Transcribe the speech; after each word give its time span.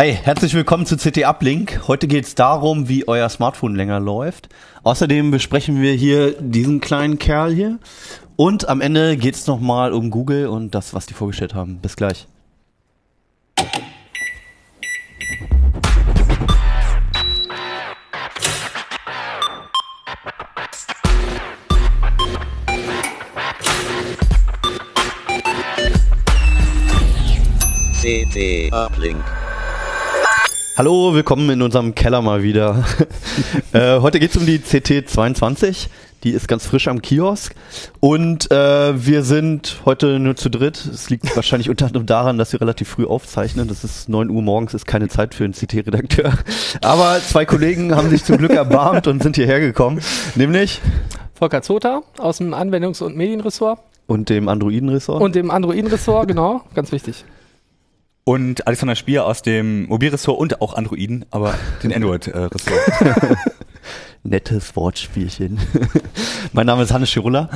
Hi, 0.00 0.12
herzlich 0.14 0.54
willkommen 0.54 0.86
zu 0.86 0.96
CT 0.96 1.26
Uplink. 1.26 1.82
Heute 1.86 2.08
geht 2.08 2.24
es 2.24 2.34
darum, 2.34 2.88
wie 2.88 3.06
euer 3.06 3.28
Smartphone 3.28 3.76
länger 3.76 4.00
läuft. 4.00 4.48
Außerdem 4.82 5.30
besprechen 5.30 5.82
wir 5.82 5.92
hier 5.92 6.40
diesen 6.40 6.80
kleinen 6.80 7.18
Kerl 7.18 7.52
hier. 7.52 7.78
Und 8.34 8.66
am 8.66 8.80
Ende 8.80 9.18
geht 9.18 9.34
es 9.34 9.46
nochmal 9.46 9.92
um 9.92 10.10
Google 10.10 10.46
und 10.46 10.74
das, 10.74 10.94
was 10.94 11.04
die 11.04 11.12
vorgestellt 11.12 11.54
haben. 11.54 11.80
Bis 11.82 11.96
gleich. 11.96 12.26
CT 28.00 28.72
Uplink. 28.72 29.22
Hallo, 30.80 31.12
willkommen 31.12 31.50
in 31.50 31.60
unserem 31.60 31.94
Keller 31.94 32.22
mal 32.22 32.42
wieder. 32.42 32.86
äh, 33.74 34.00
heute 34.00 34.18
geht 34.18 34.30
es 34.30 34.38
um 34.38 34.46
die 34.46 34.60
CT22. 34.60 35.88
Die 36.24 36.30
ist 36.30 36.48
ganz 36.48 36.64
frisch 36.64 36.88
am 36.88 37.02
Kiosk. 37.02 37.54
Und 38.00 38.50
äh, 38.50 39.06
wir 39.06 39.22
sind 39.22 39.82
heute 39.84 40.18
nur 40.18 40.36
zu 40.36 40.48
dritt. 40.48 40.82
Es 40.82 41.10
liegt 41.10 41.36
wahrscheinlich 41.36 41.68
unter 41.68 41.84
anderem 41.84 42.06
daran, 42.06 42.38
dass 42.38 42.54
wir 42.54 42.62
relativ 42.62 42.88
früh 42.88 43.04
aufzeichnen. 43.04 43.68
Das 43.68 43.84
ist 43.84 44.08
9 44.08 44.30
Uhr 44.30 44.40
morgens, 44.40 44.72
ist 44.72 44.86
keine 44.86 45.08
Zeit 45.08 45.34
für 45.34 45.44
einen 45.44 45.52
CT-Redakteur. 45.52 46.32
Aber 46.80 47.20
zwei 47.20 47.44
Kollegen 47.44 47.94
haben 47.94 48.08
sich 48.08 48.24
zum 48.24 48.38
Glück 48.38 48.52
erbarmt 48.52 49.06
und 49.06 49.22
sind 49.22 49.36
hierher 49.36 49.60
gekommen. 49.60 50.00
Nämlich 50.34 50.80
Volker 51.34 51.60
Zota 51.60 52.00
aus 52.16 52.38
dem 52.38 52.54
Anwendungs- 52.54 53.02
und 53.02 53.18
Medienressort. 53.18 53.80
Und 54.06 54.30
dem 54.30 54.48
Androiden-Ressort. 54.48 55.20
Und 55.20 55.34
dem 55.34 55.50
Androiden-Ressort, 55.50 56.26
genau, 56.26 56.62
ganz 56.72 56.90
wichtig. 56.90 57.26
Und 58.30 58.64
Alexander 58.68 58.94
Spier 58.94 59.26
aus 59.26 59.42
dem 59.42 59.88
Mobilressort 59.88 60.38
und 60.38 60.60
auch 60.60 60.74
Androiden, 60.74 61.24
aber 61.32 61.52
den 61.82 61.92
Android-Ressort. 61.96 62.80
Nettes 64.22 64.76
Wortspielchen. 64.76 65.58
mein 66.52 66.66
Name 66.66 66.82
ist 66.82 66.92
Hannes 66.92 67.08
Schirulla. 67.08 67.48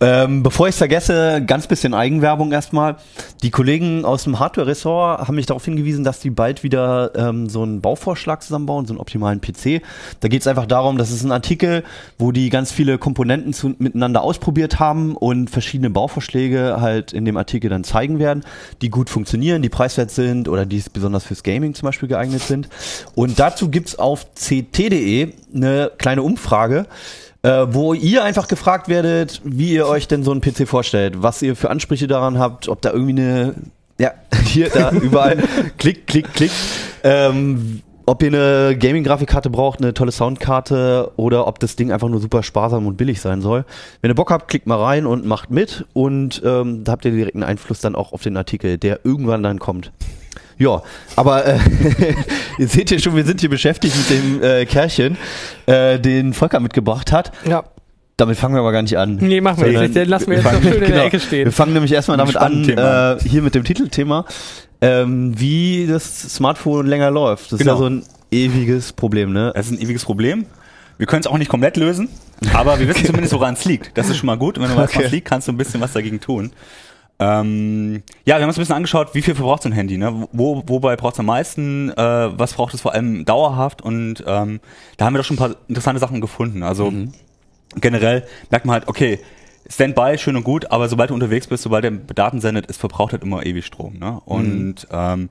Ähm, 0.00 0.42
bevor 0.42 0.68
ich 0.68 0.72
es 0.74 0.78
vergesse, 0.78 1.42
ganz 1.46 1.66
bisschen 1.66 1.94
Eigenwerbung 1.94 2.52
erstmal. 2.52 2.96
Die 3.42 3.50
Kollegen 3.50 4.04
aus 4.04 4.24
dem 4.24 4.38
Hardware-Ressort 4.38 5.26
haben 5.26 5.34
mich 5.34 5.46
darauf 5.46 5.64
hingewiesen, 5.64 6.04
dass 6.04 6.20
die 6.20 6.28
bald 6.28 6.62
wieder 6.62 7.12
ähm, 7.14 7.48
so 7.48 7.62
einen 7.62 7.80
Bauvorschlag 7.80 8.42
zusammenbauen, 8.42 8.84
so 8.84 8.92
einen 8.92 9.00
optimalen 9.00 9.40
PC. 9.40 9.80
Da 10.20 10.28
geht 10.28 10.42
es 10.42 10.46
einfach 10.46 10.66
darum, 10.66 10.98
das 10.98 11.10
ist 11.10 11.24
ein 11.24 11.32
Artikel, 11.32 11.84
wo 12.18 12.32
die 12.32 12.50
ganz 12.50 12.70
viele 12.70 12.98
Komponenten 12.98 13.54
zu, 13.54 13.74
miteinander 13.78 14.20
ausprobiert 14.20 14.78
haben 14.78 15.16
und 15.16 15.48
verschiedene 15.48 15.88
Bauvorschläge 15.88 16.82
halt 16.82 17.14
in 17.14 17.24
dem 17.24 17.38
Artikel 17.38 17.70
dann 17.70 17.82
zeigen 17.82 18.18
werden, 18.18 18.44
die 18.82 18.90
gut 18.90 19.08
funktionieren, 19.08 19.62
die 19.62 19.70
preiswert 19.70 20.10
sind 20.10 20.48
oder 20.48 20.66
die 20.66 20.84
besonders 20.92 21.24
fürs 21.24 21.42
Gaming 21.42 21.72
zum 21.72 21.86
Beispiel 21.86 22.10
geeignet 22.10 22.42
sind. 22.42 22.68
Und 23.14 23.38
dazu 23.38 23.70
gibt's 23.70 23.98
auf 23.98 24.26
ct.de 24.34 25.32
eine 25.54 25.90
kleine 25.98 26.09
Umfrage, 26.18 26.86
äh, 27.42 27.66
wo 27.70 27.94
ihr 27.94 28.24
einfach 28.24 28.48
gefragt 28.48 28.88
werdet, 28.88 29.40
wie 29.44 29.72
ihr 29.72 29.86
euch 29.86 30.08
denn 30.08 30.24
so 30.24 30.30
einen 30.30 30.40
PC 30.40 30.68
vorstellt, 30.68 31.22
was 31.22 31.40
ihr 31.42 31.56
für 31.56 31.70
Ansprüche 31.70 32.06
daran 32.06 32.38
habt, 32.38 32.68
ob 32.68 32.82
da 32.82 32.90
irgendwie 32.92 33.22
eine, 33.22 33.54
ja, 33.98 34.12
hier, 34.44 34.68
da, 34.70 34.90
überall, 34.90 35.38
klick, 35.78 36.06
klick, 36.06 36.32
klick, 36.34 36.50
ähm, 37.02 37.82
ob 38.06 38.22
ihr 38.24 38.28
eine 38.28 38.76
Gaming-Grafikkarte 38.76 39.50
braucht, 39.50 39.80
eine 39.80 39.94
tolle 39.94 40.10
Soundkarte 40.10 41.12
oder 41.16 41.46
ob 41.46 41.60
das 41.60 41.76
Ding 41.76 41.92
einfach 41.92 42.08
nur 42.08 42.20
super 42.20 42.42
sparsam 42.42 42.86
und 42.86 42.96
billig 42.96 43.20
sein 43.20 43.40
soll. 43.40 43.64
Wenn 44.00 44.10
ihr 44.10 44.16
Bock 44.16 44.32
habt, 44.32 44.48
klickt 44.48 44.66
mal 44.66 44.82
rein 44.82 45.06
und 45.06 45.24
macht 45.26 45.50
mit 45.50 45.86
und 45.92 46.42
ähm, 46.44 46.82
da 46.82 46.92
habt 46.92 47.04
ihr 47.04 47.12
direkt 47.12 47.36
einen 47.36 47.44
Einfluss 47.44 47.80
dann 47.80 47.94
auch 47.94 48.12
auf 48.12 48.22
den 48.22 48.36
Artikel, 48.36 48.78
der 48.78 49.00
irgendwann 49.04 49.44
dann 49.44 49.60
kommt. 49.60 49.92
Ja, 50.60 50.82
aber 51.16 51.46
äh, 51.46 51.58
ihr 52.58 52.68
seht 52.68 52.90
ja 52.90 52.98
schon, 52.98 53.16
wir 53.16 53.24
sind 53.24 53.40
hier 53.40 53.48
beschäftigt 53.48 53.96
mit 53.96 54.10
dem 54.10 54.42
äh, 54.42 54.66
Kerlchen, 54.66 55.16
äh, 55.66 55.98
den 55.98 56.34
Volker 56.34 56.60
mitgebracht 56.60 57.12
hat. 57.12 57.32
Ja. 57.48 57.64
Damit 58.18 58.36
fangen 58.36 58.54
wir 58.54 58.60
aber 58.60 58.70
gar 58.72 58.82
nicht 58.82 58.98
an. 58.98 59.16
Nee, 59.16 59.40
machen 59.40 59.64
wir 59.64 59.80
nicht. 59.80 59.96
Den 59.96 60.06
lassen 60.10 60.26
wir 60.26 60.36
wir 60.36 60.42
jetzt 60.42 60.44
noch 60.44 60.52
fangen- 60.52 60.62
schön 60.64 60.74
in 60.74 60.80
der 60.80 60.88
genau. 60.90 61.04
Ecke 61.04 61.18
stehen. 61.20 61.44
Wir 61.46 61.52
fangen 61.52 61.72
nämlich 61.72 61.90
erstmal 61.92 62.18
damit 62.18 62.36
an, 62.36 62.68
äh, 62.68 63.16
hier 63.26 63.40
mit 63.40 63.54
dem 63.54 63.64
Titelthema, 63.64 64.26
ähm, 64.82 65.32
wie 65.40 65.86
das 65.88 66.34
Smartphone 66.34 66.86
länger 66.86 67.10
läuft. 67.10 67.50
Das 67.52 67.58
Genau. 67.58 67.72
ist 67.72 67.78
ja 67.80 67.82
so 67.82 67.90
ein 67.90 68.02
ewiges 68.30 68.92
Problem, 68.92 69.32
ne? 69.32 69.52
Das 69.56 69.64
ist 69.66 69.72
ein 69.72 69.80
ewiges 69.80 70.04
Problem. 70.04 70.44
Wir 70.98 71.06
können 71.06 71.20
es 71.20 71.26
auch 71.26 71.38
nicht 71.38 71.48
komplett 71.48 71.78
lösen, 71.78 72.10
aber 72.52 72.78
wir 72.78 72.86
wissen 72.86 73.06
zumindest, 73.06 73.32
woran 73.32 73.54
es 73.54 73.64
liegt. 73.64 73.96
Das 73.96 74.10
ist 74.10 74.18
schon 74.18 74.26
mal 74.26 74.36
gut. 74.36 74.58
Und 74.58 74.64
wenn 74.64 74.70
du 74.72 74.76
weißt, 74.76 74.92
woran 74.92 74.98
Okay. 74.98 75.06
es 75.06 75.12
liegt, 75.12 75.26
kannst 75.26 75.48
du 75.48 75.52
ein 75.52 75.56
bisschen 75.56 75.80
was 75.80 75.94
dagegen 75.94 76.20
tun. 76.20 76.52
Ähm, 77.20 78.02
ja, 78.24 78.36
wir 78.36 78.42
haben 78.42 78.48
uns 78.48 78.56
ein 78.56 78.62
bisschen 78.62 78.76
angeschaut, 78.76 79.14
wie 79.14 79.20
viel 79.20 79.34
verbraucht 79.34 79.62
so 79.62 79.68
ein 79.68 79.72
Handy, 79.72 79.98
ne? 79.98 80.26
Wo, 80.32 80.62
wobei 80.66 80.96
braucht 80.96 81.12
es 81.14 81.20
am 81.20 81.26
meisten, 81.26 81.90
äh, 81.90 81.96
was 81.96 82.54
braucht 82.54 82.72
es 82.72 82.80
vor 82.80 82.94
allem 82.94 83.26
dauerhaft 83.26 83.82
und 83.82 84.24
ähm, 84.26 84.60
da 84.96 85.04
haben 85.04 85.14
wir 85.14 85.18
doch 85.18 85.26
schon 85.26 85.36
ein 85.36 85.38
paar 85.38 85.56
interessante 85.68 86.00
Sachen 86.00 86.22
gefunden. 86.22 86.62
Also 86.62 86.90
generell 87.76 88.26
merkt 88.50 88.64
man 88.64 88.72
halt, 88.72 88.88
okay, 88.88 89.20
Standby, 89.68 90.16
schön 90.18 90.36
und 90.36 90.44
gut, 90.44 90.70
aber 90.70 90.88
sobald 90.88 91.10
du 91.10 91.14
unterwegs 91.14 91.46
bist, 91.46 91.62
sobald 91.62 91.84
der 91.84 91.92
Daten 91.92 92.40
sendet, 92.40 92.66
ist 92.66 92.80
verbraucht 92.80 93.12
halt 93.12 93.22
immer 93.22 93.44
ewig 93.44 93.66
Strom. 93.66 93.98
Ne? 93.98 94.20
Und 94.24 94.88
ähm, 94.90 95.28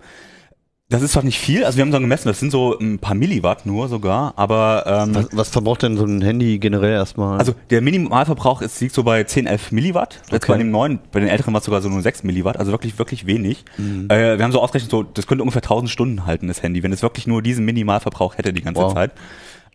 das 0.89 1.03
ist 1.03 1.11
zwar 1.11 1.23
nicht 1.23 1.37
viel, 1.39 1.63
also 1.65 1.77
wir 1.77 1.83
haben 1.85 1.91
so 1.91 1.99
gemessen, 1.99 2.27
das 2.29 2.39
sind 2.39 2.51
so 2.51 2.77
ein 2.79 2.97
paar 2.97 3.13
Milliwatt 3.13 3.65
nur 3.67 3.87
sogar, 3.87 4.33
aber 4.37 4.83
ähm, 4.87 5.13
Was, 5.15 5.27
was 5.31 5.49
verbraucht 5.49 5.83
denn 5.83 5.97
so 5.97 6.03
ein 6.03 6.21
Handy 6.23 6.57
generell 6.57 6.93
erstmal? 6.93 7.37
also 7.37 7.53
der 7.69 7.81
Minimalverbrauch 7.81 8.61
ist, 8.63 8.81
liegt 8.81 8.95
so 8.95 9.03
bei 9.03 9.23
10, 9.23 9.45
11 9.45 9.71
Milliwatt. 9.71 10.15
Jetzt 10.31 10.43
Okay. 10.45 10.51
bei 10.53 10.57
dem 10.57 10.71
neuen, 10.71 10.99
bei 11.11 11.19
den 11.19 11.29
älteren 11.29 11.53
war 11.53 11.59
es 11.59 11.65
sogar 11.65 11.81
so 11.81 11.89
nur 11.89 12.01
6 12.01 12.23
Milliwatt, 12.23 12.57
also 12.57 12.71
wirklich, 12.71 12.97
wirklich 12.97 13.27
wenig. 13.27 13.65
Mhm. 13.77 14.07
Äh, 14.09 14.37
wir 14.39 14.43
haben 14.43 14.51
so 14.51 14.61
ausgerechnet, 14.61 14.89
so, 14.89 15.03
das 15.03 15.27
könnte 15.27 15.43
ungefähr 15.43 15.61
1000 15.61 15.91
Stunden 15.91 16.25
halten, 16.25 16.47
das 16.47 16.63
Handy, 16.63 16.81
wenn 16.81 16.91
es 16.91 17.03
wirklich 17.03 17.27
nur 17.27 17.43
diesen 17.43 17.65
Minimalverbrauch 17.65 18.37
hätte 18.39 18.51
die 18.51 18.61
ganze 18.63 18.81
Wow. 18.81 18.93
Zeit. 18.95 19.11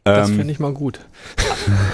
Das 0.03 0.29
Ähm, 0.29 0.37
finde 0.37 0.53
ich 0.53 0.59
mal 0.59 0.73
gut. 0.75 0.99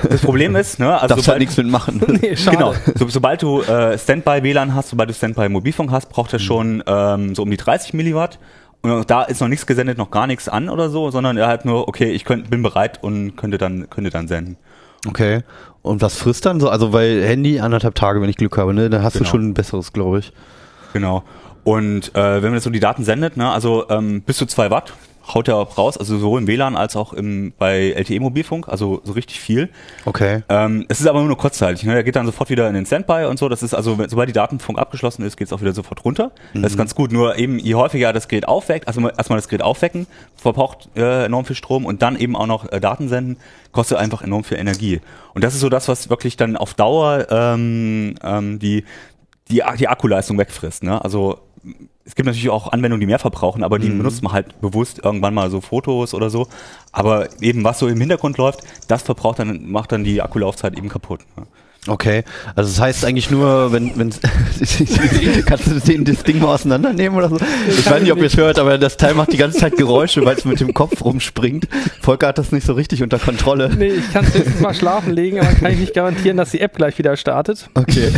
das 0.08 0.22
Problem 0.22 0.56
ist, 0.56 0.78
ne, 0.80 0.94
also 0.98 1.14
Darfst 1.14 1.28
halt 1.28 1.38
nichts 1.40 1.56
mitmachen. 1.56 2.00
Nee, 2.22 2.36
schade. 2.36 2.56
Genau. 2.56 2.74
So, 2.96 3.06
sobald 3.08 3.42
du 3.42 3.60
äh, 3.62 3.96
Standby-WLAN 3.98 4.74
hast, 4.74 4.88
sobald 4.88 5.10
du 5.10 5.14
Standby-Mobilfunk 5.14 5.90
hast, 5.92 6.08
braucht 6.08 6.32
er 6.32 6.38
schon 6.40 6.82
ähm, 6.86 7.34
so 7.34 7.42
um 7.42 7.50
die 7.50 7.56
30 7.58 7.94
Milliwatt. 7.94 8.38
Und 8.82 8.90
auch 8.90 9.04
da 9.04 9.22
ist 9.24 9.40
noch 9.40 9.48
nichts 9.48 9.66
gesendet, 9.66 9.98
noch 9.98 10.10
gar 10.10 10.26
nichts 10.26 10.48
an 10.48 10.68
oder 10.70 10.88
so, 10.88 11.10
sondern 11.10 11.36
er 11.36 11.48
hat 11.48 11.64
nur, 11.64 11.86
okay, 11.88 12.10
ich 12.12 12.24
könnt, 12.24 12.48
bin 12.50 12.62
bereit 12.62 13.02
und 13.02 13.36
könnte 13.36 13.58
dann, 13.58 13.90
könnte 13.90 14.10
dann 14.10 14.26
senden. 14.26 14.56
Okay. 15.06 15.42
Und 15.82 16.02
was 16.02 16.16
frisst 16.16 16.46
dann 16.46 16.60
so? 16.60 16.68
Also, 16.68 16.92
weil 16.92 17.22
Handy 17.22 17.60
anderthalb 17.60 17.94
Tage, 17.94 18.20
wenn 18.22 18.28
ich 18.30 18.36
Glück 18.36 18.56
habe, 18.58 18.74
ne? 18.74 18.90
Dann 18.90 19.02
hast 19.02 19.14
Genau. 19.14 19.24
du 19.24 19.30
schon 19.30 19.48
ein 19.48 19.54
besseres, 19.54 19.92
glaube 19.92 20.18
ich. 20.20 20.32
Genau. 20.92 21.24
Und 21.64 22.14
äh, 22.14 22.36
wenn 22.36 22.44
man 22.50 22.54
jetzt 22.54 22.64
so 22.64 22.70
die 22.70 22.80
Daten 22.80 23.04
sendet, 23.04 23.36
ne, 23.36 23.50
also 23.50 23.88
ähm, 23.90 24.22
bis 24.22 24.38
zu 24.38 24.46
zwei 24.46 24.70
Watt 24.70 24.92
haut 25.34 25.48
er 25.48 25.56
auch 25.56 25.78
raus, 25.78 25.96
also 25.96 26.18
sowohl 26.18 26.40
im 26.40 26.46
WLAN 26.46 26.76
als 26.76 26.96
auch 26.96 27.12
im, 27.12 27.52
bei 27.58 27.90
LTE-Mobilfunk, 27.92 28.68
also 28.68 29.00
so 29.04 29.12
richtig 29.12 29.40
viel. 29.40 29.68
Okay. 30.04 30.42
Ähm, 30.48 30.86
es 30.88 31.00
ist 31.00 31.06
aber 31.06 31.22
nur 31.22 31.36
kurzzeitig. 31.36 31.84
Ne? 31.84 31.94
Er 31.94 32.02
geht 32.02 32.16
dann 32.16 32.26
sofort 32.26 32.50
wieder 32.50 32.68
in 32.68 32.74
den 32.74 32.86
Standby 32.86 33.26
und 33.28 33.38
so. 33.38 33.48
Das 33.48 33.62
ist 33.62 33.74
also, 33.74 33.96
sobald 34.08 34.28
die 34.28 34.32
Datenfunk 34.32 34.78
abgeschlossen 34.78 35.24
ist, 35.24 35.36
geht 35.36 35.46
es 35.46 35.52
auch 35.52 35.60
wieder 35.60 35.72
sofort 35.72 36.04
runter. 36.04 36.32
Das 36.54 36.72
ist 36.72 36.78
ganz 36.78 36.94
gut. 36.94 37.12
Nur 37.12 37.38
eben, 37.38 37.58
je 37.58 37.74
häufiger 37.74 38.12
das 38.12 38.28
Gerät 38.28 38.48
aufweckt, 38.48 38.88
also 38.88 39.00
mal- 39.00 39.12
erstmal 39.16 39.38
das 39.38 39.48
Gerät 39.48 39.62
aufwecken, 39.62 40.06
verbraucht 40.36 40.88
äh, 40.96 41.24
enorm 41.26 41.44
viel 41.44 41.56
Strom 41.56 41.84
und 41.86 42.02
dann 42.02 42.16
eben 42.18 42.34
auch 42.36 42.46
noch 42.46 42.70
äh, 42.72 42.80
Daten 42.80 43.08
senden, 43.08 43.36
kostet 43.72 43.98
einfach 43.98 44.22
enorm 44.22 44.44
viel 44.44 44.58
Energie. 44.58 45.00
Und 45.34 45.44
das 45.44 45.54
ist 45.54 45.60
so 45.60 45.68
das, 45.68 45.88
was 45.88 46.10
wirklich 46.10 46.36
dann 46.36 46.56
auf 46.56 46.74
Dauer 46.74 47.26
ähm, 47.30 48.14
ähm, 48.22 48.58
die, 48.58 48.84
die, 49.50 49.62
die 49.78 49.88
Akkuleistung 49.88 50.38
wegfrisst. 50.38 50.82
Ne? 50.82 51.02
Also 51.04 51.38
es 52.04 52.14
gibt 52.14 52.26
natürlich 52.26 52.50
auch 52.50 52.72
Anwendungen, 52.72 53.00
die 53.00 53.06
mehr 53.06 53.18
verbrauchen, 53.18 53.62
aber 53.62 53.78
die 53.78 53.88
benutzt 53.90 54.22
man 54.22 54.32
halt 54.32 54.60
bewusst 54.60 55.00
irgendwann 55.04 55.34
mal 55.34 55.50
so 55.50 55.60
Fotos 55.60 56.14
oder 56.14 56.30
so. 56.30 56.48
Aber 56.92 57.28
eben 57.42 57.62
was 57.62 57.78
so 57.78 57.86
im 57.86 58.00
Hintergrund 58.00 58.38
läuft, 58.38 58.62
das 58.88 59.02
verbraucht 59.02 59.38
dann, 59.38 59.70
macht 59.70 59.92
dann 59.92 60.02
die 60.02 60.22
Akkulaufzeit 60.22 60.76
eben 60.76 60.88
kaputt. 60.88 61.20
Okay. 61.86 62.24
Also, 62.54 62.70
das 62.70 62.80
heißt 62.80 63.04
eigentlich 63.06 63.30
nur, 63.30 63.72
wenn, 63.72 63.98
wenn, 63.98 64.10
kannst 65.46 65.66
du 65.66 65.80
den, 65.80 66.04
das 66.04 66.22
Ding 66.24 66.38
mal 66.38 66.54
auseinandernehmen 66.54 67.16
oder 67.16 67.30
so? 67.30 67.38
Ich 67.68 67.90
weiß 67.90 68.02
nicht, 68.02 68.12
ob 68.12 68.18
ihr 68.18 68.26
es 68.26 68.36
hört, 68.36 68.58
aber 68.58 68.76
das 68.76 68.98
Teil 68.98 69.14
macht 69.14 69.32
die 69.32 69.38
ganze 69.38 69.58
Zeit 69.58 69.76
Geräusche, 69.76 70.24
weil 70.24 70.36
es 70.36 70.44
mit 70.44 70.60
dem 70.60 70.74
Kopf 70.74 71.02
rumspringt. 71.02 71.68
Volker 72.02 72.28
hat 72.28 72.38
das 72.38 72.52
nicht 72.52 72.66
so 72.66 72.74
richtig 72.74 73.02
unter 73.02 73.18
Kontrolle. 73.18 73.70
Nee, 73.74 73.92
ich 73.92 74.12
kann 74.12 74.24
es 74.26 74.34
höchstens 74.34 74.60
mal 74.60 74.74
schlafen 74.74 75.12
legen, 75.12 75.40
aber 75.40 75.52
kann 75.54 75.72
ich 75.72 75.78
nicht 75.78 75.94
garantieren, 75.94 76.36
dass 76.36 76.50
die 76.50 76.60
App 76.60 76.76
gleich 76.76 76.98
wieder 76.98 77.16
startet. 77.16 77.70
Okay. 77.74 78.12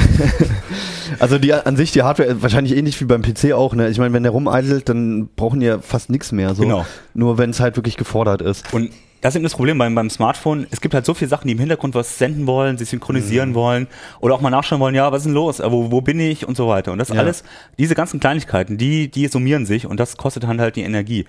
Also 1.18 1.38
die 1.38 1.52
an 1.52 1.76
sich 1.76 1.92
die 1.92 2.02
Hardware 2.02 2.28
ist 2.28 2.42
wahrscheinlich 2.42 2.76
ähnlich 2.76 3.00
wie 3.00 3.04
beim 3.04 3.22
PC 3.22 3.52
auch, 3.52 3.74
ne? 3.74 3.90
Ich 3.90 3.98
meine, 3.98 4.14
wenn 4.14 4.22
der 4.22 4.32
rumeiselt, 4.32 4.88
dann 4.88 5.28
brauchen 5.36 5.60
die 5.60 5.66
ja 5.66 5.78
fast 5.78 6.10
nichts 6.10 6.32
mehr. 6.32 6.54
So. 6.54 6.62
Genau. 6.62 6.86
Nur 7.14 7.38
wenn 7.38 7.50
es 7.50 7.60
halt 7.60 7.76
wirklich 7.76 7.96
gefordert 7.96 8.42
ist. 8.42 8.72
Und 8.72 8.90
das 9.22 9.32
ist 9.32 9.36
eben 9.36 9.44
das 9.44 9.54
Problem 9.54 9.78
beim, 9.78 9.94
beim 9.94 10.10
Smartphone. 10.10 10.66
Es 10.70 10.80
gibt 10.80 10.92
halt 10.94 11.06
so 11.06 11.14
viele 11.14 11.28
Sachen, 11.28 11.46
die 11.46 11.52
im 11.54 11.58
Hintergrund 11.60 11.94
was 11.94 12.18
senden 12.18 12.46
wollen, 12.46 12.76
sich 12.76 12.90
synchronisieren 12.90 13.54
wollen 13.54 13.86
oder 14.20 14.34
auch 14.34 14.40
mal 14.40 14.50
nachschauen 14.50 14.80
wollen, 14.80 14.94
ja, 14.94 15.10
was 15.12 15.18
ist 15.20 15.26
denn 15.26 15.32
los? 15.32 15.60
Äh, 15.60 15.70
Wo, 15.72 15.90
wo 15.90 16.00
bin 16.00 16.20
ich 16.20 16.46
und 16.46 16.56
so 16.56 16.68
weiter. 16.68 16.92
Und 16.92 16.98
das 16.98 17.08
Ja. 17.08 17.14
alles, 17.20 17.44
diese 17.78 17.94
ganzen 17.94 18.20
Kleinigkeiten, 18.20 18.76
die, 18.76 19.08
die 19.10 19.28
summieren 19.28 19.64
sich 19.64 19.86
und 19.86 19.98
das 19.98 20.16
kostet 20.16 20.42
dann 20.42 20.60
halt 20.60 20.76
die 20.76 20.82
Energie. 20.82 21.24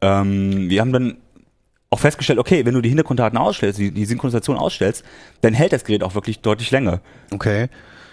Ähm, 0.00 0.68
wir 0.68 0.80
haben 0.80 0.92
dann 0.92 1.16
auch 1.88 2.00
festgestellt, 2.00 2.40
okay, 2.40 2.66
wenn 2.66 2.74
du 2.74 2.80
die 2.82 2.88
Hintergrunddaten 2.88 3.38
ausstellst, 3.38 3.78
die, 3.78 3.92
die 3.92 4.04
Synchronisation 4.06 4.56
ausstellst, 4.56 5.04
dann 5.40 5.54
hält 5.54 5.72
das 5.72 5.84
Gerät 5.84 6.02
auch 6.02 6.14
wirklich 6.16 6.40
deutlich 6.40 6.72
länger. 6.72 7.00
Okay. 7.32 7.68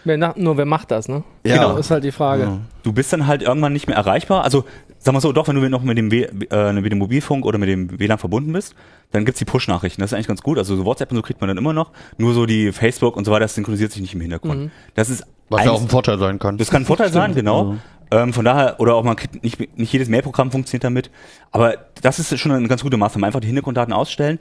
Wer, 0.05 0.33
nur 0.37 0.57
wer 0.57 0.65
macht 0.65 0.91
das, 0.91 1.07
ne? 1.07 1.23
Ja. 1.45 1.55
Genau, 1.55 1.77
ist 1.77 1.89
halt 1.89 2.03
die 2.03 2.11
Frage. 2.11 2.43
Ja. 2.43 2.59
Du 2.83 2.93
bist 2.93 3.11
dann 3.13 3.25
halt 3.25 3.41
irgendwann 3.41 3.73
nicht 3.73 3.87
mehr 3.87 3.95
erreichbar. 3.95 4.43
Also 4.43 4.65
Sag 5.03 5.13
mal 5.13 5.19
so, 5.19 5.33
doch, 5.33 5.49
wenn 5.49 5.55
du 5.55 5.69
noch 5.69 5.83
mit 5.83 5.97
dem, 5.97 6.11
w 6.11 6.29
äh, 6.49 6.71
mit 6.71 6.89
dem 6.89 6.99
Mobilfunk 6.99 7.45
oder 7.45 7.57
mit 7.57 7.67
dem 7.67 7.99
WLAN 7.99 8.17
verbunden 8.17 8.53
bist, 8.53 8.73
dann 9.11 9.25
gibt's 9.25 9.39
die 9.39 9.45
Push-Nachrichten. 9.45 9.99
Das 9.99 10.11
ist 10.11 10.13
eigentlich 10.13 10.27
ganz 10.27 10.41
gut. 10.41 10.57
Also 10.57 10.77
so 10.77 10.85
WhatsApp 10.85 11.11
und 11.11 11.17
so 11.17 11.21
kriegt 11.21 11.41
man 11.41 11.49
dann 11.49 11.57
immer 11.57 11.73
noch. 11.73 11.91
Nur 12.17 12.33
so 12.33 12.45
die 12.45 12.71
Facebook 12.71 13.17
und 13.17 13.25
so 13.25 13.31
weiter, 13.31 13.41
das 13.41 13.55
synchronisiert 13.55 13.91
sich 13.91 14.01
nicht 14.01 14.13
im 14.13 14.21
Hintergrund. 14.21 14.61
Mhm. 14.61 14.71
Das 14.95 15.09
ist 15.09 15.25
Was 15.49 15.65
ja 15.65 15.71
auch 15.71 15.81
ein 15.81 15.89
Vorteil 15.89 16.17
sein 16.19 16.39
kann. 16.39 16.57
das 16.57 16.69
kann 16.71 16.83
ein 16.83 16.85
Vorteil 16.85 17.11
sein, 17.11 17.35
genau. 17.35 17.75
Ähm, 18.11 18.31
von 18.31 18.45
daher, 18.45 18.79
oder 18.79 18.95
auch 18.95 19.03
man 19.03 19.17
kriegt 19.17 19.43
nicht, 19.43 19.77
nicht 19.77 19.91
jedes 19.91 20.07
Mailprogramm 20.07 20.51
funktioniert 20.51 20.85
damit. 20.85 21.11
Aber 21.51 21.75
das 22.01 22.19
ist 22.19 22.39
schon 22.39 22.53
eine 22.53 22.67
ganz 22.69 22.81
gute 22.81 22.95
Maßnahme. 22.95 23.27
Einfach 23.27 23.41
die 23.41 23.47
Hintergrunddaten 23.47 23.93
ausstellen. 23.93 24.39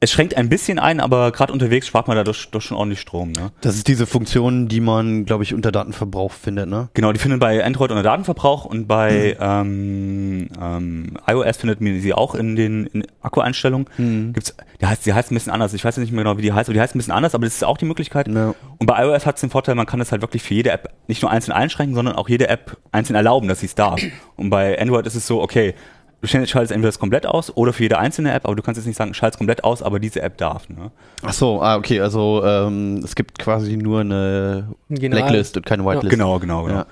Es 0.00 0.12
schränkt 0.12 0.36
ein 0.36 0.48
bisschen 0.48 0.78
ein, 0.78 1.00
aber 1.00 1.32
gerade 1.32 1.52
unterwegs 1.52 1.86
spart 1.88 2.06
man 2.06 2.16
dadurch 2.16 2.50
doch 2.50 2.62
schon 2.62 2.76
ordentlich 2.76 3.00
Strom. 3.00 3.32
Ne? 3.32 3.50
Das 3.60 3.74
ist 3.74 3.88
diese 3.88 4.06
Funktion, 4.06 4.68
die 4.68 4.80
man, 4.80 5.24
glaube 5.24 5.42
ich, 5.42 5.54
unter 5.54 5.72
Datenverbrauch 5.72 6.30
findet, 6.30 6.68
ne? 6.68 6.88
Genau, 6.94 7.12
die 7.12 7.18
findet 7.18 7.40
bei 7.40 7.64
Android 7.64 7.90
unter 7.90 8.04
Datenverbrauch 8.04 8.64
und 8.64 8.86
bei 8.86 9.36
ähm, 9.40 10.48
ähm, 10.60 11.18
iOS 11.26 11.56
findet 11.56 11.80
man 11.80 12.00
sie 12.00 12.14
auch 12.14 12.36
in 12.36 12.54
den 12.54 12.86
in 12.86 13.06
Akkueinstellungen. 13.22 13.86
Gibt's, 14.32 14.54
der 14.80 14.90
heißt, 14.90 15.04
die 15.04 15.14
heißt 15.14 15.32
ein 15.32 15.34
bisschen 15.34 15.52
anders. 15.52 15.74
Ich 15.74 15.84
weiß 15.84 15.96
nicht 15.96 16.12
mehr 16.12 16.22
genau, 16.22 16.38
wie 16.38 16.42
die 16.42 16.52
heißt, 16.52 16.68
aber 16.68 16.74
die 16.74 16.80
heißt 16.80 16.94
ein 16.94 16.98
bisschen 16.98 17.14
anders, 17.14 17.34
aber 17.34 17.44
das 17.44 17.54
ist 17.54 17.64
auch 17.64 17.78
die 17.78 17.84
Möglichkeit. 17.84 18.28
Ja. 18.28 18.54
Und 18.78 18.86
bei 18.86 19.04
iOS 19.04 19.26
hat 19.26 19.34
es 19.34 19.40
den 19.40 19.50
Vorteil, 19.50 19.74
man 19.74 19.86
kann 19.86 19.98
das 19.98 20.12
halt 20.12 20.22
wirklich 20.22 20.42
für 20.44 20.54
jede 20.54 20.70
App 20.70 20.92
nicht 21.08 21.22
nur 21.22 21.30
einzeln 21.30 21.54
einschränken, 21.54 21.96
sondern 21.96 22.14
auch 22.14 22.28
jede 22.28 22.48
App 22.48 22.76
einzeln 22.92 23.16
erlauben, 23.16 23.48
dass 23.48 23.60
sie 23.60 23.66
es 23.66 23.74
darf. 23.74 24.00
Und 24.36 24.50
bei 24.50 24.80
Android 24.80 25.06
ist 25.06 25.16
es 25.16 25.26
so, 25.26 25.42
okay, 25.42 25.74
du 26.20 26.26
schaltest 26.26 26.72
entweder 26.72 26.88
das 26.88 26.98
komplett 26.98 27.26
aus 27.26 27.56
oder 27.56 27.72
für 27.72 27.84
jede 27.84 27.98
einzelne 27.98 28.32
App, 28.32 28.44
aber 28.44 28.56
du 28.56 28.62
kannst 28.62 28.78
jetzt 28.78 28.86
nicht 28.86 28.96
sagen, 28.96 29.14
schalt's 29.14 29.38
komplett 29.38 29.64
aus, 29.64 29.82
aber 29.82 29.98
diese 30.00 30.20
App 30.22 30.36
darf. 30.38 30.68
Ne? 30.68 30.90
Ach 31.22 31.32
so, 31.32 31.62
ah, 31.62 31.76
okay, 31.76 32.00
also 32.00 32.42
ähm, 32.44 33.00
es 33.04 33.14
gibt 33.14 33.38
quasi 33.38 33.76
nur 33.76 34.00
eine 34.00 34.68
General- 34.88 35.22
Blacklist 35.22 35.56
und 35.56 35.66
keine 35.66 35.84
Whitelist. 35.84 36.10
Genau, 36.10 36.38
genau, 36.38 36.64
genau. 36.64 36.78
Ja. 36.78 36.86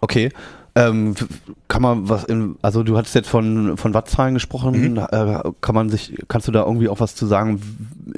Okay. 0.00 0.30
Ähm, 0.74 1.14
kann 1.68 1.82
man 1.82 2.08
was 2.08 2.24
in, 2.24 2.56
also 2.62 2.82
du 2.82 2.96
hattest 2.96 3.14
jetzt 3.14 3.28
von, 3.28 3.76
von 3.76 3.92
Wattzahlen 3.92 4.32
gesprochen, 4.32 4.96
äh, 4.96 5.42
kann 5.60 5.74
man 5.74 5.90
sich, 5.90 6.14
kannst 6.28 6.48
du 6.48 6.52
da 6.52 6.64
irgendwie 6.64 6.88
auch 6.88 6.98
was 6.98 7.14
zu 7.14 7.26
sagen, 7.26 7.60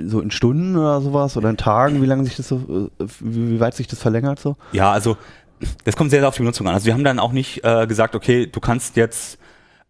so 0.07 0.21
in 0.21 0.31
Stunden 0.31 0.77
oder 0.77 1.01
sowas 1.01 1.37
oder 1.37 1.51
in 1.51 1.57
Tagen, 1.57 2.01
wie 2.01 2.07
lange 2.07 2.23
sich 2.25 2.37
das 2.37 2.47
so, 2.47 2.91
äh, 3.01 3.05
wie, 3.19 3.55
wie 3.55 3.61
weit 3.61 3.75
sich 3.75 3.89
das 3.89 3.99
verlängert 3.99 4.39
so? 4.39 4.57
Ja, 4.71 4.93
also 4.93 5.17
das 5.85 5.97
kommt 5.97 6.11
sehr, 6.11 6.21
sehr 6.21 6.29
auf 6.29 6.37
die 6.37 6.43
Benutzung 6.43 6.69
an. 6.69 6.75
Also 6.75 6.87
wir 6.87 6.95
haben 6.95 7.03
dann 7.03 7.19
auch 7.19 7.33
nicht 7.33 7.65
äh, 7.65 7.89
gesagt, 7.89 8.15
okay, 8.15 8.47
du 8.47 8.61
kannst 8.61 8.97
jetzt 8.97 9.39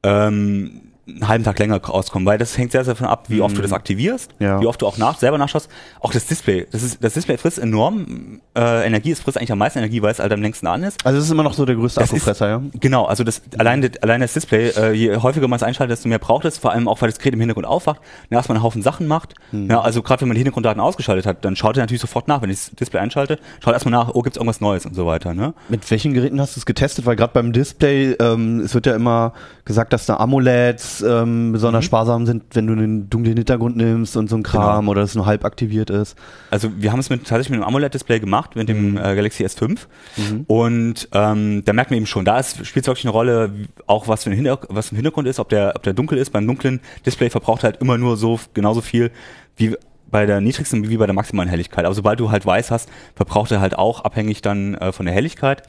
ähm, 0.05 0.94
einen 1.07 1.29
halben 1.29 1.45
Tag 1.45 1.59
länger 1.59 1.77
rauskommen, 1.83 2.25
weil 2.27 2.39
das 2.39 2.57
hängt 2.57 2.73
sehr, 2.73 2.83
sehr 2.85 2.95
davon 2.95 3.07
ab, 3.09 3.27
wie 3.29 3.43
oft 3.43 3.57
du 3.59 3.61
das 3.63 3.73
aktivierst, 3.73 4.31
Ja. 4.39 4.61
wie 4.61 4.67
oft 4.67 4.81
du 4.81 4.87
auch 4.87 4.97
nach, 4.97 5.19
selber 5.19 5.37
nachschaust. 5.37 5.69
Auch 6.01 6.13
das 6.13 6.27
Display, 6.27 6.67
das, 6.71 6.83
ist, 6.83 7.05
das 7.05 7.13
Display 7.15 7.37
frisst 7.37 7.59
enorm 7.59 8.41
äh, 8.57 8.87
Energie, 8.87 9.11
es 9.11 9.21
frisst 9.21 9.37
eigentlich 9.37 9.53
am 9.53 9.59
meisten 9.59 9.79
Energie, 9.81 10.01
weil 10.01 10.13
es 10.13 10.19
halt 10.19 10.33
am 10.33 10.41
längsten 10.41 10.67
an 10.67 10.83
ist. 10.83 11.05
Also 11.05 11.19
es 11.19 11.25
ist 11.27 11.31
immer 11.31 11.43
noch 11.43 11.53
so 11.53 11.67
der 11.67 11.75
größte 11.77 12.01
Akkufresser, 12.01 12.49
ja? 12.49 12.63
Genau, 12.81 13.05
also 13.05 13.23
das 13.25 13.43
allein, 13.59 13.83
das- 13.83 14.03
allein 14.03 14.21
das 14.23 14.33
Display, 14.33 14.69
äh, 14.71 14.93
je 14.93 15.17
häufiger 15.19 15.47
man 15.47 15.57
es 15.59 15.63
einschaltet, 15.63 15.93
desto 15.99 16.09
mehr 16.09 16.19
braucht 16.19 16.47
es, 16.47 16.57
vor 16.57 16.73
allem 16.73 16.89
auch, 16.89 17.03
weil 17.03 17.11
das 17.11 17.19
Gerät 17.19 17.35
im 17.35 17.41
Hintergrund 17.41 17.67
aufwacht, 17.67 18.01
und 18.31 18.35
erstmal 18.37 18.57
einen 18.57 18.63
Haufen 18.65 18.83
Sachen 18.83 19.07
macht. 19.07 19.35
Ja, 19.53 19.83
also 19.83 20.03
gerade 20.03 20.23
wenn 20.23 20.29
man 20.29 20.37
die 20.37 20.41
Hintergrunddaten 20.41 20.81
ausgeschaltet 20.81 21.27
hat, 21.27 21.45
dann 21.45 21.55
schaut 21.57 21.77
er 21.77 21.83
natürlich 21.83 22.01
sofort 22.01 22.29
nach, 22.29 22.41
wenn 22.41 22.49
ich 22.51 22.57
das 22.65 22.71
Display 22.77 23.01
einschalte, 23.01 23.39
schaut 23.63 23.75
erstmal 23.75 23.93
nach, 23.93 24.11
oh, 24.15 24.23
gibt's 24.23 24.37
irgendwas 24.39 24.61
Neues 24.63 24.87
und 24.87 24.95
so 24.95 25.05
weiter. 25.07 25.35
Ne? 25.35 25.53
Mit 25.69 25.91
welchen 25.91 26.15
Geräten 26.15 26.41
hast 26.41 26.57
du 26.57 26.61
es 26.61 26.67
getestet? 26.67 27.05
Weil 27.05 27.17
gerade 27.17 27.33
beim 27.35 27.53
Display, 27.53 28.13
ähm, 28.13 28.61
es 28.61 28.75
wird 28.75 28.87
ja 28.87 28.95
immer 28.95 29.33
gesagt, 29.65 29.93
dass 29.93 30.07
da 30.07 30.17
AMOLEDs 30.17 30.94
ähm, 31.03 31.53
besonders 31.53 31.85
sparsam 31.85 32.27
sind, 32.27 32.45
wenn 32.53 32.67
du 32.67 32.73
einen 32.73 33.11
dunklen 33.11 33.37
Hintergrund 33.37 33.77
nimmst 33.77 34.17
und 34.17 34.29
so 34.29 34.37
ein 34.37 34.43
Kram 34.43 34.89
oder 34.89 35.03
es 35.03 35.15
nur 35.15 35.27
halb 35.27 35.45
aktiviert 35.45 35.91
ist. 35.91 36.17
Also 36.51 36.71
wir 36.77 36.93
haben 36.93 37.01
es 37.01 37.11
mit, 37.11 37.21
tatsächlich 37.21 37.51
mit 37.51 37.61
einem 37.61 37.69
AMOLED-Display 37.69 38.21
gemacht, 38.21 38.57
mit 38.57 38.69
dem 38.69 38.97
äh, 38.97 39.15
Galaxy 39.15 39.45
S5. 39.45 39.81
Und 40.47 41.09
ähm, 41.13 41.63
da 41.65 41.73
merkt 41.73 41.91
man 41.91 41.99
eben 41.99 42.07
schon, 42.07 42.25
da 42.25 42.43
spielt 42.43 42.85
es 42.85 42.87
wirklich 42.87 43.05
eine 43.05 43.13
Rolle, 43.13 43.51
auch 43.87 44.09
was 44.09 44.25
für 44.25 44.31
ein, 44.31 44.37
Hinter 44.37 44.61
was 44.69 44.91
im 44.91 44.97
Hintergrund 44.97 45.29
ist, 45.29 45.39
ob 45.39 45.49
der, 45.49 45.73
ob 45.77 45.83
der 45.83 45.93
dunkel 45.93 46.19
ist. 46.19 46.31
Beim 46.31 46.47
dunklen 46.47 46.81
Display 47.07 47.31
verbraucht 47.31 47.65
halt 47.65 47.79
immer 47.79 47.99
nur 47.99 48.17
so 48.17 48.41
genauso 48.55 48.81
viel 48.81 49.11
wie 49.57 49.77
bei 50.11 50.27
der 50.27 50.41
niedrigsten 50.41 50.89
wie 50.89 50.97
bei 50.97 51.07
der 51.07 51.15
maximalen 51.15 51.49
Helligkeit. 51.49 51.85
Aber 51.85 51.95
sobald 51.95 52.21
du 52.21 52.31
halt 52.31 52.47
weiß 52.47 52.71
hast, 52.71 52.89
verbraucht 53.17 53.51
er 53.51 53.61
halt 53.61 53.77
auch 53.77 54.05
abhängig 54.05 54.43
dann 54.43 54.75
äh, 54.75 54.93
von 54.93 55.07
der 55.07 55.15
Helligkeit. 55.15 55.65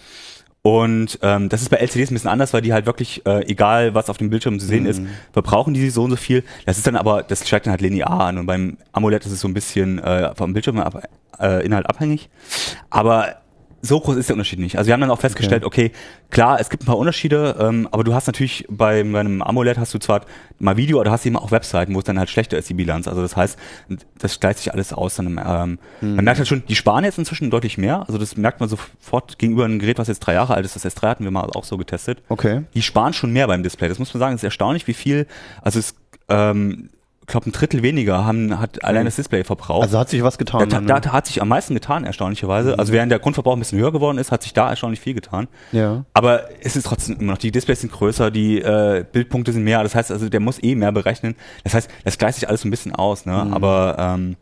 Und 0.66 1.20
ähm, 1.22 1.48
das 1.48 1.62
ist 1.62 1.70
bei 1.70 1.78
LCDs 1.78 2.10
ein 2.10 2.16
bisschen 2.16 2.32
anders, 2.32 2.52
weil 2.52 2.64
die 2.64 2.74
halt 2.74 2.88
wirklich, 2.88 3.24
äh, 3.28 3.46
egal 3.46 3.94
was 3.94 4.10
auf 4.10 4.18
dem 4.18 4.32
Bildschirm 4.32 4.60
zu 4.60 4.66
sehen 4.66 4.88
ist, 4.88 5.00
verbrauchen 5.32 5.76
die 5.76 5.92
so 5.92 6.02
und 6.02 6.10
so 6.10 6.16
viel. 6.16 6.44
Das 6.66 6.80
ist 6.80 6.88
dann 6.88 6.96
aber, 6.96 7.22
das 7.22 7.48
steigt 7.48 7.68
dann 7.68 7.72
halt 7.72 7.82
linear 7.82 8.10
an. 8.10 8.40
Und 8.40 8.48
beim 8.48 8.78
AMOLED 8.92 9.28
ist 9.28 9.32
es 9.32 9.42
so 9.42 9.48
ein 9.48 9.54
bisschen 9.54 10.00
äh, 10.00 10.34
vom 10.34 10.54
Bildschirm 10.54 10.80
ab, 10.80 11.08
äh, 11.40 11.64
Inhalt 11.64 11.88
abhängig. 11.88 12.30
Aber 12.90 13.36
so 13.86 14.00
groß 14.00 14.18
ist 14.18 14.30
der 14.30 14.36
Unterschied 14.36 14.60
nicht. 14.60 14.78
Also 14.78 14.88
wir 14.88 14.94
haben 14.94 15.02
dann 15.02 15.12
auch 15.12 15.20
festgestellt, 15.20 15.64
okay, 15.64 15.92
klar, 16.32 16.60
es 16.60 16.70
gibt 16.70 16.84
ein 16.84 16.86
paar 16.86 16.98
Unterschiede, 16.98 17.56
ähm, 17.60 17.88
aber 17.92 18.04
du 18.04 18.14
hast 18.14 18.28
natürlich 18.28 18.66
bei, 18.70 19.04
bei 19.04 19.20
einem 19.20 19.42
AMOLED 19.42 19.78
hast 19.78 19.94
du 19.94 20.00
zwar 20.00 20.22
mal 20.60 20.78
Video, 20.78 20.98
aber 20.98 21.06
du 21.06 21.12
hast 21.12 21.26
eben 21.26 21.38
auch 21.38 21.52
Webseiten, 21.52 21.94
wo 21.94 22.00
es 22.00 22.06
dann 22.06 22.18
halt 22.18 22.30
schlechter 22.30 22.58
ist, 22.58 22.70
die 22.70 22.74
Bilanz. 22.74 23.08
Also 23.08 23.22
das 23.22 23.36
heißt, 23.36 23.58
das 24.18 24.40
gleicht 24.40 24.60
sich 24.60 24.74
alles 24.74 24.94
aus. 24.94 25.16
Dann, 25.16 25.28
ähm, 25.28 25.80
Man 26.02 26.26
merkt 26.26 26.40
halt 26.40 26.48
schon, 26.48 26.64
die 26.68 26.76
sparen 26.76 27.04
jetzt 27.04 27.18
inzwischen 27.18 27.50
deutlich 27.50 27.78
mehr. 27.78 28.02
Also 28.08 28.18
das 28.18 28.36
merkt 28.38 28.60
man 28.60 28.70
sofort 28.70 29.38
gegenüber 29.38 29.66
einem 29.66 29.80
Gerät, 29.80 29.98
was 30.00 30.08
jetzt 30.08 30.20
drei 30.20 30.34
Jahre 30.34 30.56
alt 30.56 30.66
ist. 30.66 30.76
Das 30.76 30.86
S3 30.86 31.08
hatten 31.08 31.24
wir 31.24 31.32
mal 31.32 31.50
auch 31.54 31.64
so 31.64 31.78
getestet. 31.78 32.22
Okay. 32.30 32.64
Die 32.74 32.82
sparen 32.82 33.14
schon 33.14 33.32
mehr 33.32 33.48
beim 33.48 33.64
Display. 33.64 33.90
Das 33.90 34.00
muss 34.00 34.14
man 34.14 34.20
sagen, 34.20 34.36
es 34.36 34.40
ist 34.40 34.46
erstaunlich, 34.46 34.88
wie 34.88 34.94
viel, 34.94 35.28
also 35.62 35.80
es, 35.80 35.96
ähm, 36.30 36.90
glaube, 37.28 37.50
ein 37.50 37.52
Drittel 37.52 37.82
weniger 37.84 38.26
haben, 38.26 38.60
hat 38.60 38.84
allein 38.84 39.06
das 39.06 39.16
Display 39.16 39.44
verbraucht. 39.44 39.84
Also 39.84 40.00
hat 40.00 40.10
sich 40.10 40.24
was 40.24 40.38
getan. 40.38 40.62
Da, 40.70 40.80
da, 40.80 40.82
ne? 40.82 41.02
da 41.02 41.12
hat 41.12 41.28
sich 41.28 41.42
am 41.42 41.48
meisten 41.48 41.74
getan, 41.74 42.04
erstaunlicherweise. 42.04 42.78
Also 42.78 42.94
während 42.94 43.12
der 43.12 43.20
Grundverbrauch 43.20 43.56
ein 43.56 43.60
bisschen 43.60 43.80
höher 43.80 43.92
geworden 43.92 44.18
ist, 44.18 44.32
hat 44.32 44.44
sich 44.44 44.54
da 44.54 44.70
erstaunlich 44.70 45.00
viel 45.00 45.14
getan. 45.14 45.48
ja. 45.72 46.06
Aber 46.14 46.50
es 46.62 46.76
ist 46.76 46.86
trotzdem 46.86 47.20
immer 47.20 47.34
noch, 47.34 47.38
die 47.38 47.52
Displays 47.52 47.82
sind 47.82 47.92
größer, 47.92 48.32
die 48.32 48.62
äh, 48.62 49.06
Bildpunkte 49.12 49.52
sind 49.52 49.64
mehr, 49.64 49.84
das 49.84 49.96
heißt 49.96 50.12
also, 50.12 50.30
der 50.30 50.40
muss 50.40 50.62
eh 50.64 50.76
mehr 50.76 50.92
berechnen. 50.92 51.36
Das 51.64 51.74
heißt, 51.74 51.90
das 52.04 52.18
gleicht 52.18 52.36
sich 52.36 52.48
alles 52.48 52.64
ein 52.66 52.72
bisschen 52.72 52.94
aus, 52.94 53.26
ne? 53.26 53.48
Aber 53.52 53.96
ähm, 54.00 54.36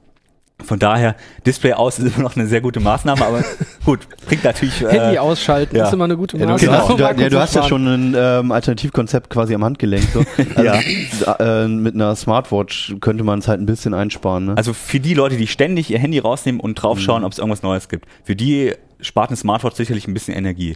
von 0.62 0.80
daher, 0.80 1.16
Display 1.46 1.74
aus 1.74 2.00
ist 2.00 2.16
immer 2.16 2.24
noch 2.24 2.36
eine 2.36 2.48
sehr 2.48 2.62
gute 2.62 2.80
Maßnahme, 2.80 3.26
aber 3.26 3.44
gut, 3.86 4.08
bringt 4.26 4.44
natürlich. 4.44 4.82
Äh, 4.82 5.00
Handy 5.00 5.18
ausschalten 5.18 5.76
ja. 5.76 5.88
ist 5.88 5.94
immer 5.94 6.06
eine 6.06 6.16
gute 6.16 6.38
Ja, 6.38 6.46
du, 6.46 6.52
Maßnahme. 6.52 6.78
du, 6.78 6.84
hast, 6.84 7.00
du, 7.00 7.06
Akku 7.06 7.22
ja, 7.22 7.30
du 7.30 7.40
hast 7.40 7.56
ja 7.56 7.64
schon 7.64 7.88
ein 7.88 8.16
ähm, 8.18 8.52
Alternativkonzept 8.52 9.30
quasi 9.30 9.56
am 9.56 9.64
Handgelenk. 9.64 10.04
So. 10.14 10.24
Also, 10.56 11.44
äh, 11.44 11.68
mit 11.68 11.96
einer 11.96 12.16
Smartwatch 12.16 12.96
könnte 13.02 13.24
man 13.24 13.40
es 13.40 13.48
halt 13.48 13.60
ein 13.60 13.66
bisschen 13.66 13.94
einsparen. 13.94 14.46
Ne? 14.46 14.58
Also 14.58 14.74
für 14.74 15.00
die 15.00 15.14
Leute, 15.14 15.38
die 15.38 15.48
ständig 15.48 15.90
ihr 15.90 16.00
Handy 16.00 16.20
rausnehmen 16.20 16.62
und 16.62 16.76
draufschauen, 16.76 17.24
ob 17.24 17.32
es 17.32 17.40
irgendwas 17.40 17.64
Neues 17.64 17.90
gibt, 17.90 18.06
für 18.24 18.36
die 18.36 18.74
spart 19.04 19.30
eine 19.30 19.38
Smartwatch 19.38 19.76
sicherlich 19.76 20.08
ein 20.08 20.14
bisschen 20.14 20.36
Energie. 20.36 20.76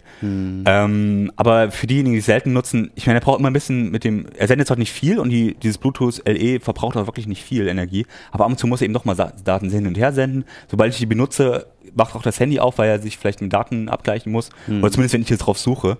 Ähm, 0.66 1.32
aber 1.36 1.70
für 1.70 1.86
diejenigen, 1.86 2.12
die 2.14 2.20
es 2.20 2.26
selten 2.26 2.52
nutzen, 2.52 2.90
ich 2.94 3.06
meine, 3.06 3.18
er 3.18 3.22
braucht 3.22 3.40
immer 3.40 3.50
ein 3.50 3.54
bisschen 3.54 3.90
mit 3.90 4.04
dem, 4.04 4.26
er 4.36 4.46
sendet 4.46 4.68
zwar 4.68 4.78
nicht 4.78 4.92
viel 4.92 5.18
und 5.18 5.30
die, 5.30 5.54
dieses 5.54 5.78
Bluetooth 5.78 6.22
LE 6.26 6.60
verbraucht 6.60 6.96
auch 6.96 7.06
wirklich 7.06 7.26
nicht 7.26 7.42
viel 7.42 7.68
Energie, 7.68 8.06
aber 8.30 8.44
ab 8.44 8.50
und 8.50 8.58
zu 8.58 8.66
muss 8.66 8.80
er 8.80 8.84
eben 8.84 8.94
doch 8.94 9.04
mal 9.04 9.14
Daten 9.14 9.70
hin 9.70 9.86
und 9.86 9.98
her 9.98 10.12
senden. 10.12 10.44
Sobald 10.68 10.92
ich 10.92 10.98
die 10.98 11.06
benutze, 11.06 11.66
macht 11.94 12.14
auch 12.14 12.22
das 12.22 12.38
Handy 12.38 12.60
auf, 12.60 12.78
weil 12.78 12.88
er 12.88 12.98
sich 13.00 13.18
vielleicht 13.18 13.40
mit 13.40 13.52
Daten 13.52 13.88
abgleichen 13.88 14.30
muss. 14.30 14.50
Oder 14.68 14.90
zumindest, 14.90 15.14
wenn 15.14 15.22
ich 15.22 15.30
jetzt 15.30 15.40
drauf 15.40 15.58
suche. 15.58 15.98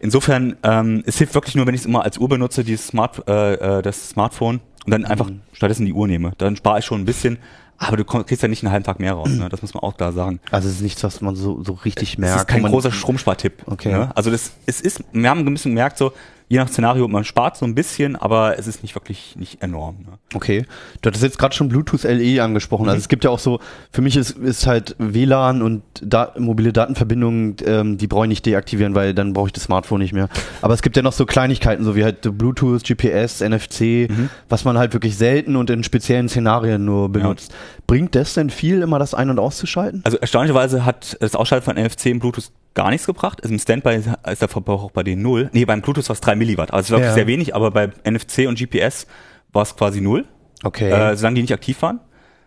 Insofern, 0.00 0.56
ähm, 0.62 1.02
es 1.06 1.18
hilft 1.18 1.34
wirklich 1.34 1.54
nur, 1.54 1.66
wenn 1.66 1.74
ich 1.74 1.80
es 1.80 1.86
immer 1.86 2.04
als 2.04 2.18
Uhr 2.18 2.28
benutze, 2.28 2.64
dieses 2.64 2.88
Smart, 2.88 3.26
äh, 3.28 3.78
äh, 3.78 3.82
das 3.82 4.10
Smartphone, 4.10 4.60
und 4.84 4.92
dann 4.92 5.04
einfach 5.04 5.30
stattdessen 5.52 5.84
die 5.84 5.92
Uhr 5.92 6.06
nehme. 6.06 6.32
Dann 6.38 6.54
spare 6.54 6.78
ich 6.78 6.84
schon 6.84 7.00
ein 7.00 7.04
bisschen, 7.04 7.38
aber 7.78 7.96
du 7.96 8.04
kriegst 8.04 8.42
ja 8.42 8.48
nicht 8.48 8.62
einen 8.62 8.72
halben 8.72 8.84
Tag 8.84 9.00
mehr 9.00 9.12
raus, 9.12 9.28
ne? 9.28 9.48
das 9.48 9.62
muss 9.62 9.74
man 9.74 9.82
auch 9.82 9.96
klar 9.96 10.12
sagen. 10.12 10.40
Also 10.50 10.68
es 10.68 10.76
ist 10.76 10.80
nichts, 10.82 11.04
was 11.04 11.20
man 11.20 11.36
so, 11.36 11.62
so 11.62 11.72
richtig 11.72 12.18
merkt. 12.18 12.34
Das 12.34 12.42
ist 12.42 12.48
kein 12.48 12.62
großer 12.62 12.92
Stromspartipp. 12.92 13.64
Okay. 13.66 13.92
Ne? 13.92 14.10
Also 14.14 14.30
das, 14.30 14.52
es 14.66 14.80
ist, 14.80 15.04
wir 15.12 15.28
haben 15.28 15.40
ein 15.40 15.52
bisschen 15.52 15.72
gemerkt, 15.72 15.98
so, 15.98 16.12
je 16.48 16.58
nach 16.58 16.68
Szenario, 16.68 17.08
man 17.08 17.24
spart 17.24 17.56
so 17.56 17.66
ein 17.66 17.74
bisschen, 17.74 18.14
aber 18.14 18.58
es 18.58 18.66
ist 18.66 18.82
nicht 18.82 18.94
wirklich 18.94 19.34
nicht 19.36 19.62
enorm. 19.62 19.96
Ne? 20.00 20.18
Okay. 20.34 20.64
Du 21.02 21.08
hattest 21.08 21.24
jetzt 21.24 21.38
gerade 21.38 21.54
schon 21.54 21.68
Bluetooth 21.68 22.04
LE 22.04 22.42
angesprochen. 22.42 22.84
Mhm. 22.84 22.90
Also 22.90 22.98
es 23.00 23.08
gibt 23.08 23.24
ja 23.24 23.30
auch 23.30 23.38
so, 23.38 23.58
für 23.90 24.00
mich 24.02 24.16
ist, 24.16 24.30
ist 24.38 24.66
halt 24.66 24.94
WLAN 24.98 25.60
und 25.62 25.82
da, 26.02 26.32
mobile 26.38 26.72
Datenverbindungen, 26.72 27.56
ähm, 27.66 27.98
die 27.98 28.06
brauche 28.06 28.26
ich 28.26 28.28
nicht 28.28 28.46
deaktivieren, 28.46 28.94
weil 28.94 29.12
dann 29.14 29.32
brauche 29.32 29.48
ich 29.48 29.52
das 29.52 29.64
Smartphone 29.64 30.00
nicht 30.00 30.12
mehr. 30.12 30.28
Aber 30.62 30.72
es 30.74 30.82
gibt 30.82 30.96
ja 30.96 31.02
noch 31.02 31.12
so 31.12 31.26
Kleinigkeiten, 31.26 31.82
so 31.84 31.96
wie 31.96 32.04
halt 32.04 32.20
Bluetooth, 32.38 32.84
GPS, 32.84 33.40
NFC, 33.40 34.08
Mhm. 34.08 34.30
was 34.48 34.64
man 34.64 34.78
halt 34.78 34.92
wirklich 34.92 35.16
selten 35.16 35.56
und 35.56 35.68
in 35.70 35.82
speziellen 35.82 36.28
Szenarien 36.28 36.84
nur 36.84 37.08
benutzt. 37.08 37.52
Bringt 37.86 38.14
das 38.14 38.34
denn 38.34 38.50
viel, 38.50 38.82
immer 38.82 38.98
das 38.98 39.14
ein- 39.14 39.30
und 39.30 39.38
auszuschalten? 39.38 40.00
Also 40.04 40.18
erstaunlicherweise 40.18 40.84
hat 40.84 41.16
das 41.20 41.34
Ausschalten 41.34 41.64
von 41.64 41.76
NFC 41.76 42.06
im 42.06 42.18
Bluetooth 42.20 42.50
gar 42.74 42.90
nichts 42.90 43.06
gebracht. 43.06 43.40
Also 43.42 43.54
im 43.54 43.58
Standby 43.58 43.96
ist 44.30 44.42
der 44.42 44.48
Verbrauch 44.48 44.84
auch 44.84 44.90
bei 44.90 45.02
denen 45.02 45.22
null. 45.22 45.48
Nee, 45.52 45.64
beim 45.64 45.80
Bluetooth 45.80 46.08
war 46.08 46.12
es 46.14 46.20
3 46.36 46.44
Milliwatt. 46.44 46.72
Also 46.72 46.80
es 46.80 46.86
ist 46.86 46.90
wirklich 46.92 47.08
Ja. 47.08 47.14
sehr 47.14 47.26
wenig, 47.26 47.54
aber 47.54 47.70
bei 47.70 47.90
NFC 48.04 48.46
und 48.48 48.58
GPS 48.58 49.06
war 49.52 49.62
es 49.62 49.76
quasi 49.76 50.00
null. 50.00 50.24
Okay. 50.64 50.90
äh, 50.90 51.16
solange 51.16 51.34
die 51.36 51.42
nicht 51.42 51.52
aktiv 51.52 51.80
waren. 51.82 52.00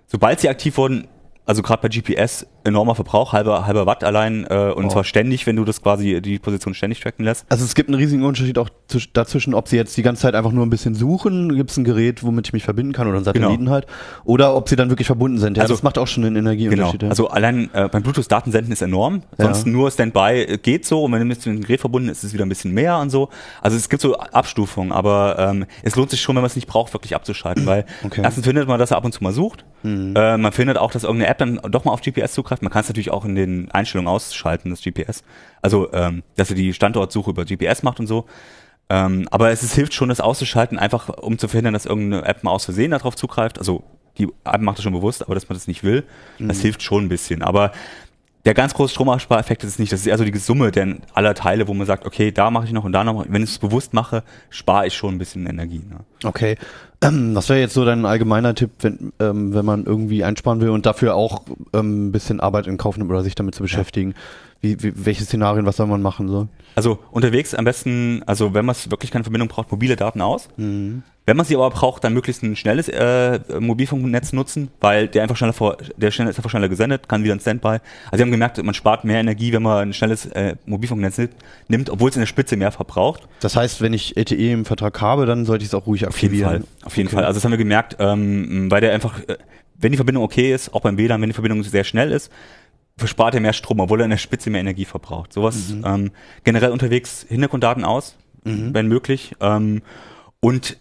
Sobald 0.08 0.40
sie 0.40 0.50
aktiv 0.50 0.78
wurden, 0.78 1.08
also 1.46 1.62
gerade 1.62 1.82
bei 1.82 1.90
GPS, 1.90 2.46
enormer 2.64 2.96
Verbrauch, 2.96 3.34
halber, 3.34 3.66
halber 3.66 3.86
Watt 3.86 4.04
allein 4.04 4.46
äh, 4.50 4.72
und 4.76 4.86
Oh. 4.86 4.90
zwar 4.90 5.04
ständig, 5.04 5.46
wenn 5.48 5.56
du 5.56 5.66
das 5.66 5.82
quasi 5.82 6.22
die 6.22 6.40
Position 6.40 6.74
ständig 6.74 7.00
tracken 7.00 7.24
lässt. 7.26 7.46
Also 7.50 7.64
es 7.66 7.76
gibt 7.76 7.90
einen 7.90 7.96
riesigen 8.00 8.24
Unterschied 8.24 8.58
auch 8.58 8.70
zwisch- 8.90 9.10
dazwischen, 9.14 9.54
ob 9.54 9.68
sie 9.68 9.76
jetzt 9.78 9.96
die 9.98 10.02
ganze 10.02 10.24
Zeit 10.24 10.36
einfach 10.36 10.52
nur 10.52 10.66
ein 10.66 10.70
bisschen 10.70 10.96
suchen, 10.96 11.56
gibt 11.56 11.72
es 11.72 11.78
ein 11.78 11.84
Gerät, 11.84 12.24
womit 12.24 12.48
ich 12.48 12.54
mich 12.54 12.64
verbinden 12.64 12.94
kann 12.94 13.08
oder 13.08 13.16
einen 13.18 13.26
Satelliten 13.26 13.70
halt, 13.70 13.86
oder 14.26 14.56
ob 14.56 14.68
sie 14.70 14.76
dann 14.76 14.90
wirklich 14.90 15.08
verbunden 15.08 15.38
sind. 15.40 15.58
Ja, 15.58 15.64
Also- 15.64 15.74
das 15.74 15.84
macht 15.84 15.98
auch 15.98 16.08
schon 16.08 16.24
einen 16.26 16.36
Genau. 16.36 16.50
Energieunterschied. 16.50 17.04
ja. 17.04 17.10
Also 17.10 17.30
allein 17.30 17.70
äh, 17.74 17.88
beim 17.90 18.04
Bluetooth-Datensenden 18.04 18.72
ist 18.74 18.82
enorm. 18.82 19.24
Ja. 19.38 19.46
Sonst 19.46 19.66
nur 19.66 19.90
Standby 19.92 20.42
äh, 20.44 20.58
geht 20.58 20.86
so 20.86 21.04
und 21.04 21.12
wenn 21.12 21.20
du 21.20 21.26
mit 21.26 21.46
dem 21.46 21.62
Gerät 21.62 21.80
verbunden 21.80 22.10
ist, 22.10 22.20
ist 22.20 22.24
es 22.26 22.34
wieder 22.34 22.46
ein 22.46 22.50
bisschen 22.50 22.74
mehr 22.74 22.98
und 23.00 23.10
so. 23.10 23.30
Also 23.62 23.78
es 23.78 23.90
gibt 23.90 24.02
so 24.02 24.18
Abstufungen, 24.18 24.92
aber 24.92 25.38
ähm, 25.40 25.66
es 25.84 25.96
lohnt 25.96 26.10
sich 26.10 26.22
schon, 26.22 26.36
wenn 26.36 26.42
man 26.42 26.48
es 26.50 26.56
nicht 26.56 26.68
braucht, 26.68 26.94
wirklich 26.94 27.16
abzuschalten, 27.16 27.66
weil 27.66 27.86
Okay. 28.06 28.22
erstens 28.24 28.46
findet 28.46 28.68
man, 28.68 28.80
dass 28.80 28.92
er 28.92 28.98
ab 28.98 29.06
und 29.06 29.14
zu 29.14 29.24
mal 29.24 29.34
sucht. 29.34 29.66
Äh, 29.84 30.36
man 30.38 30.52
findet 30.52 30.78
auch, 30.78 30.92
dass 30.92 31.04
irgendeine 31.04 31.32
App 31.32 31.38
dann 31.38 31.58
doch 31.70 31.86
mal 31.86 31.92
auf 31.94 32.02
GPS 32.02 32.34
zugreift. 32.34 32.49
Man 32.62 32.72
kann 32.72 32.82
es 32.82 32.88
natürlich 32.88 33.12
auch 33.12 33.26
in 33.26 33.36
den 33.36 33.72
Einstellungen 33.72 34.08
ausschalten, 34.08 34.70
das 34.70 34.82
GPS. 34.82 35.24
Also 35.62 35.92
ähm, 35.94 36.24
dass 36.36 36.50
er 36.50 36.56
die 36.56 36.74
Standortsuche 36.74 37.30
über 37.32 37.46
GPS 37.46 37.84
macht 37.84 38.00
und 38.00 38.08
so. 38.08 38.26
Ähm, 38.90 39.28
aber 39.32 39.52
es 39.52 39.64
ist, 39.64 39.76
hilft 39.76 39.94
schon, 39.94 40.10
das 40.10 40.20
auszuschalten, 40.20 40.80
einfach 40.80 41.10
um 41.10 41.38
zu 41.38 41.48
verhindern, 41.48 41.74
dass 41.74 41.86
irgendeine 41.86 42.26
App 42.26 42.44
mal 42.44 42.52
aus 42.52 42.66
Versehen 42.66 42.92
darauf 42.92 43.16
zugreift. 43.16 43.60
Also 43.60 43.84
die 44.18 44.28
App 44.44 44.62
macht 44.62 44.78
das 44.78 44.84
schon 44.84 44.94
bewusst, 44.94 45.24
aber 45.24 45.36
dass 45.36 45.48
man 45.48 45.56
das 45.56 45.68
nicht 45.68 45.84
will, 45.84 46.04
das 46.40 46.60
hilft 46.62 46.82
schon 46.84 47.06
ein 47.06 47.10
bisschen. 47.10 47.42
Aber 47.42 47.72
der 48.46 48.54
ganz 48.54 48.74
große 48.74 48.94
Stromerspareffekt 48.94 49.64
ist 49.64 49.72
es 49.72 49.80
nicht. 49.80 49.92
Das 49.92 50.00
ist 50.00 50.08
eher 50.08 50.18
so 50.18 50.24
die 50.24 50.38
Summe 50.38 50.72
der 50.72 50.98
aller 51.14 51.34
Teile, 51.34 51.68
wo 51.68 51.74
man 51.74 51.86
sagt, 51.86 52.06
okay, 52.06 52.32
da 52.32 52.50
mache 52.52 52.66
ich 52.66 52.72
noch 52.72 52.86
und 52.86 52.94
da 52.94 53.04
noch. 53.04 53.26
Wenn 53.28 53.44
ich 53.44 53.50
es 53.50 53.60
bewusst 53.60 53.94
mache, 53.94 54.24
spare 54.50 54.88
ich 54.88 54.94
schon 54.94 55.16
ein 55.16 55.18
bisschen 55.18 55.46
Energie. 55.46 55.82
Ne? 55.90 56.00
Okay. 56.24 56.56
Ähm, 57.02 57.36
Was 57.36 57.50
wäre 57.50 57.60
jetzt 57.60 57.74
so 57.74 57.86
dein 57.86 58.06
allgemeiner 58.06 58.56
Tipp, 58.56 58.72
wenn, 58.80 59.12
ähm, 59.20 59.54
wenn 59.54 59.66
man 59.66 59.86
irgendwie 59.86 60.24
einsparen 60.24 60.62
will 60.62 60.70
und 60.70 60.86
dafür 60.86 61.16
auch 61.16 61.44
ähm, 61.74 62.08
ein 62.08 62.12
bisschen 62.12 62.40
Arbeit 62.40 62.68
in 62.68 62.78
Kauf 62.78 62.98
nimmt 62.98 63.10
oder 63.10 63.24
sich 63.24 63.36
damit 63.36 63.56
zu 63.56 63.64
beschäftigen? 63.64 64.14
Wie, 64.62 64.82
wie, 64.84 64.92
welche 65.06 65.24
Szenarien, 65.24 65.66
was 65.66 65.78
soll 65.78 65.88
man 65.88 66.02
machen? 66.02 66.28
So? 66.28 66.48
Also 66.76 67.00
unterwegs 67.12 67.56
am 67.56 67.64
besten, 67.66 68.24
also 68.26 68.54
wenn 68.54 68.66
man 68.66 68.76
wirklich 68.90 69.10
keine 69.12 69.24
Verbindung 69.24 69.48
braucht, 69.48 69.72
mobile 69.72 69.96
Daten 69.96 70.22
aus. 70.22 70.50
Mhm. 70.58 71.04
Wenn 71.26 71.38
man 71.38 71.46
sie 71.46 71.56
aber 71.56 71.70
braucht, 71.70 72.04
dann 72.04 72.14
möglichst 72.14 72.42
ein 72.42 72.56
schnelles 72.56 72.90
äh, 72.90 73.40
Mobilfunknetz 73.60 74.34
nutzen, 74.34 74.70
weil 74.82 75.08
der 75.08 75.22
einfach 75.22 75.38
schneller 75.38 75.54
vor, 75.54 75.78
der 75.96 76.10
schnell, 76.12 76.28
ist 76.28 76.38
einfach 76.38 76.50
schneller 76.50 76.70
gesendet, 76.70 77.08
kann 77.08 77.24
wieder 77.24 77.36
ein 77.36 77.40
Standby. 77.40 77.78
Also 78.06 78.18
sie 78.18 78.22
haben 78.24 78.32
gemerkt, 78.32 78.62
man 78.64 78.74
spart 78.74 79.04
mehr 79.06 79.20
Energie, 79.20 79.54
wenn 79.54 79.62
man 79.62 79.90
ein 79.90 79.94
schnelles 79.94 80.26
äh, 80.26 80.56
Mobilfunknetz 80.66 81.20
nimmt- 81.68 81.90
obwohl 81.92 82.10
es 82.10 82.16
in 82.16 82.22
der 82.22 82.28
Spitze 82.28 82.58
mehr 82.58 82.72
verbraucht. 82.72 83.28
Das 83.42 83.56
heißt, 83.56 83.80
wenn 83.82 83.94
ich 83.94 84.18
LTE 84.18 84.52
im 84.54 84.66
Vertrag 84.66 85.00
habe, 85.02 85.26
dann 85.28 85.46
sollte 85.46 85.62
ich 85.64 85.70
es 85.70 85.74
auch 85.76 85.86
ruhig 85.86 86.08
Auf 86.08 86.20
jeden 86.20 86.34
aktivieren. 86.34 86.64
Fall. 86.64 86.86
Auf 86.88 86.98
jeden 86.98 87.08
Okay. 87.08 87.16
Fall. 87.18 87.26
Also 87.26 87.38
das 87.38 87.46
haben 87.46 87.52
wir 87.52 87.58
gemerkt, 87.60 87.96
ähm, 88.00 88.72
weil 88.72 88.82
der 88.82 88.94
einfach, 88.94 89.20
äh, 89.28 89.38
wenn 89.80 89.92
die 89.92 89.98
Verbindung 89.98 90.24
okay 90.24 90.52
ist, 90.54 90.74
auch 90.74 90.82
beim 90.82 90.98
WLAN, 90.98 91.22
wenn 91.22 91.30
die 91.30 91.34
Verbindung 91.34 91.62
sehr 91.64 91.84
schnell 91.84 92.12
ist, 92.12 92.32
verspart 93.00 93.34
er 93.34 93.40
mehr 93.42 93.54
Strom, 93.54 93.80
obwohl 93.80 94.02
er 94.02 94.04
in 94.06 94.10
der 94.12 94.18
Spitze 94.18 94.50
mehr 94.50 94.62
Energie 94.62 94.86
verbraucht. 94.86 95.34
Sowas 95.34 95.70
Mhm. 95.70 95.84
ähm, 95.86 96.12
generell 96.44 96.72
unterwegs 96.72 97.26
Hintergrunddaten 97.28 97.84
aus, 97.86 98.16
wenn 98.44 98.88
möglich. 98.88 99.36
Ähm, 99.42 99.82
und 100.40 100.78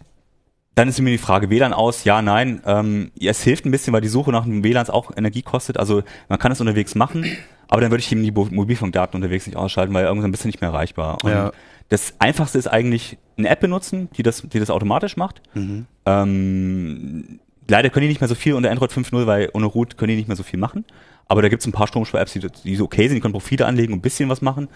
dann 0.75 0.87
ist 0.87 0.99
mir 1.01 1.09
die 1.11 1.17
Frage, 1.17 1.49
WLAN 1.49 1.73
aus, 1.73 2.03
ja, 2.05 2.21
nein. 2.21 2.61
Ähm, 2.65 3.11
ja, 3.19 3.31
es 3.31 3.43
hilft 3.43 3.65
ein 3.65 3.71
bisschen, 3.71 3.91
weil 3.93 3.99
die 4.01 4.07
Suche 4.07 4.31
nach 4.31 4.45
einem 4.45 4.63
WLANs 4.63 4.89
auch 4.89 5.11
Energie 5.17 5.41
kostet. 5.41 5.77
Also 5.77 6.03
man 6.29 6.39
kann 6.39 6.51
es 6.53 6.61
unterwegs 6.61 6.95
machen, 6.95 7.25
aber 7.67 7.81
dann 7.81 7.91
würde 7.91 7.99
ich 8.01 8.11
eben 8.11 8.23
die 8.23 8.31
Bo- 8.31 8.47
Mobilfunkdaten 8.49 9.15
unterwegs 9.17 9.45
nicht 9.45 9.57
ausschalten, 9.57 9.93
weil 9.93 10.05
irgendwann 10.05 10.31
bist 10.31 10.45
du 10.45 10.47
nicht 10.47 10.61
mehr 10.61 10.69
erreichbar. 10.69 11.17
Und 11.23 11.31
Ja. 11.31 11.51
Das 11.89 12.13
Einfachste 12.19 12.57
ist 12.59 12.67
eigentlich 12.67 13.17
eine 13.37 13.49
App 13.49 13.59
benutzen, 13.61 14.09
die 14.15 14.21
das, 14.23 14.43
die 14.43 14.59
das 14.59 14.69
automatisch 14.69 15.17
macht. 15.17 15.41
Mhm. 15.55 15.85
Ähm, 16.05 17.39
leider 17.67 17.89
können 17.89 18.03
die 18.03 18.09
nicht 18.09 18.21
mehr 18.21 18.27
so 18.27 18.35
viel 18.35 18.53
unter 18.53 18.69
Android 18.71 18.91
5.0, 18.91 19.25
weil 19.27 19.49
ohne 19.53 19.65
Root 19.65 19.97
können 19.97 20.09
die 20.09 20.15
nicht 20.15 20.27
mehr 20.27 20.37
so 20.37 20.43
viel 20.43 20.59
machen. 20.59 20.85
Aber 21.29 21.41
da 21.41 21.47
gibt 21.47 21.61
es 21.61 21.67
ein 21.67 21.71
paar 21.71 21.87
Stromspar-Apps, 21.87 22.33
die, 22.33 22.39
die 22.39 22.75
so 22.75 22.85
okay 22.85 23.07
sind, 23.07 23.15
die 23.15 23.21
können 23.21 23.33
Profile 23.33 23.65
anlegen 23.65 23.93
und 23.93 23.99
ein 23.99 24.01
bisschen 24.01 24.29
was 24.29 24.41
machen. 24.41 24.67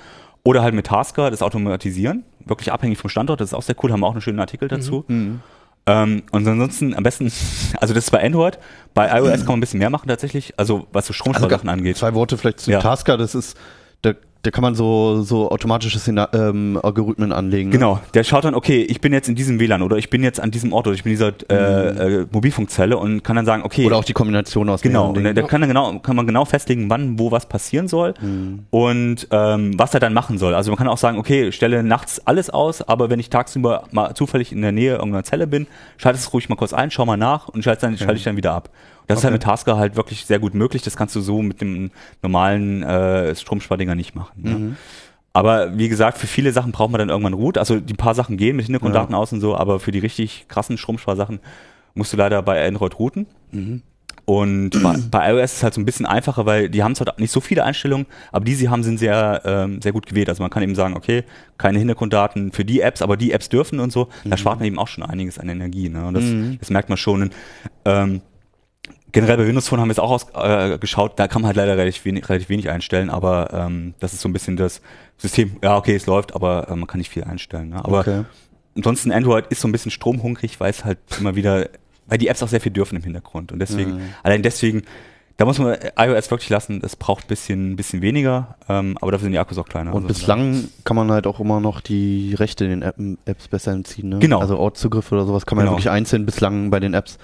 Oder 0.43 0.61
halt 0.61 0.73
mit 0.73 0.85
Tasker 0.85 1.31
das 1.31 1.41
automatisieren, 1.41 2.23
wirklich 2.45 2.71
abhängig 2.71 2.97
vom 2.99 3.09
Standort, 3.09 3.41
das 3.41 3.49
ist 3.49 3.53
auch 3.53 3.63
sehr 3.63 3.75
cool, 3.83 3.91
haben 3.91 4.01
wir 4.01 4.07
auch 4.07 4.11
einen 4.11 4.21
schönen 4.21 4.39
Artikel 4.39 4.67
dazu. 4.67 5.03
Mhm. 5.07 5.41
Ähm, 5.85 6.23
und 6.31 6.47
ansonsten 6.47 6.93
am 6.93 7.03
besten, 7.03 7.25
also 7.81 7.93
das 7.93 8.05
ist 8.05 8.11
bei 8.11 8.23
Android, 8.23 8.59
bei 8.93 9.07
iOS 9.07 9.39
kann 9.39 9.47
man 9.47 9.57
ein 9.57 9.59
bisschen 9.59 9.79
mehr 9.79 9.89
machen 9.89 10.07
tatsächlich, 10.07 10.53
also 10.57 10.87
was 10.91 11.07
so 11.07 11.11
Also 11.11 11.13
Stromsparsachen 11.13 11.69
angeht. 11.69 11.97
Zwei 11.97 12.13
Worte 12.13 12.37
vielleicht 12.37 12.61
zu 12.61 12.71
Ja. 12.71 12.79
Tasker, 12.79 13.17
das 13.17 13.35
ist, 13.35 13.57
da, 14.01 14.13
da 14.43 14.51
kann 14.51 14.61
man 14.61 14.75
so, 14.75 15.21
so 15.21 15.49
automatische 15.49 15.97
ähm, 16.33 16.77
Algorithmen 16.83 17.31
anlegen. 17.31 17.69
ne? 17.69 17.77
Genau, 17.77 18.01
der 18.13 18.25
schaut 18.25 18.43
dann, 18.43 18.55
okay, 18.55 18.81
ich 18.81 18.99
bin 18.99 19.13
jetzt 19.13 19.29
in 19.29 19.35
diesem 19.35 19.57
WLAN 19.57 19.81
oder 19.81 19.95
ich 19.95 20.09
bin 20.09 20.21
jetzt 20.21 20.41
an 20.41 20.51
diesem 20.51 20.73
Ort 20.73 20.85
oder 20.85 20.95
ich 20.95 21.03
bin 21.03 21.13
in 21.13 21.17
dieser 21.17 21.33
äh, 21.49 22.21
äh, 22.21 22.25
Mobilfunkzelle 22.29 22.97
und 22.97 23.23
kann 23.23 23.37
dann 23.37 23.45
sagen, 23.45 23.63
okay, 23.63 23.85
Oder 23.85 23.95
auch 23.95 24.03
die 24.03 24.11
Kombination 24.11 24.67
aus 24.69 24.81
Genau, 24.81 25.13
Dingen. 25.13 25.33
da 25.33 25.41
kann, 25.43 25.61
dann 25.61 25.69
genau, 25.69 25.97
kann 25.99 26.17
man 26.17 26.27
genau 26.27 26.43
festlegen, 26.43 26.89
wann, 26.89 27.17
wo 27.17 27.31
was 27.31 27.47
passieren 27.47 27.87
soll 27.87 28.15
und 28.69 29.27
ähm, 29.31 29.79
was 29.79 29.93
er 29.93 30.01
dann 30.01 30.13
machen 30.13 30.37
soll. 30.37 30.53
Also 30.53 30.71
man 30.71 30.77
kann 30.77 30.89
auch 30.89 30.97
sagen, 30.97 31.17
okay, 31.17 31.53
stelle 31.53 31.81
nachts 31.81 32.27
alles 32.27 32.49
aus, 32.49 32.81
aber 32.81 33.09
wenn 33.09 33.19
ich 33.21 33.29
tagsüber 33.29 33.85
mal 33.91 34.13
zufällig 34.13 34.51
in 34.51 34.61
der 34.61 34.73
Nähe 34.73 34.95
irgendeiner 34.95 35.23
Zelle 35.23 35.47
bin, 35.47 35.67
schalte 35.95 36.19
es 36.19 36.33
ruhig 36.33 36.49
mal 36.49 36.55
kurz 36.55 36.73
ein, 36.73 36.91
schau 36.91 37.05
mal 37.05 37.15
nach 37.15 37.47
und 37.47 37.63
schalte 37.63 37.83
dann, 37.83 37.97
schalte 37.97 38.15
ich 38.15 38.23
dann 38.23 38.35
wieder 38.35 38.53
ab. 38.53 38.69
Das 39.07 39.19
ist 39.19 39.23
halt 39.23 39.31
Okay. 39.31 39.39
mit 39.39 39.43
Tasker 39.43 39.77
halt 39.77 39.95
wirklich 39.95 40.25
sehr 40.25 40.39
gut 40.39 40.53
möglich. 40.53 40.81
Das 40.81 40.95
kannst 40.95 41.15
du 41.15 41.21
so 41.21 41.41
mit 41.41 41.61
dem 41.61 41.91
normalen 42.21 42.83
äh, 42.83 43.35
Stromspardinger 43.35 43.95
nicht 43.95 44.15
machen. 44.15 44.33
Mhm. 44.35 44.49
Ne? 44.51 44.75
Aber 45.33 45.77
wie 45.77 45.89
gesagt, 45.89 46.19
für 46.19 46.27
viele 46.27 46.51
Sachen 46.51 46.71
braucht 46.71 46.91
man 46.91 46.99
dann 46.99 47.09
irgendwann 47.09 47.33
Root. 47.33 47.57
Also 47.57 47.79
die 47.79 47.95
paar 47.95 48.13
Sachen 48.13 48.37
gehen 48.37 48.55
mit 48.55 48.65
Hintergrunddaten 48.65 49.15
aus 49.15 49.33
und 49.33 49.41
so, 49.41 49.57
aber 49.57 49.79
für 49.79 49.91
die 49.91 49.99
richtig 49.99 50.45
krassen 50.47 50.77
Stromsparsachen 50.77 51.39
musst 51.95 52.13
du 52.13 52.17
leider 52.17 52.41
bei 52.43 52.65
Android 52.67 52.99
routen. 52.99 53.25
Und 54.25 54.69
bei, 54.81 54.95
bei 55.11 55.31
iOS 55.31 55.43
ist 55.51 55.57
es 55.57 55.63
halt 55.63 55.73
so 55.73 55.81
ein 55.81 55.85
bisschen 55.85 56.05
einfacher, 56.05 56.45
weil 56.45 56.69
die 56.69 56.81
haben 56.81 56.95
zwar 56.95 57.13
nicht 57.17 57.31
so 57.31 57.41
viele 57.41 57.63
Einstellungen, 57.65 58.05
aber 58.31 58.45
die 58.45 58.55
sie 58.55 58.69
haben, 58.69 58.81
sind 58.83 58.97
sehr, 58.97 59.41
ähm, 59.43 59.81
sehr 59.81 59.91
gut 59.91 60.05
gewählt. 60.05 60.29
Also 60.29 60.41
man 60.43 60.49
kann 60.49 60.63
eben 60.63 60.75
sagen, 60.75 60.95
okay, 60.95 61.23
keine 61.57 61.79
Hintergrunddaten 61.79 62.51
für 62.53 62.63
die 62.63 62.79
Apps, 62.81 63.01
aber 63.01 63.17
die 63.17 63.31
Apps 63.33 63.49
dürfen 63.49 63.79
und 63.79 63.91
so. 63.91 64.07
Da 64.23 64.37
spart 64.37 64.59
man 64.59 64.67
eben 64.67 64.79
auch 64.79 64.87
schon 64.87 65.03
einiges 65.03 65.39
an 65.39 65.49
Energie. 65.49 65.89
Ne? 65.89 66.05
Und 66.05 66.13
das, 66.13 66.23
das 66.59 66.69
merkt 66.69 66.87
man 66.89 66.97
schon. 66.97 67.31
Ähm, 67.85 68.21
generell 69.13 69.37
bei 69.37 69.47
Windows 69.47 69.67
Phone 69.69 69.79
haben 69.79 69.87
wir 69.87 69.93
es 69.93 69.99
auch 69.99 70.11
ausgeschaut, 70.11 70.73
äh, 70.73 70.77
geschaut, 70.77 71.13
da 71.17 71.27
kann 71.29 71.41
man 71.41 71.47
halt 71.47 71.55
leider 71.57 71.77
relativ 71.77 72.03
wenig, 72.03 72.27
relativ 72.27 72.49
wenig 72.49 72.69
einstellen, 72.69 73.09
aber 73.09 73.53
ähm, 73.53 73.93
das 74.01 74.11
ist 74.13 74.19
so 74.21 74.27
ein 74.27 74.33
bisschen 74.33 74.57
das 74.57 74.81
System, 75.17 75.55
ja 75.63 75.77
okay, 75.77 75.95
es 75.95 76.05
läuft, 76.05 76.35
aber 76.35 76.67
äh, 76.69 76.75
man 76.75 76.87
kann 76.87 76.97
nicht 76.97 77.09
viel 77.11 77.23
einstellen. 77.23 77.69
Ne? 77.69 77.77
Aber 77.85 77.99
Okay. 77.99 78.23
ansonsten 78.75 79.11
Android 79.11 79.45
ist 79.47 79.61
so 79.61 79.67
ein 79.67 79.71
bisschen 79.71 79.91
stromhungrig, 79.91 80.59
weil 80.59 80.71
es 80.71 80.83
halt 80.83 80.97
immer 81.19 81.35
wieder, 81.35 81.69
weil 82.07 82.17
die 82.17 82.27
Apps 82.27 82.43
auch 82.43 82.47
sehr 82.49 82.59
viel 82.59 82.71
dürfen 82.73 82.97
im 82.97 83.03
Hintergrund. 83.03 83.51
Und 83.53 83.59
deswegen, 83.59 84.01
allein 84.23 84.41
deswegen, 84.43 84.81
da 85.37 85.45
muss 85.45 85.57
man 85.57 85.77
iOS 85.97 86.29
wirklich 86.29 86.49
lassen, 86.49 86.79
das 86.81 86.95
braucht 86.95 87.25
ein 87.25 87.27
bisschen, 87.27 87.75
bisschen 87.75 88.01
weniger, 88.01 88.55
ähm, 88.69 88.97
aber 89.01 89.11
dafür 89.11 89.23
sind 89.25 89.31
die 89.31 89.39
Akkus 89.39 89.57
auch 89.57 89.67
kleiner. 89.67 89.91
Und 89.93 90.03
Also, 90.03 90.07
bislang 90.07 90.69
kann 90.83 90.95
man 90.95 91.11
halt 91.11 91.25
auch 91.27 91.39
immer 91.39 91.59
noch 91.59 91.81
die 91.81 92.35
Rechte 92.35 92.65
in 92.65 92.69
den 92.71 92.81
App, 92.81 92.95
Apps 93.25 93.47
besser 93.47 93.71
entziehen. 93.71 94.09
Ne? 94.09 94.19
Genau. 94.19 94.39
Also 94.41 94.57
Ortszugriff 94.59 95.11
oder 95.11 95.25
sowas 95.25 95.45
kann 95.45 95.55
man 95.55 95.65
Genau. 95.65 95.73
ja 95.73 95.77
wirklich 95.77 95.89
einzeln 95.91 96.25
bislang 96.25 96.69
bei 96.71 96.79
den 96.79 96.93
Apps 96.93 97.17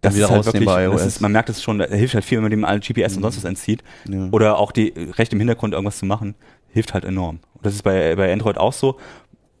das 0.00 0.14
wieder 0.14 0.24
ist 0.26 0.30
halt 0.30 0.46
wirklich, 0.46 0.64
bei 0.66 0.84
das 0.86 0.92
iOS. 1.02 1.06
ist, 1.06 1.20
man 1.20 1.32
merkt 1.32 1.48
es 1.50 1.62
schon, 1.62 1.78
da 1.78 1.86
hilft 1.86 2.14
halt 2.14 2.24
viel, 2.24 2.38
wenn 2.38 2.42
man 2.44 2.50
dem 2.50 2.64
allen 2.64 2.80
GPS 2.80 3.16
und 3.16 3.22
sonst 3.22 3.36
was 3.36 3.44
entzieht. 3.44 3.82
Ja. 4.08 4.28
Oder 4.30 4.58
auch 4.58 4.72
die 4.72 4.92
Recht 5.18 5.32
im 5.32 5.38
Hintergrund 5.38 5.74
irgendwas 5.74 5.98
zu 5.98 6.06
machen, 6.06 6.34
hilft 6.70 6.94
halt 6.94 7.04
enorm. 7.04 7.40
Und 7.54 7.66
das 7.66 7.74
ist 7.74 7.82
bei, 7.82 8.14
bei 8.16 8.32
Android 8.32 8.56
auch 8.58 8.72
so. 8.72 8.96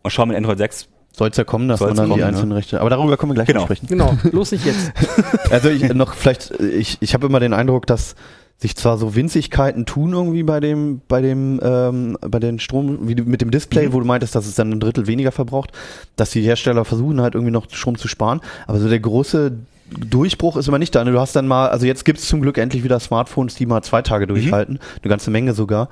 Und 0.02 0.10
schau 0.10 0.24
mit 0.26 0.36
Android 0.36 0.58
6. 0.58 0.88
Soll 1.12 1.28
es 1.30 1.36
ja 1.36 1.44
kommen, 1.44 1.68
dass 1.68 1.80
Soll's 1.80 1.90
man 1.90 2.08
dann 2.08 2.16
die 2.16 2.22
kommen, 2.22 2.34
einzelnen 2.34 2.52
Rechte. 2.52 2.80
Aber 2.80 2.88
darüber 2.88 3.16
können 3.16 3.30
wir 3.30 3.34
gleich 3.34 3.48
Genau. 3.48 3.60
noch 3.60 3.66
sprechen. 3.66 3.86
Genau, 3.88 4.16
bloß 4.30 4.52
nicht 4.52 4.64
jetzt. 4.64 4.92
Also 5.50 5.68
ich 5.68 5.92
noch 5.92 6.14
vielleicht, 6.14 6.52
ich, 6.60 6.98
ich 7.00 7.12
habe 7.14 7.26
immer 7.26 7.40
den 7.40 7.52
Eindruck, 7.52 7.86
dass 7.86 8.14
sich 8.58 8.76
zwar 8.76 8.96
so 8.98 9.14
Winzigkeiten 9.16 9.86
tun 9.86 10.12
irgendwie 10.12 10.42
bei 10.44 10.60
dem, 10.60 11.00
bei 11.08 11.20
dem, 11.20 11.58
ähm, 11.62 12.16
bei 12.20 12.38
den 12.38 12.58
Strom, 12.60 13.08
wie 13.08 13.14
du, 13.16 13.24
mit 13.24 13.40
dem 13.40 13.50
Display, 13.50 13.88
Mhm. 13.88 13.92
wo 13.94 14.00
du 14.00 14.06
meintest, 14.06 14.34
dass 14.34 14.46
es 14.46 14.54
dann 14.54 14.70
ein 14.70 14.80
Drittel 14.80 15.06
weniger 15.08 15.32
verbraucht, 15.32 15.72
dass 16.16 16.30
die 16.30 16.42
Hersteller 16.42 16.84
versuchen 16.84 17.20
halt 17.20 17.34
irgendwie 17.34 17.52
noch 17.52 17.66
Strom 17.70 17.96
zu 17.98 18.06
sparen. 18.06 18.40
Aber 18.66 18.78
so 18.78 18.88
der 18.88 19.00
große 19.00 19.52
Durchbruch 19.98 20.56
ist 20.56 20.68
immer 20.68 20.78
nicht 20.78 20.94
da. 20.94 21.04
ne? 21.04 21.12
Du 21.12 21.20
hast 21.20 21.34
dann 21.36 21.46
mal, 21.48 21.68
also 21.68 21.86
jetzt 21.86 22.04
gibt's 22.04 22.26
zum 22.28 22.40
Glück 22.40 22.58
endlich 22.58 22.84
wieder 22.84 23.00
Smartphones, 23.00 23.54
die 23.54 23.66
mal 23.66 23.82
zwei 23.82 23.98
Mhm. 24.00 24.04
Tage 24.04 24.26
durchhalten, 24.26 24.78
eine 25.02 25.08
ganze 25.08 25.30
Menge 25.30 25.52
sogar. 25.54 25.88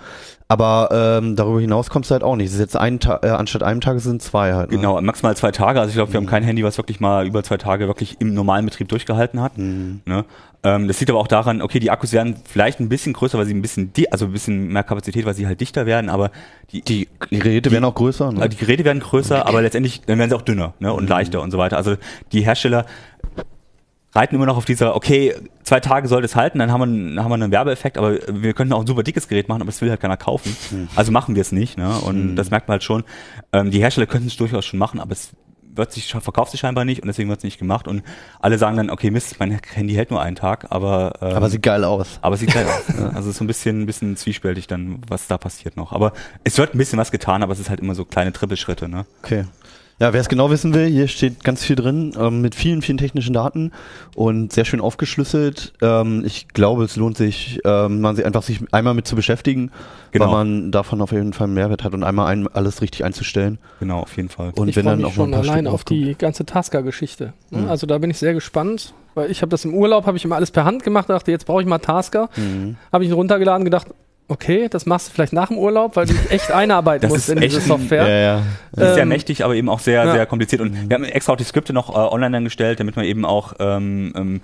Aber 0.51 0.89
ähm, 1.21 1.37
darüber 1.37 1.61
hinaus 1.61 1.91
kommst 1.91 2.11
du 2.11 2.15
halt 2.15 2.23
auch 2.23 2.35
nicht. 2.37 2.47
Es 2.47 2.55
ist 2.55 2.61
jetzt 2.61 2.77
ein 2.77 3.01
Tag, 3.01 3.23
äh, 3.23 3.29
anstatt 3.29 3.63
einem 3.63 3.83
Tag 3.83 4.01
sind 4.01 4.23
zwei 4.23 4.55
halt. 4.55 4.71
Ne? 4.71 4.79
Genau, 4.79 4.99
maximal 5.03 5.37
zwei 5.37 5.51
Tage. 5.51 5.79
Also 5.79 5.91
ich 5.91 5.95
glaube, 5.97 6.13
wir 6.13 6.17
haben 6.19 6.27
kein 6.27 6.43
Handy, 6.43 6.65
was 6.65 6.79
wirklich 6.79 7.01
mal 7.01 7.27
über 7.27 7.43
zwei 7.43 7.59
Tage 7.59 7.87
wirklich 7.87 8.17
im 8.21 8.33
normalen 8.33 8.65
Betrieb 8.65 8.89
durchgehalten 8.89 9.43
hat. 9.43 9.59
Mhm. 9.59 10.01
Ne? 10.07 10.25
Ähm, 10.65 10.89
das 10.89 10.99
liegt 11.01 11.11
aber 11.11 11.19
auch 11.21 11.29
daran, 11.29 11.61
okay, 11.61 11.79
die 11.81 11.91
Akkus 11.91 12.13
werden 12.13 12.37
vielleicht 12.49 12.81
ein 12.81 12.89
bisschen 12.89 13.13
größer, 13.13 13.37
weil 13.39 13.45
sie 13.45 13.53
ein 13.55 13.61
bisschen, 13.63 13.93
also 14.11 14.25
ein 14.25 14.33
bisschen 14.33 14.69
mehr 14.69 14.83
Kapazität, 14.85 15.27
weil 15.27 15.35
sie 15.35 15.47
halt 15.47 15.61
dichter 15.61 15.85
werden, 15.85 16.09
aber 16.09 16.31
die, 16.73 16.81
Die 16.81 17.09
Geräte 17.31 17.69
Die- 17.69 17.75
werden 17.75 17.85
auch 17.85 17.95
größer. 17.95 18.33
Ne? 18.33 18.39
Also 18.41 18.49
die 18.49 18.57
Geräte 18.57 18.85
werden 18.87 19.01
größer, 19.01 19.47
aber 19.47 19.61
letztendlich 19.63 20.01
dann 20.07 20.19
werden 20.19 20.31
sie 20.31 20.37
auch 20.37 20.43
dünner 20.43 20.73
ne, 20.81 20.93
und 20.95 21.09
leichter 21.11 21.43
und 21.43 21.51
so 21.51 21.59
weiter. 21.59 21.77
Also 21.77 21.97
die 22.33 22.41
Hersteller 22.41 22.87
reiten 24.19 24.35
immer 24.35 24.47
noch 24.47 24.57
auf 24.57 24.65
dieser, 24.67 24.95
okay, 24.97 25.35
zwei 25.63 25.81
Tage 25.81 26.09
sollte 26.09 26.27
es 26.27 26.37
halten, 26.37 26.59
dann 26.59 26.71
haben 26.73 26.81
wir, 26.81 26.85
einen- 26.87 27.23
haben 27.23 27.31
wir 27.31 27.35
einen 27.35 27.53
Werbeeffekt, 27.53 27.97
aber 27.97 28.19
wir 28.29 28.53
könnten 28.53 28.73
auch 28.75 28.81
ein 28.81 28.87
super 28.87 29.03
dickes 29.03 29.29
Gerät 29.29 29.49
machen, 29.49 29.63
aber 29.63 29.71
das 29.71 29.81
will 29.81 29.89
halt 29.91 30.01
keiner 30.01 30.17
kaufen. 30.17 30.55
Also 30.97 31.13
machen 31.13 31.35
wir 31.35 31.41
es 31.43 31.53
nicht. 31.53 31.79
Ne? 31.79 31.89
Und 32.01 32.37
das 32.37 32.51
merkt 32.51 32.69
man 32.69 32.75
halt 32.75 32.83
schon. 32.85 33.05
Ähm, 33.53 33.71
die 33.71 33.81
Hersteller 33.81 34.07
könnten 34.07 34.29
es 34.29 34.37
durchaus 34.37 34.67
schon 34.67 34.79
machen, 34.79 35.01
aber 35.01 35.13
es 35.13 35.31
wird 35.75 35.93
sich, 35.93 36.11
verkauft 36.11 36.51
sich 36.51 36.59
scheinbar 36.59 36.85
nicht 36.85 37.03
und 37.03 37.07
deswegen 37.07 37.29
wird 37.29 37.39
es 37.39 37.45
nicht 37.45 37.59
gemacht. 37.59 37.87
Und 37.87 38.03
alle 38.41 38.59
sagen 38.59 38.77
dann, 38.77 38.91
okay, 38.91 39.13
Mist, 39.13 39.37
mein 39.39 39.57
Handy 39.75 39.95
hält 39.95 40.11
nur 40.11 40.21
einen 40.21 40.35
Tag, 40.35 40.67
aber 40.71 41.13
ähm, 41.23 41.37
Aber 41.37 41.49
sieht 41.51 41.63
geil 41.63 41.85
aus. 41.85 42.19
aber 42.21 42.37
sieht 42.37 42.53
geil 42.53 42.67
aus. 42.67 42.93
ne? 42.97 43.13
Also 43.15 43.31
so 43.31 43.45
ein 43.45 43.47
bisschen, 43.47 43.83
ein 43.83 43.87
bisschen 43.87 44.17
zwiespältig 44.17 44.67
dann, 44.67 45.01
was 45.07 45.29
da 45.29 45.39
passiert 45.39 45.77
noch. 45.77 45.93
Aber 45.93 46.13
es 46.43 46.59
wird 46.59 46.75
ein 46.75 46.79
bisschen 46.79 46.99
was 46.99 47.13
getan, 47.13 47.45
aber 47.45 47.53
es 47.53 47.61
ist 47.61 47.71
halt 47.71 47.79
immer 47.79 47.95
so 47.95 48.05
kleine 48.05 48.33
Trippelschritte. 48.33 48.89
Ne? 48.89 49.07
Okay. 49.23 49.45
Ja, 50.01 50.13
wer 50.13 50.21
es 50.21 50.29
genau 50.29 50.49
wissen 50.49 50.75
will, 50.75 50.87
hier 50.87 51.09
steht 51.09 51.43
ganz 51.43 51.65
viel 51.65 51.75
drin, 51.75 52.13
ähm, 52.17 52.41
mit 52.41 52.55
vielen, 52.55 52.83
vielen 52.83 52.99
technischen 52.99 53.33
Daten 53.33 53.73
und 54.15 54.53
sehr 54.53 54.65
schön 54.65 54.81
aufgeschlüsselt. 54.81 55.73
Ähm, 55.83 56.23
ich 56.25 56.47
glaube, 56.49 56.85
es 56.85 56.95
lohnt 56.95 57.17
sich, 57.17 57.59
ähm, 57.65 58.01
man 58.01 58.15
sich 58.15 58.25
einfach 58.25 58.45
sich 58.45 58.61
einmal 58.71 58.95
mit 58.95 59.09
zu 59.09 59.17
beschäftigen, 59.17 59.73
Genau. 60.13 60.27
weil 60.27 60.33
man 60.45 60.71
davon 60.71 61.01
auf 61.01 61.11
jeden 61.11 61.33
Fall 61.33 61.47
einen 61.47 61.55
Mehrwert 61.55 61.83
hat 61.83 61.95
und 61.95 62.05
einmal 62.05 62.29
ein, 62.29 62.47
alles 62.47 62.81
richtig 62.81 63.05
einzustellen. 63.05 63.59
Genau, 63.81 63.99
auf 64.01 64.17
jeden 64.17 64.29
Fall. 64.29 64.53
Und 64.55 64.69
ich 64.69 64.77
wenn 64.77 64.85
freue 64.85 64.93
dann 64.93 64.99
mich 64.99 65.07
auch 65.07 65.11
mal 65.11 65.15
schon 65.17 65.29
ein 65.31 65.33
paar 65.33 65.41
allein 65.43 65.65
Stück 65.65 65.75
auf 65.75 65.85
die 65.85 66.15
ganze 66.17 66.47
Tasker-Geschichte. 66.47 67.33
ne? 67.51 67.63
Mhm. 67.63 67.69
Also 67.69 67.87
da 67.89 67.99
bin 67.99 68.11
ich 68.11 68.19
sehr 68.19 68.35
gespannt, 68.35 68.95
weil 69.17 69.33
ich 69.33 69.43
habe 69.43 69.51
das 69.51 69.65
im 69.65 69.75
Urlaub, 69.75 70.07
habe 70.07 70.17
ich 70.17 70.25
immer 70.25 70.37
alles 70.37 70.53
per 70.53 70.65
Hand 70.65 70.85
gemacht, 70.85 71.11
dachte, 71.11 71.33
jetzt 71.33 71.45
brauche 71.45 71.61
ich 71.61 71.67
mal 71.67 71.79
Tasker. 71.79 72.31
Mhm. 72.37 72.77
Habe 72.93 73.03
ich 73.03 73.11
ihn 73.11 73.15
runtergeladen, 73.15 73.65
gedacht, 73.65 73.89
okay, 74.29 74.69
das 74.69 74.87
machst 74.87 75.09
du 75.09 75.13
vielleicht 75.13 75.33
nach 75.33 75.49
dem 75.49 75.59
Urlaub, 75.59 75.97
weil 75.97 76.07
du 76.07 76.13
dich 76.15 76.31
echt 76.31 76.51
einarbeiten 76.53 77.03
Das 77.03 77.11
musst 77.11 77.29
in 77.29 77.39
echt 77.39 77.47
diese 77.57 77.61
ein- 77.63 77.67
Software. 77.69 78.09
Ja, 78.09 78.19
ja. 78.37 78.43
Das 78.73 78.89
ist 78.91 78.95
sehr 78.95 79.03
Ähm, 79.03 79.09
mächtig, 79.09 79.45
aber 79.45 79.55
eben 79.55 79.69
auch 79.69 79.81
sehr, 79.81 80.05
ja. 80.05 80.13
sehr 80.13 80.27
kompliziert. 80.27 80.61
Und 80.63 80.89
wir 80.89 80.95
haben 80.95 81.05
extra 81.05 81.33
auch 81.33 81.37
die 81.37 81.45
Skripte 81.45 81.73
noch 81.73 81.91
äh, 81.91 81.93
online 82.15 82.33
dann 82.33 82.45
gestellt, 82.45 82.79
damit 82.81 82.97
man 82.97 83.05
eben 83.05 83.25
auch, 83.25 83.55
ähm, 83.59 84.13
ähm, 84.17 84.41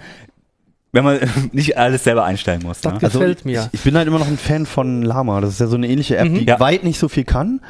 wenn 0.92 1.04
man 1.04 1.18
nicht 1.52 1.76
alles 1.76 2.04
selber 2.04 2.24
einstellen 2.24 2.62
muss. 2.62 2.80
Das 2.80 2.92
Ne? 2.94 2.98
ge- 3.00 3.08
Gefällt 3.10 3.44
mir. 3.44 3.58
Also 3.58 3.70
Ich, 3.72 3.80
ich 3.80 3.84
bin 3.84 3.96
halt 3.96 4.06
immer 4.08 4.18
noch 4.18 4.28
ein 4.28 4.38
Fan 4.38 4.64
von 4.66 5.02
Lama. 5.02 5.40
Das 5.40 5.50
ist 5.50 5.60
ja 5.60 5.66
so 5.66 5.76
eine 5.76 5.88
ähnliche 5.88 6.16
App, 6.16 6.28
Mhm. 6.28 6.34
die 6.38 6.44
Ja. 6.46 6.60
weit 6.60 6.84
nicht 6.84 6.98
so 6.98 7.08
viel 7.08 7.24
kann. 7.24 7.60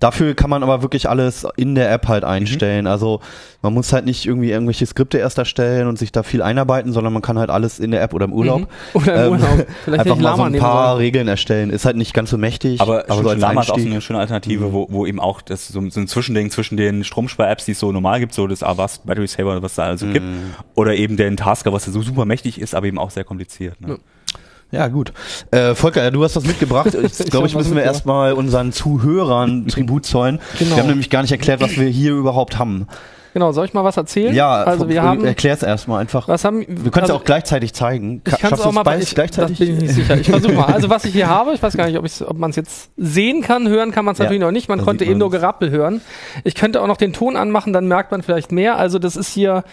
Dafür 0.00 0.34
kann 0.34 0.50
man 0.50 0.62
aber 0.62 0.82
wirklich 0.82 1.08
alles 1.08 1.46
in 1.56 1.74
der 1.74 1.90
App 1.92 2.08
halt 2.08 2.24
einstellen. 2.24 2.86
Also 2.86 3.20
man 3.62 3.72
muss 3.72 3.92
halt 3.92 4.04
nicht 4.04 4.26
irgendwie 4.26 4.50
irgendwelche 4.50 4.84
Skripte 4.86 5.18
erst 5.18 5.38
erstellen 5.38 5.86
und 5.88 5.98
sich 5.98 6.12
da 6.12 6.22
viel 6.22 6.42
einarbeiten, 6.42 6.92
sondern 6.92 7.12
man 7.12 7.22
kann 7.22 7.38
halt 7.38 7.50
alles 7.50 7.78
in 7.78 7.90
der 7.90 8.02
App 8.02 8.12
oder 8.12 8.26
im 8.26 8.32
Urlaub. 8.32 8.60
Mhm. 8.60 8.66
Oder 8.94 9.14
im 9.26 9.34
ähm, 9.34 9.40
Urlaub. 9.40 9.66
Vielleicht 9.84 10.00
einfach 10.06 10.18
mal 10.18 10.36
so 10.36 10.42
ein 10.42 10.58
paar. 10.58 10.98
Regeln 10.98 11.28
erstellen. 11.28 11.70
Ist 11.70 11.84
halt 11.86 11.96
nicht 11.96 12.12
ganz 12.14 12.30
so 12.30 12.38
mächtig. 12.38 12.80
Aber, 12.80 13.04
so 13.08 13.14
schon 13.14 13.28
als 13.28 13.40
Lama 13.40 13.62
ist 13.62 13.70
auch 13.70 13.78
so 13.78 13.86
eine 13.86 14.00
schöne 14.00 14.18
Alternative, 14.18 14.66
Mhm. 14.66 14.72
wo, 14.72 14.86
wo 14.90 15.06
eben 15.06 15.20
auch 15.20 15.40
das 15.42 15.68
so, 15.68 15.88
so 15.90 16.00
ein 16.00 16.06
Zwischending 16.06 16.50
zwischen 16.50 16.76
den 16.76 17.04
Stromspar-Apps, 17.04 17.64
die 17.64 17.72
es 17.72 17.78
so 17.80 17.90
normal 17.92 18.20
gibt, 18.20 18.34
so 18.34 18.46
das 18.46 18.62
Avast 18.62 19.06
Battery 19.06 19.26
Saver, 19.26 19.62
was 19.62 19.74
da 19.76 19.84
also 19.84 20.06
gibt, 20.06 20.24
Mhm. 20.26 20.54
oder 20.74 20.94
eben 20.94 21.16
den 21.16 21.36
Tasker, 21.36 21.72
was 21.72 21.84
so 21.84 22.02
super 22.02 22.24
mächtig 22.24 22.60
ist, 22.60 22.74
aber 22.74 22.86
eben 22.86 22.98
auch 22.98 23.10
sehr 23.10 23.24
kompliziert. 23.24 23.80
Ne? 23.80 23.98
Ja. 24.70 24.88
Gut. 24.88 25.12
Äh, 25.50 25.74
Volker, 25.74 26.10
du 26.10 26.24
hast 26.24 26.36
was 26.36 26.44
mitgebracht. 26.44 26.96
Ich 27.04 27.30
glaube, 27.30 27.46
ich 27.46 27.54
müssen 27.54 27.76
wir 27.76 27.82
erstmal 27.82 28.32
unseren 28.32 28.72
Zuhörern 28.72 29.66
Tribut 29.68 30.06
zollen. 30.06 30.40
Genau. 30.58 30.76
Wir 30.76 30.82
haben 30.82 30.88
nämlich 30.88 31.10
gar 31.10 31.22
nicht 31.22 31.32
erklärt, 31.32 31.60
was 31.60 31.76
wir 31.76 31.88
hier 31.88 32.12
überhaupt 32.12 32.58
haben. 32.58 32.86
Genau, 33.34 33.50
soll 33.50 33.64
ich 33.66 33.74
mal 33.74 33.82
was 33.82 33.96
erzählen? 33.96 34.32
Ja, 34.32 34.62
also 34.62 34.88
wir 34.88 35.02
haben, 35.02 35.24
erklär's 35.24 35.64
erstmal 35.64 36.00
einfach. 36.00 36.28
was 36.28 36.44
haben, 36.44 36.60
Wir 36.60 36.66
können 36.66 36.86
es 36.92 37.10
also, 37.10 37.14
auch 37.14 37.24
gleichzeitig 37.24 37.74
zeigen. 37.74 38.22
Ich 38.24 38.30
kann 38.30 38.34
es 38.34 38.40
Schaffst 38.40 38.64
auch 38.64 38.68
du 38.68 38.74
mal 38.76 38.84
bei, 38.84 38.92
beides 38.92 39.08
ich, 39.08 39.14
gleichzeitig? 39.16 39.58
Das 39.58 39.66
bin 39.66 39.76
ich 39.76 39.82
nicht 39.82 39.94
sicher. 39.94 40.16
Ich 40.16 40.30
versuche 40.30 40.52
mal. 40.52 40.66
Also 40.66 40.88
was 40.88 41.04
ich 41.04 41.12
hier 41.14 41.28
habe, 41.28 41.52
ich 41.52 41.60
weiß 41.60 41.76
gar 41.76 41.86
nicht, 41.86 41.98
ob, 41.98 42.06
ob 42.30 42.38
man 42.38 42.50
es 42.50 42.56
jetzt 42.56 42.90
sehen 42.96 43.42
kann, 43.42 43.68
hören 43.68 43.90
kann 43.90 44.04
man 44.04 44.12
es 44.12 44.18
Ja, 44.18 44.26
natürlich 44.26 44.40
noch 44.40 44.52
nicht. 44.52 44.68
Man 44.68 44.82
konnte 44.82 45.04
eben 45.04 45.18
nur. 45.18 45.32
Gerappel 45.32 45.70
hören. 45.70 46.00
Ich 46.44 46.54
könnte 46.54 46.80
auch 46.80 46.86
noch 46.86 46.96
den 46.96 47.12
Ton 47.12 47.34
anmachen, 47.34 47.72
dann 47.72 47.88
merkt 47.88 48.12
man 48.12 48.22
vielleicht 48.22 48.52
mehr. 48.52 48.78
Also 48.78 49.00
das 49.00 49.16
ist 49.16 49.32
hier 49.32 49.64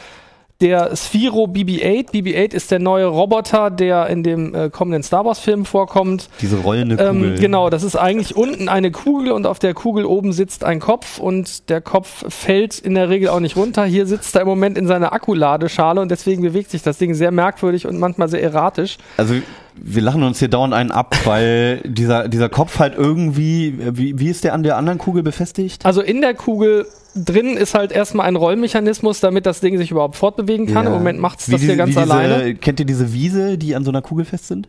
der 0.61 0.95
Sphero 0.95 1.45
BB-8. 1.45 2.11
BB-8 2.11 2.53
ist 2.53 2.71
der 2.71 2.79
neue 2.79 3.07
Roboter, 3.07 3.69
der 3.69 4.07
in 4.07 4.23
dem 4.23 4.53
äh, 4.53 4.69
kommenden 4.69 5.03
Star 5.03 5.25
Wars 5.25 5.39
Film 5.39 5.65
vorkommt. 5.65 6.29
Diese 6.39 6.57
rollende 6.57 6.97
Kugel. 6.97 7.33
Ähm, 7.33 7.39
genau, 7.39 7.69
das 7.69 7.83
ist 7.83 7.95
eigentlich 7.95 8.35
unten 8.35 8.69
eine 8.69 8.91
Kugel 8.91 9.31
und 9.31 9.45
auf 9.45 9.59
der 9.59 9.73
Kugel 9.73 10.05
oben 10.05 10.31
sitzt 10.31 10.63
ein 10.63 10.79
Kopf 10.79 11.17
und 11.17 11.69
der 11.69 11.81
Kopf 11.81 12.23
fällt 12.29 12.79
in 12.79 12.93
der 12.93 13.09
Regel 13.09 13.29
auch 13.29 13.39
nicht 13.39 13.55
runter. 13.55 13.83
Hier 13.85 14.05
sitzt 14.05 14.35
er 14.35 14.41
im 14.41 14.47
Moment 14.47 14.77
in 14.77 14.87
seiner 14.87 15.13
Akkuladeschale 15.13 15.99
und 15.99 16.11
deswegen 16.11 16.43
bewegt 16.43 16.69
sich 16.71 16.83
das 16.83 16.97
Ding 16.97 17.13
sehr 17.13 17.31
merkwürdig 17.31 17.87
und 17.87 17.99
manchmal 17.99 18.29
sehr 18.29 18.43
erratisch. 18.43 18.97
Also 19.17 19.35
wir 19.83 20.01
lachen 20.01 20.23
uns 20.23 20.39
hier 20.39 20.47
dauernd 20.47 20.73
einen 20.73 20.91
ab, 20.91 21.15
weil 21.25 21.81
dieser, 21.85 22.27
dieser 22.27 22.49
Kopf 22.49 22.79
halt 22.79 22.95
irgendwie, 22.95 23.75
wie, 23.93 24.19
wie 24.19 24.29
ist 24.29 24.43
der 24.43 24.53
an 24.53 24.63
der 24.63 24.77
anderen 24.77 24.99
Kugel 24.99 25.23
befestigt? 25.23 25.85
Also 25.85 26.01
in 26.01 26.21
der 26.21 26.33
Kugel 26.35 26.85
drin 27.15 27.57
ist 27.57 27.73
halt 27.73 27.91
erstmal 27.91 28.27
ein 28.27 28.35
Rollmechanismus, 28.35 29.19
damit 29.19 29.45
das 29.45 29.59
Ding 29.59 29.77
sich 29.77 29.91
überhaupt 29.91 30.15
fortbewegen 30.15 30.67
kann. 30.67 30.85
Im 30.85 30.93
Moment 30.93 31.19
macht 31.19 31.39
es 31.39 31.47
das 31.47 31.59
hier 31.61 31.69
diese- 31.69 31.77
ganz 31.77 31.89
wie 31.95 31.99
diese, 31.99 32.13
alleine. 32.13 32.55
Kennt 32.55 32.79
ihr 32.79 32.85
diese 32.85 33.11
Wiese, 33.13 33.57
die 33.57 33.75
an 33.75 33.83
so 33.83 33.91
einer 33.91 34.01
Kugel 34.01 34.23
fest 34.25 34.47
sind? 34.47 34.67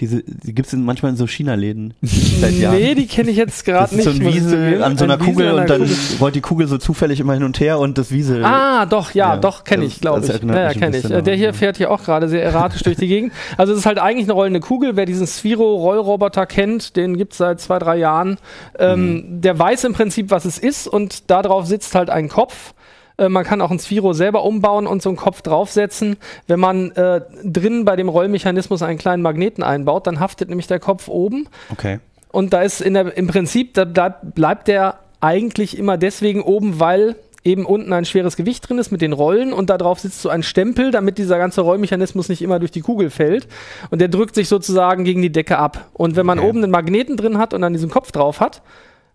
Diese, 0.00 0.24
die 0.24 0.52
gibt's 0.56 0.72
in, 0.72 0.84
manchmal 0.84 1.12
in 1.12 1.16
so 1.16 1.26
China-Läden. 1.28 1.94
Seit 2.02 2.54
Jahren. 2.54 2.76
Nee, 2.76 2.96
die 2.96 3.06
kenne 3.06 3.30
ich 3.30 3.36
jetzt 3.36 3.64
gerade 3.64 3.94
nicht. 3.94 4.02
so 4.04 4.10
ein 4.10 4.18
muss 4.18 4.26
ich 4.34 4.34
Wiese 4.42 4.50
zugeben. 4.50 4.82
an 4.82 4.98
so 4.98 5.04
Ein 5.04 5.10
einer 5.12 5.20
Wiesel 5.20 5.32
Kugel 5.34 5.52
und 5.52 5.70
dann 5.70 5.80
Kugel. 5.82 5.96
rollt 6.20 6.34
die 6.34 6.40
Kugel 6.40 6.66
so 6.66 6.78
zufällig 6.78 7.20
immer 7.20 7.34
hin 7.34 7.44
und 7.44 7.60
her 7.60 7.78
und 7.78 7.96
das 7.96 8.10
Wiesel. 8.10 8.44
Ah, 8.44 8.86
doch, 8.86 9.12
ja, 9.12 9.34
Ja, 9.34 9.36
doch, 9.36 9.62
kenne 9.62 9.84
ich, 9.84 10.00
glaube 10.00 10.24
ich. 10.24 10.30
erinnert 10.30 10.56
Ja, 10.56 10.62
ja, 10.62 10.68
mich 10.68 10.76
ein 10.82 10.92
kenne 11.02 11.18
ich. 11.18 11.24
Der 11.24 11.36
hier 11.36 11.54
fährt 11.54 11.76
hier 11.76 11.92
auch 11.92 12.02
gerade 12.02 12.28
sehr 12.28 12.42
erratisch 12.42 12.82
durch 12.82 12.96
die 12.96 13.06
Gegend. 13.06 13.32
Also 13.56 13.72
es 13.72 13.78
ist 13.80 13.86
halt 13.86 14.00
eigentlich 14.00 14.26
eine 14.26 14.32
rollende 14.32 14.58
Kugel. 14.58 14.96
Wer 14.96 15.06
diesen 15.06 15.28
Sphero-Rollroboter 15.28 16.46
kennt, 16.46 16.96
den 16.96 17.16
gibt's 17.16 17.38
seit 17.38 17.60
zwei, 17.60 17.78
drei 17.78 17.96
Jahren. 17.96 18.38
Ähm, 18.78 18.94
Mhm. 19.14 19.40
Der 19.42 19.56
weiß 19.58 19.84
im 19.84 19.92
Prinzip, 19.92 20.30
was 20.30 20.44
es 20.44 20.58
ist 20.58 20.88
und 20.88 21.30
darauf 21.30 21.66
sitzt 21.66 21.94
halt 21.94 22.10
ein 22.10 22.28
Kopf. 22.28 22.74
Äh, 23.16 23.28
Man 23.28 23.44
kann 23.44 23.60
auch 23.60 23.70
ein 23.70 23.78
Sphero 23.78 24.12
selber 24.12 24.44
umbauen 24.44 24.86
und 24.86 25.02
so 25.02 25.08
einen 25.10 25.16
Kopf 25.16 25.42
draufsetzen. 25.42 26.16
Wenn 26.46 26.60
man 26.60 26.90
äh, 26.92 27.20
drin 27.44 27.84
bei 27.84 27.96
dem 27.96 28.08
Rollmechanismus 28.08 28.82
einen 28.82 28.98
kleinen 28.98 29.22
Magneten 29.22 29.62
einbaut, 29.62 30.06
dann 30.06 30.20
haftet 30.20 30.48
nämlich 30.48 30.66
der 30.66 30.80
Kopf 30.80 31.08
oben. 31.08 31.48
Okay. 31.70 32.00
Und 32.32 32.52
da 32.52 32.62
ist 32.62 32.80
in 32.80 32.94
der, 32.94 33.16
im 33.16 33.26
Prinzip, 33.28 33.74
da 33.74 33.84
bleibt, 33.84 34.34
bleibt 34.34 34.68
der 34.68 34.98
eigentlich 35.20 35.78
immer 35.78 35.96
deswegen 35.96 36.42
oben, 36.42 36.80
weil 36.80 37.16
eben 37.44 37.66
unten 37.66 37.92
ein 37.92 38.06
schweres 38.06 38.36
Gewicht 38.36 38.66
drin 38.68 38.78
ist 38.78 38.90
mit 38.90 39.02
den 39.02 39.12
Rollen 39.12 39.52
und 39.52 39.68
da 39.68 39.76
drauf 39.76 40.00
sitzt 40.00 40.22
so 40.22 40.30
ein 40.30 40.42
Stempel, 40.42 40.90
damit 40.90 41.18
dieser 41.18 41.36
ganze 41.38 41.60
Rollmechanismus 41.60 42.30
nicht 42.30 42.40
immer 42.40 42.58
durch 42.58 42.70
die 42.70 42.80
Kugel 42.80 43.10
fällt. 43.10 43.46
Und 43.90 44.00
der 44.00 44.08
drückt 44.08 44.34
sich 44.34 44.48
sozusagen 44.48 45.04
gegen 45.04 45.20
die 45.20 45.30
Decke 45.30 45.58
ab. 45.58 45.88
Und 45.92 46.16
wenn 46.16 46.24
man 46.26 46.38
Okay. 46.38 46.48
oben 46.48 46.62
einen 46.62 46.72
Magneten 46.72 47.16
drin 47.18 47.36
hat 47.38 47.52
und 47.54 47.60
dann 47.60 47.74
diesen 47.74 47.90
Kopf 47.90 48.12
drauf 48.12 48.40
hat, 48.40 48.62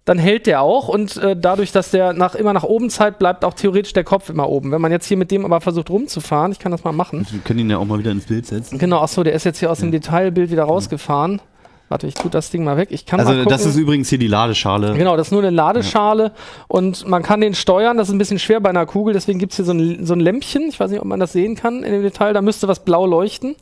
dann 0.09 0.17
hält 0.17 0.47
der 0.47 0.63
auch 0.63 0.87
und 0.87 1.17
äh, 1.17 1.37
dadurch, 1.39 1.71
dass 1.71 1.91
der 1.91 2.13
nach, 2.13 2.33
immer 2.33 2.51
nach 2.51 2.63
oben 2.63 2.89
zeigt, 2.89 3.19
bleibt 3.19 3.45
auch 3.45 3.53
theoretisch 3.53 3.93
der 3.93 4.03
Kopf 4.03 4.31
immer 4.31 4.49
oben. 4.49 4.71
Wenn 4.71 4.81
man 4.81 4.91
jetzt 4.91 5.05
hier 5.05 5.17
mit 5.17 5.29
dem 5.29 5.45
aber 5.45 5.61
versucht 5.61 5.91
rumzufahren, 5.91 6.51
ich 6.51 6.57
kann 6.57 6.71
das 6.71 6.83
mal 6.83 6.93
machen. 6.93 7.27
Wir 7.29 7.41
können 7.41 7.59
ihn 7.59 7.69
ja 7.69 7.77
auch 7.77 7.85
mal 7.85 7.99
wieder 7.99 8.09
ins 8.09 8.25
Bild 8.25 8.47
setzen. 8.47 8.79
Genau, 8.79 9.01
achso, 9.01 9.21
der 9.21 9.33
ist 9.33 9.43
jetzt 9.43 9.59
hier 9.59 9.69
aus 9.69 9.81
dem 9.81 9.91
Detailbild 9.91 10.49
wieder 10.49 10.63
rausgefahren. 10.63 11.43
Warte, 11.89 12.07
ich 12.07 12.15
tue 12.15 12.31
das 12.31 12.49
Ding 12.49 12.63
mal 12.63 12.75
weg. 12.75 12.89
Ich 12.91 13.05
kann 13.05 13.19
Also 13.19 13.45
das 13.45 13.67
ist 13.67 13.75
übrigens 13.75 14.09
hier 14.09 14.17
die 14.17 14.25
Ladeschale. 14.25 14.95
Genau, 14.95 15.15
das 15.15 15.27
ist 15.27 15.31
nur 15.31 15.43
eine 15.43 15.51
Ladeschale 15.51 16.31
und 16.67 17.07
man 17.07 17.21
kann 17.21 17.41
den 17.41 17.53
steuern. 17.53 17.97
Das 17.97 18.07
ist 18.07 18.15
ein 18.15 18.17
bisschen 18.17 18.39
schwer 18.39 18.61
bei 18.61 18.71
einer 18.71 18.87
Kugel, 18.87 19.13
deswegen 19.13 19.37
gibt 19.37 19.51
es 19.51 19.57
hier 19.57 19.65
so 19.65 19.73
ein, 19.73 20.07
so 20.07 20.13
ein 20.15 20.21
Lämpchen. 20.21 20.69
Ich 20.69 20.79
weiß 20.79 20.89
nicht, 20.89 21.01
ob 21.01 21.05
man 21.05 21.19
das 21.19 21.33
sehen 21.33 21.53
kann 21.53 21.83
in 21.83 21.91
dem 21.91 22.01
Detail. 22.01 22.33
Da 22.33 22.41
müsste 22.41 22.67
was 22.67 22.83
blau 22.83 23.05
leuchten. 23.05 23.55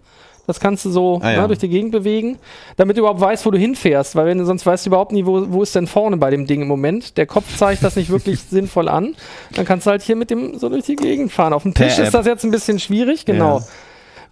Das 0.47 0.59
kannst 0.59 0.85
du 0.85 0.89
so 0.89 1.19
Ah, 1.21 1.31
ja. 1.31 1.41
ne, 1.41 1.47
durch 1.47 1.59
die 1.59 1.67
Gegend 1.69 1.91
bewegen, 1.91 2.37
damit 2.77 2.95
du 2.97 3.01
überhaupt 3.01 3.19
weißt, 3.21 3.45
wo 3.45 3.51
du 3.51 3.57
hinfährst. 3.57 4.15
Weil 4.15 4.25
wenn 4.25 4.37
du 4.37 4.45
sonst 4.45 4.65
weißt 4.65 4.85
du 4.85 4.89
überhaupt 4.89 5.11
nie, 5.11 5.25
wo, 5.25 5.45
wo 5.51 5.61
ist 5.61 5.75
denn 5.75 5.85
vorne 5.87 6.17
bei 6.17 6.29
dem 6.31 6.47
Ding 6.47 6.61
im 6.61 6.67
Moment. 6.67 7.17
Der 7.17 7.25
Kopf 7.25 7.57
zeigt 7.57 7.83
das 7.83 7.95
nicht 7.97 8.09
wirklich 8.09 8.39
sinnvoll 8.49 8.87
an. 8.89 9.15
Dann 9.55 9.65
kannst 9.65 9.85
du 9.85 9.91
halt 9.91 10.01
hier 10.01 10.15
mit 10.15 10.29
dem 10.31 10.57
so 10.57 10.69
durch 10.69 10.85
die 10.85 10.95
Gegend 10.95 11.31
fahren. 11.31 11.53
Auf 11.53 11.63
dem 11.63 11.73
Per 11.73 11.87
Tisch 11.87 11.99
App. 11.99 12.05
ist 12.05 12.13
das 12.13 12.25
jetzt 12.25 12.43
ein 12.45 12.51
bisschen 12.51 12.79
schwierig, 12.79 13.25
genau. 13.25 13.59
Ja. 13.59 13.65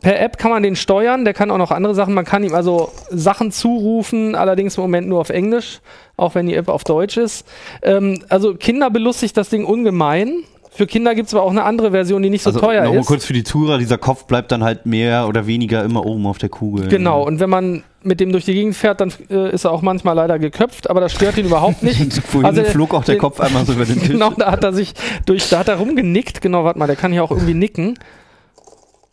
Per 0.02 0.20
App 0.20 0.38
kann 0.38 0.52
man 0.52 0.62
den 0.62 0.76
steuern, 0.76 1.26
der 1.26 1.34
kann 1.34 1.50
auch 1.52 1.58
noch 1.58 1.72
andere 1.72 1.96
Sachen. 1.96 2.14
Man 2.14 2.26
kann 2.26 2.44
ihm 2.44 2.54
also 2.54 2.92
Sachen 3.10 3.52
zurufen, 3.52 4.36
allerdings 4.36 4.78
im 4.78 4.82
Moment 4.84 5.08
nur 5.08 5.20
auf 5.20 5.30
Englisch, 5.30 5.80
auch 6.16 6.36
wenn 6.36 6.46
die 6.48 6.54
App 6.56 6.68
auf 6.70 6.84
Deutsch 6.84 7.18
ist. 7.18 7.48
Ähm, 7.82 8.22
also 8.30 8.54
Kinder 8.56 8.90
belustigt 8.90 9.36
das 9.38 9.50
Ding 9.50 9.66
ungemein. 9.66 10.44
Für 10.76 10.88
Kinder 10.88 11.16
gibt 11.16 11.28
es 11.30 11.34
aber 11.34 11.44
auch 11.44 11.52
eine 11.52 11.64
andere 11.64 11.92
Version, 11.92 12.22
die 12.22 12.30
nicht 12.30 12.44
so 12.44 12.50
Also 12.50 12.60
teuer 12.60 12.84
nochmal 12.84 13.00
ist. 13.00 13.06
kurz 13.08 13.24
für 13.26 13.34
die 13.34 13.44
Tourer, 13.44 13.78
dieser 13.78 13.98
Kopf 13.98 14.26
bleibt 14.26 14.52
dann 14.52 14.64
halt 14.64 14.86
mehr 14.86 15.28
oder 15.28 15.48
weniger 15.48 15.84
immer 15.84 16.06
oben 16.06 16.28
auf 16.28 16.38
der 16.38 16.50
Kugel. 16.50 16.88
Genau, 16.90 17.24
und 17.26 17.40
wenn 17.40 17.50
man 17.50 17.84
mit 18.04 18.20
dem 18.20 18.32
durch 18.32 18.46
die 18.46 18.54
Gegend 18.54 18.76
fährt, 18.76 19.00
dann 19.02 19.12
äh, 19.30 19.52
ist 19.52 19.64
er 19.64 19.72
auch 19.72 19.82
manchmal 19.82 20.16
leider 20.16 20.38
geköpft, 20.38 20.90
aber 20.90 21.00
das 21.02 21.14
stört 21.14 21.38
ihn 21.38 21.46
überhaupt 21.46 21.82
nicht. 21.82 22.14
Vorhin 22.28 22.46
Also, 22.46 22.64
flog 22.66 22.94
auch 22.94 23.04
der 23.06 23.16
den- 23.16 23.22
Kopf 23.22 23.40
einmal 23.40 23.66
so 23.66 23.74
über 23.74 23.86
den 23.86 24.00
Tisch. 24.00 24.10
Genau, 24.10 24.32
da 24.32 24.52
hat 24.52 24.64
er 24.64 24.74
sich 24.74 24.94
durch, 25.26 25.50
da 25.50 25.60
hat 25.60 25.70
er 25.70 25.78
rumgenickt. 25.78 26.42
Genau, 26.42 26.64
warte 26.66 26.78
mal, 26.78 26.88
der 26.88 26.96
kann 26.98 27.12
hier 27.14 27.24
auch 27.24 27.32
irgendwie 27.32 27.54
nicken. 27.54 27.98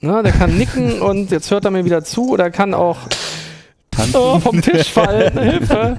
Na, 0.00 0.22
der 0.22 0.32
kann 0.32 0.58
nicken 0.58 1.00
und 1.00 1.30
jetzt 1.30 1.50
hört 1.52 1.64
er 1.64 1.70
mir 1.70 1.84
wieder 1.84 2.02
zu 2.02 2.30
oder 2.30 2.44
er 2.44 2.50
kann 2.50 2.74
auch 2.74 2.96
Tanzen. 3.92 4.16
oh, 4.16 4.38
vom 4.40 4.60
Tisch 4.60 4.90
fallen. 4.90 5.38
Hilfe. 5.38 5.98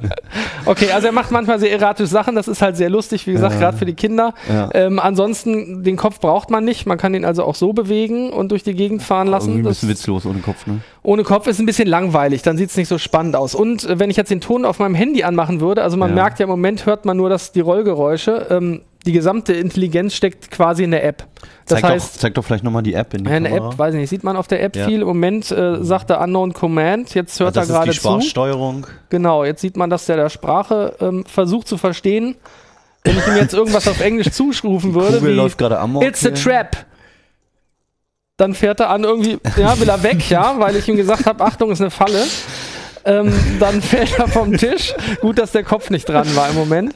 Okay, 0.66 0.92
also 0.92 1.08
er 1.08 1.14
macht 1.14 1.32
manchmal 1.32 1.60
sehr 1.60 1.72
erratische 1.72 2.08
Sachen. 2.08 2.36
Das 2.36 2.48
ist 2.48 2.62
halt 2.62 2.76
sehr 2.76 2.90
lustig, 2.90 3.28
wie 3.28 3.34
gesagt, 3.34 3.54
Ja. 3.56 3.60
gerade 3.60 3.78
für 3.78 3.86
die 3.86 3.94
Kinder. 3.94 4.34
Ja. 4.50 4.70
Ähm, 4.74 5.00
ansonsten, 5.00 5.84
den 5.84 5.96
Kopf 5.96 6.20
braucht 6.20 6.50
man 6.50 6.66
nicht. 6.66 6.86
Man 6.86 6.98
kann 6.98 7.14
den 7.14 7.24
also 7.24 7.44
auch 7.44 7.56
so 7.56 7.72
bewegen 7.74 8.32
und 8.32 8.52
durch 8.52 8.64
die 8.64 8.74
Gegend 8.74 9.04
fahren 9.04 9.28
lassen. 9.28 9.50
Irgendwie 9.50 9.68
ein 9.68 9.70
bisschen 9.70 9.90
witzlos 9.90 10.26
ohne 10.26 10.40
Kopf, 10.40 10.66
ne? 10.68 10.80
ohne 11.04 11.24
Kopf 11.24 11.48
ist 11.48 11.60
ein 11.60 11.66
bisschen 11.66 11.88
langweilig, 11.88 12.42
dann 12.44 12.58
sieht 12.58 12.70
es 12.70 12.78
nicht 12.78 12.88
so 12.88 12.98
spannend 12.98 13.36
aus. 13.36 13.56
Und 13.56 13.84
äh, 13.84 14.00
wenn 14.00 14.10
ich 14.10 14.18
jetzt 14.18 14.32
den 14.32 14.42
Ton 14.42 14.66
auf 14.66 14.80
meinem 14.80 14.96
Handy 14.96 15.24
anmachen 15.24 15.60
würde, 15.62 15.84
also 15.84 15.98
man 15.98 16.10
Ja. 16.10 16.16
merkt 16.16 16.40
ja 16.40 16.46
im 16.46 16.50
Moment, 16.50 16.86
hört 16.86 17.06
man 17.06 17.18
nur 17.18 17.30
das, 17.30 17.52
die 17.52 17.60
Rollgeräusche. 17.60 18.48
Ähm, 18.50 18.82
die 19.06 19.12
gesamte 19.12 19.54
Intelligenz 19.54 20.14
steckt 20.14 20.50
quasi 20.52 20.84
in 20.84 20.92
der 20.92 21.04
App. 21.04 21.26
Das 21.68 21.82
Zeig, 21.82 21.92
heißt, 21.92 22.16
doch, 22.16 22.20
zeig 22.22 22.34
doch 22.36 22.44
vielleicht 22.46 22.64
nochmal 22.64 22.84
die 22.84 22.94
App 22.94 23.14
in 23.14 23.24
die 23.26 23.30
eine 23.30 23.50
Kamera. 23.50 23.70
App, 23.72 23.78
weiß 23.78 23.94
ich 23.96 24.00
nicht, 24.02 24.10
sieht 24.10 24.24
man 24.24 24.36
auf 24.38 24.48
der 24.48 24.64
App 24.64 24.76
Ja. 24.76 24.86
viel. 24.88 25.02
Im 25.02 25.08
Moment 25.08 25.52
äh, 25.52 25.84
sagt 25.84 26.10
er 26.10 26.22
Unknown 26.22 26.54
Command, 26.54 27.14
jetzt 27.14 27.40
hört 27.40 27.58
Also 27.58 27.60
er 27.60 27.62
das 27.64 27.70
gerade 27.70 27.90
ist 27.92 27.98
die 27.98 28.02
zu. 28.02 28.08
Sprachsteuerung. 28.10 28.88
Genau, 29.10 29.44
jetzt 29.44 29.62
sieht 29.62 29.76
man, 29.78 29.90
dass 29.90 30.06
der 30.06 30.16
der 30.18 30.30
Sprache 30.30 30.96
ähm, 31.02 31.26
versucht 31.26 31.68
zu 31.68 31.78
verstehen. 31.78 32.36
wenn 33.04 33.18
ich 33.18 33.28
ihm 33.28 33.36
jetzt 33.36 33.54
irgendwas 33.54 33.88
auf 33.88 34.00
Englisch 34.00 34.30
zuschrufen 34.32 34.94
würde, 34.94 35.18
Kugel 35.20 35.32
wie 35.34 35.36
läuft 35.36 35.58
gerade 35.58 35.80
amok 35.80 36.04
It's 36.04 36.26
a 36.26 36.30
hier. 36.30 36.36
trap. 36.36 36.86
Dann 38.38 38.56
fährt 38.56 38.80
er 38.80 38.90
an 38.90 39.04
irgendwie, 39.04 39.38
ja, 39.58 39.80
will 39.80 39.88
er 39.90 40.02
weg, 40.02 40.28
ja, 40.30 40.56
weil 40.58 40.76
ich 40.76 40.88
ihm 40.90 40.96
gesagt 40.98 41.26
habe, 41.28 41.44
Achtung, 41.44 41.70
ist 41.72 41.82
eine 41.82 41.92
Falle. 41.92 42.24
Ähm, 43.06 43.34
dann 43.60 43.82
fällt 43.82 44.18
er 44.18 44.28
vom 44.28 44.56
Tisch. 44.58 44.94
Gut, 45.22 45.38
dass 45.38 45.52
der 45.52 45.64
Kopf 45.64 45.90
nicht 45.90 46.08
dran 46.08 46.28
war 46.36 46.50
im 46.50 46.56
Moment. 46.56 46.96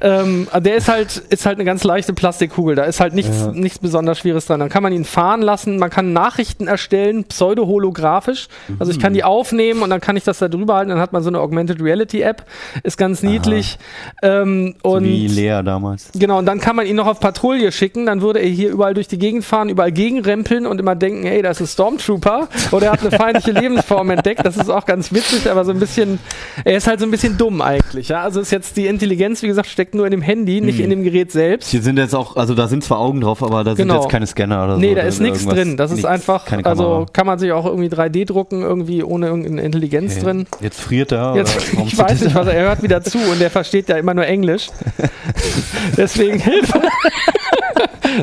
Ähm, 0.00 0.48
der 0.58 0.76
ist 0.76 0.88
halt, 0.88 1.16
ist 1.30 1.46
halt 1.46 1.56
eine 1.56 1.64
ganz 1.64 1.82
leichte 1.84 2.12
Plastikkugel. 2.12 2.74
Da 2.74 2.84
ist 2.84 3.00
halt 3.00 3.14
nichts, 3.14 3.40
Ja. 3.46 3.52
nichts 3.52 3.78
besonders 3.78 4.18
Schweres 4.18 4.46
dran. 4.46 4.60
Dann 4.60 4.68
kann 4.68 4.82
man 4.82 4.92
ihn 4.92 5.04
fahren 5.04 5.40
lassen. 5.42 5.78
Man 5.78 5.90
kann 5.90 6.12
Nachrichten 6.12 6.66
erstellen, 6.68 7.24
pseudo-holographisch. 7.24 8.48
Also 8.78 8.92
ich 8.92 8.98
kann 8.98 9.12
die 9.14 9.24
aufnehmen 9.24 9.82
und 9.82 9.90
dann 9.90 10.00
kann 10.00 10.16
ich 10.16 10.24
das 10.24 10.38
da 10.38 10.48
drüber 10.48 10.74
halten. 10.74 10.90
Dann 10.90 11.00
hat 11.00 11.12
man 11.12 11.22
so 11.22 11.28
eine 11.28 11.40
Augmented 11.40 11.80
Reality 11.82 12.22
App. 12.22 12.44
Ist 12.82 12.96
ganz 12.98 13.22
niedlich. 13.22 13.78
Ähm, 14.22 14.74
So 14.82 14.90
und 14.92 15.04
wie 15.04 15.26
Lea 15.28 15.62
damals. 15.64 16.10
Genau, 16.14 16.38
und 16.38 16.46
dann 16.46 16.60
kann 16.60 16.76
man 16.76 16.86
ihn 16.86 16.96
noch 16.96 17.06
auf 17.06 17.20
Patrouille 17.20 17.72
schicken, 17.72 18.06
dann 18.06 18.20
würde 18.20 18.40
er 18.40 18.48
hier 18.48 18.70
überall 18.70 18.94
durch 18.94 19.08
die 19.08 19.18
Gegend 19.18 19.44
fahren, 19.44 19.68
überall 19.68 19.92
gegenrempeln 19.92 20.66
und 20.66 20.78
immer 20.80 20.94
denken, 20.94 21.24
hey, 21.26 21.42
das 21.42 21.60
ist 21.60 21.72
Stormtrooper 21.74 22.48
oder 22.72 22.86
er 22.86 22.92
hat 22.92 23.00
eine 23.00 23.10
feindliche 23.10 23.52
Lebensform 23.52 24.10
entdeckt. 24.10 24.44
Das 24.44 24.56
ist 24.56 24.70
auch 24.70 24.84
ganz 24.86 25.12
witzig, 25.12 25.45
aber 25.50 25.64
so 25.64 25.70
ein 25.72 25.78
bisschen, 25.78 26.18
er 26.64 26.76
ist 26.76 26.86
halt 26.86 27.00
so 27.00 27.06
ein 27.06 27.10
bisschen 27.10 27.36
dumm 27.38 27.60
eigentlich. 27.60 28.08
Ja? 28.08 28.22
Also 28.22 28.40
ist 28.40 28.50
jetzt 28.52 28.76
die 28.76 28.86
Intelligenz, 28.86 29.42
wie 29.42 29.46
gesagt, 29.46 29.68
steckt 29.68 29.94
nur 29.94 30.04
in 30.06 30.10
dem 30.10 30.22
Handy, 30.22 30.60
nicht 30.60 30.80
in 30.80 30.90
dem 30.90 31.02
Gerät 31.02 31.32
selbst. 31.32 31.70
Hier 31.70 31.82
sind 31.82 31.98
jetzt 31.98 32.14
auch, 32.14 32.36
also 32.36 32.54
da 32.54 32.68
sind 32.68 32.84
zwar 32.84 32.98
Augen 32.98 33.20
drauf, 33.20 33.42
aber 33.42 33.64
da 33.64 33.74
sind 33.76 33.88
Genau. 33.88 34.02
jetzt 34.02 34.10
keine 34.10 34.26
Scanner 34.26 34.64
oder 34.64 34.74
so. 34.74 34.80
Nee, 34.80 34.94
da 34.94 35.02
ist 35.02 35.20
nichts 35.20 35.44
drin. 35.46 35.76
Das 35.76 35.90
ist 35.90 35.96
Nichts, 35.98 36.10
einfach, 36.10 36.44
also 36.64 37.06
kann 37.12 37.26
man 37.26 37.38
sich 37.38 37.52
auch 37.52 37.66
irgendwie 37.66 37.88
3D 37.88 38.24
drucken, 38.26 38.62
irgendwie 38.62 39.02
ohne 39.02 39.26
irgendeine 39.26 39.62
Intelligenz 39.62 40.14
Okay. 40.16 40.24
drin. 40.24 40.46
Jetzt 40.60 40.80
friert 40.80 41.12
er. 41.12 41.34
Jetzt, 41.36 41.56
ich 41.86 41.96
weiß 41.98 42.20
nicht, 42.22 42.34
was 42.34 42.46
er, 42.46 42.54
er 42.54 42.68
hört 42.68 42.82
wieder 42.82 43.02
zu 43.02 43.18
und 43.18 43.40
der 43.40 43.50
versteht 43.50 43.88
ja 43.88 43.96
immer 43.96 44.14
nur 44.14 44.26
Englisch. 44.26 44.68
Deswegen 45.96 46.38
Hilfe. 46.38 46.80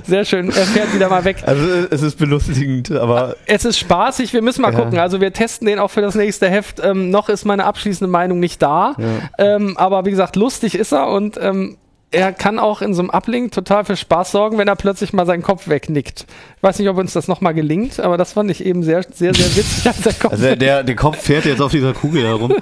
Sehr 0.08 0.26
schön, 0.26 0.48
er 0.48 0.66
fährt 0.66 0.94
wieder 0.96 1.10
mal 1.10 1.24
weg. 1.24 1.38
Also 1.46 1.62
es 1.92 2.02
ist 2.02 2.18
belustigend, 2.18 2.92
aber 2.92 3.36
Es 3.46 3.64
ist 3.66 3.78
spaßig, 3.78 4.34
wir 4.34 4.42
müssen 4.42 4.62
mal 4.62 4.74
Ja. 4.74 4.80
gucken. 4.80 4.98
Also 4.98 5.22
wir 5.22 5.32
testen 5.34 5.68
den 5.68 5.78
auch 5.80 5.92
für 5.92 6.02
das 6.02 6.16
nächste 6.16 6.50
Heft. 6.50 6.82
Ähm, 6.84 7.10
noch 7.14 7.30
ist 7.30 7.46
meine 7.46 7.64
abschließende 7.64 8.12
Meinung 8.12 8.40
nicht 8.42 8.62
da. 8.62 8.96
Ja. 8.98 9.06
Ähm, 9.38 9.78
aber 9.78 10.04
wie 10.06 10.10
gesagt, 10.12 10.36
lustig 10.36 10.76
ist 10.76 10.92
er 10.92 11.08
und 11.08 11.38
ähm, 11.42 11.78
er 12.12 12.32
kann 12.32 12.60
auch 12.60 12.82
in 12.82 12.94
so 12.94 13.02
einem 13.02 13.10
Uplink 13.10 13.52
total 13.54 13.86
für 13.86 13.96
Spaß 13.96 14.32
sorgen, 14.32 14.58
wenn 14.58 14.68
er 14.68 14.76
plötzlich 14.76 15.14
mal 15.14 15.26
seinen 15.26 15.42
Kopf 15.42 15.68
wegnickt. 15.68 16.26
Ich 16.58 16.64
weiß 16.64 16.78
nicht, 16.80 16.88
ob 16.90 16.98
uns 16.98 17.14
das 17.14 17.28
nochmal 17.28 17.54
gelingt, 17.54 18.00
aber 18.00 18.18
das 18.18 18.34
fand 18.34 18.52
ich 18.52 18.64
eben 18.64 18.84
sehr, 18.84 19.02
sehr, 19.04 19.34
sehr 19.34 19.56
witzig, 19.56 19.88
als 19.88 20.02
der 20.02 20.14
Kopf 20.14 20.32
also 20.34 20.56
der, 20.56 20.84
der, 20.84 20.96
Kopf 20.96 21.18
fährt 21.18 21.46
jetzt 21.46 21.62
auf 21.62 21.72
dieser 21.72 21.94
Kugel 21.94 22.24
herum. 22.24 22.54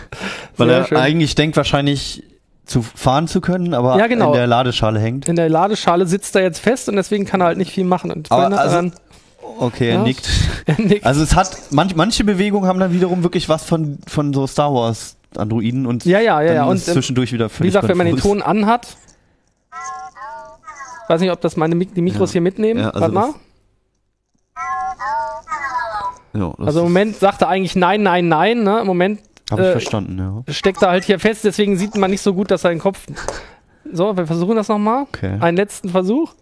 weil 0.56 0.68
Sehr 0.68 0.78
er 0.78 0.86
schön. 0.86 0.98
eigentlich 0.98 1.34
denkt 1.34 1.56
wahrscheinlich 1.56 2.22
zu 2.66 2.80
fahren 2.82 3.28
zu 3.28 3.40
können, 3.42 3.74
aber 3.74 3.98
Ja, 3.98 4.06
genau. 4.06 4.28
in 4.28 4.32
der 4.38 4.46
Ladeschale 4.46 4.98
hängt. 4.98 5.28
in 5.28 5.36
der 5.36 5.50
Ladeschale 5.50 6.06
sitzt 6.06 6.34
er 6.34 6.42
jetzt 6.42 6.60
fest 6.60 6.88
und 6.88 6.96
deswegen 6.96 7.26
kann 7.26 7.42
er 7.42 7.48
halt 7.48 7.58
nicht 7.58 7.72
viel 7.72 7.84
machen. 7.84 8.10
Und 8.10 8.32
Aber 8.32 8.44
er 8.44 8.58
also- 8.58 8.76
dann, 8.76 8.92
Okay, 9.58 9.88
er 9.88 9.94
Ja. 9.96 10.02
nickt. 10.02 10.28
er 10.66 10.80
nickt. 10.80 11.04
Also 11.06 11.22
es 11.22 11.34
hat 11.34 11.56
manch, 11.70 11.94
manche 11.96 12.24
Bewegungen 12.24 12.66
haben 12.68 12.78
dann 12.80 12.92
wiederum 12.92 13.22
wirklich 13.22 13.48
was 13.48 13.64
von 13.64 13.98
von 14.06 14.32
so 14.32 14.46
Star 14.46 14.72
Wars 14.72 15.16
Androiden 15.36 15.86
und 15.86 16.04
Ja, 16.04 16.20
ja, 16.20 16.40
ja, 16.42 16.52
ja. 16.54 16.64
Und, 16.64 16.76
ähm, 16.88 16.94
zwischendurch 16.94 17.32
wieder 17.32 17.46
Wie 17.46 17.54
völlig 17.54 17.70
gesagt, 17.72 17.88
wenn 17.88 17.96
man 17.96 18.06
den. 18.06 18.16
Ton 18.16 18.42
anhat, 18.42 18.96
weiß 21.08 21.20
nicht, 21.20 21.30
ob 21.32 21.40
das 21.40 21.56
meine 21.56 21.76
die 21.76 22.02
Mikros 22.02 22.30
Ja. 22.30 22.34
hier 22.34 22.40
mitnehmen. 22.40 22.80
Ja, 22.80 22.90
also 22.90 23.00
Warte 23.00 23.14
mal. 23.14 23.34
ja, 26.34 26.54
Also 26.64 26.80
im 26.80 26.86
Moment 26.86 27.16
sagt 27.16 27.42
er 27.42 27.48
eigentlich 27.48 27.76
nein, 27.76 28.02
nein, 28.02 28.28
nein. 28.28 28.62
Ne? 28.62 28.80
Im 28.80 28.86
Moment 28.86 29.20
habe 29.50 29.62
ich 29.62 29.68
äh, 29.68 29.72
verstanden, 29.72 30.18
ja. 30.46 30.52
steckt 30.52 30.82
er 30.82 30.90
halt 30.90 31.04
hier 31.04 31.18
fest, 31.18 31.44
deswegen 31.44 31.76
sieht 31.76 31.96
man 31.96 32.10
nicht 32.10 32.22
so 32.22 32.32
gut, 32.34 32.50
dass 32.50 32.62
den 32.62 32.78
Kopf. 32.78 33.06
So, 33.92 34.16
wir 34.16 34.26
versuchen 34.26 34.56
das 34.56 34.68
nochmal. 34.68 35.02
Okay. 35.02 35.36
Einen 35.40 35.56
letzten 35.56 35.90
Versuch. 35.90 36.32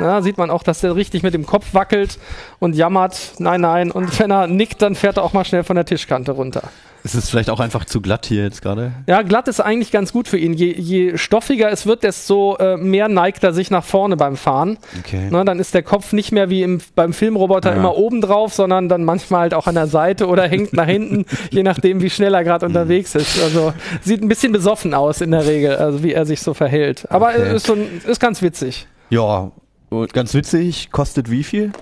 Ja, 0.00 0.20
sieht 0.22 0.36
man 0.38 0.50
auch, 0.50 0.62
dass 0.62 0.80
der 0.80 0.96
richtig 0.96 1.22
mit 1.22 1.32
dem 1.34 1.46
Kopf 1.46 1.74
wackelt 1.74 2.18
und 2.58 2.74
jammert. 2.74 3.34
Nein, 3.38 3.60
nein. 3.60 3.90
Und 3.92 4.18
wenn 4.18 4.30
er 4.32 4.46
nickt, 4.48 4.82
dann 4.82 4.94
fährt 4.96 5.16
er 5.18 5.22
auch 5.22 5.32
mal 5.32 5.44
schnell 5.44 5.62
von 5.64 5.76
der 5.76 5.84
Tischkante 5.84 6.32
runter. 6.32 6.62
Es 7.04 7.16
ist 7.16 7.30
vielleicht 7.30 7.50
auch 7.50 7.58
einfach 7.58 7.84
zu 7.84 8.00
glatt 8.00 8.26
hier 8.26 8.44
jetzt 8.44 8.62
gerade. 8.62 8.92
Ja, 9.08 9.22
glatt 9.22 9.48
ist 9.48 9.58
eigentlich 9.58 9.90
ganz 9.90 10.12
gut 10.12 10.28
für 10.28 10.38
ihn. 10.38 10.52
Je, 10.52 10.72
je 10.72 11.16
stoffiger 11.18 11.68
es 11.68 11.84
wird, 11.84 12.04
desto 12.04 12.56
äh, 12.58 12.76
mehr 12.76 13.08
neigt 13.08 13.42
er 13.42 13.52
sich 13.52 13.72
nach 13.72 13.82
vorne 13.82 14.16
beim 14.16 14.36
Fahren. 14.36 14.78
Okay. 15.00 15.28
Ne, 15.28 15.44
dann 15.44 15.58
ist 15.58 15.74
der 15.74 15.82
Kopf 15.82 16.12
nicht 16.12 16.30
mehr 16.30 16.48
wie 16.48 16.62
im, 16.62 16.80
beim 16.94 17.12
Filmroboter 17.12 17.70
Ja. 17.70 17.76
immer 17.76 17.96
oben 17.96 18.20
drauf, 18.20 18.54
sondern 18.54 18.88
dann 18.88 19.02
manchmal 19.04 19.40
halt 19.40 19.54
auch 19.54 19.66
an 19.66 19.74
der 19.74 19.88
Seite 19.88 20.28
oder 20.28 20.44
hängt 20.46 20.74
nach 20.74 20.86
hinten, 20.86 21.26
je 21.50 21.64
nachdem, 21.64 22.02
wie 22.02 22.10
schnell 22.10 22.34
er 22.34 22.44
gerade 22.44 22.64
unterwegs 22.66 23.16
ist. 23.16 23.42
Also 23.42 23.72
sieht 24.02 24.22
ein 24.22 24.28
bisschen 24.28 24.52
besoffen 24.52 24.94
aus 24.94 25.20
in 25.20 25.32
der 25.32 25.44
Regel, 25.44 25.74
also 25.74 26.04
wie 26.04 26.12
er 26.12 26.24
sich 26.24 26.40
so 26.40 26.54
verhält. 26.54 27.10
Aber 27.10 27.30
Okay. 27.30 27.56
ist, 27.56 27.66
so 27.66 27.72
ein, 27.72 28.00
ist 28.06 28.20
ganz 28.20 28.42
witzig. 28.42 28.61
Ja, 29.10 29.50
und 29.90 30.12
ganz 30.12 30.34
witzig, 30.34 30.90
kostet 30.90 31.30
wie 31.30 31.44
viel? 31.44 31.72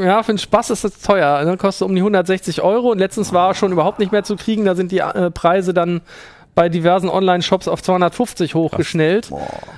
Ja, 0.00 0.22
für 0.22 0.32
den 0.32 0.38
Spaß 0.38 0.70
ist 0.70 0.84
das 0.84 1.00
teuer. 1.00 1.44
Ne? 1.44 1.56
Kostet 1.56 1.86
um 1.86 1.94
die 1.94 2.00
160 2.00 2.62
Euro 2.62 2.90
und 2.90 2.98
letztens 2.98 3.32
war 3.32 3.50
er 3.50 3.54
schon 3.54 3.72
überhaupt 3.72 3.98
nicht 3.98 4.12
mehr 4.12 4.24
zu 4.24 4.36
kriegen. 4.36 4.64
Da 4.64 4.74
sind 4.74 4.92
die 4.92 4.98
äh, 4.98 5.30
Preise 5.30 5.74
dann 5.74 6.00
bei 6.54 6.68
diversen 6.68 7.08
Online-Shops 7.08 7.68
auf 7.68 7.82
250 7.82 8.54
hochgeschnellt, 8.54 9.30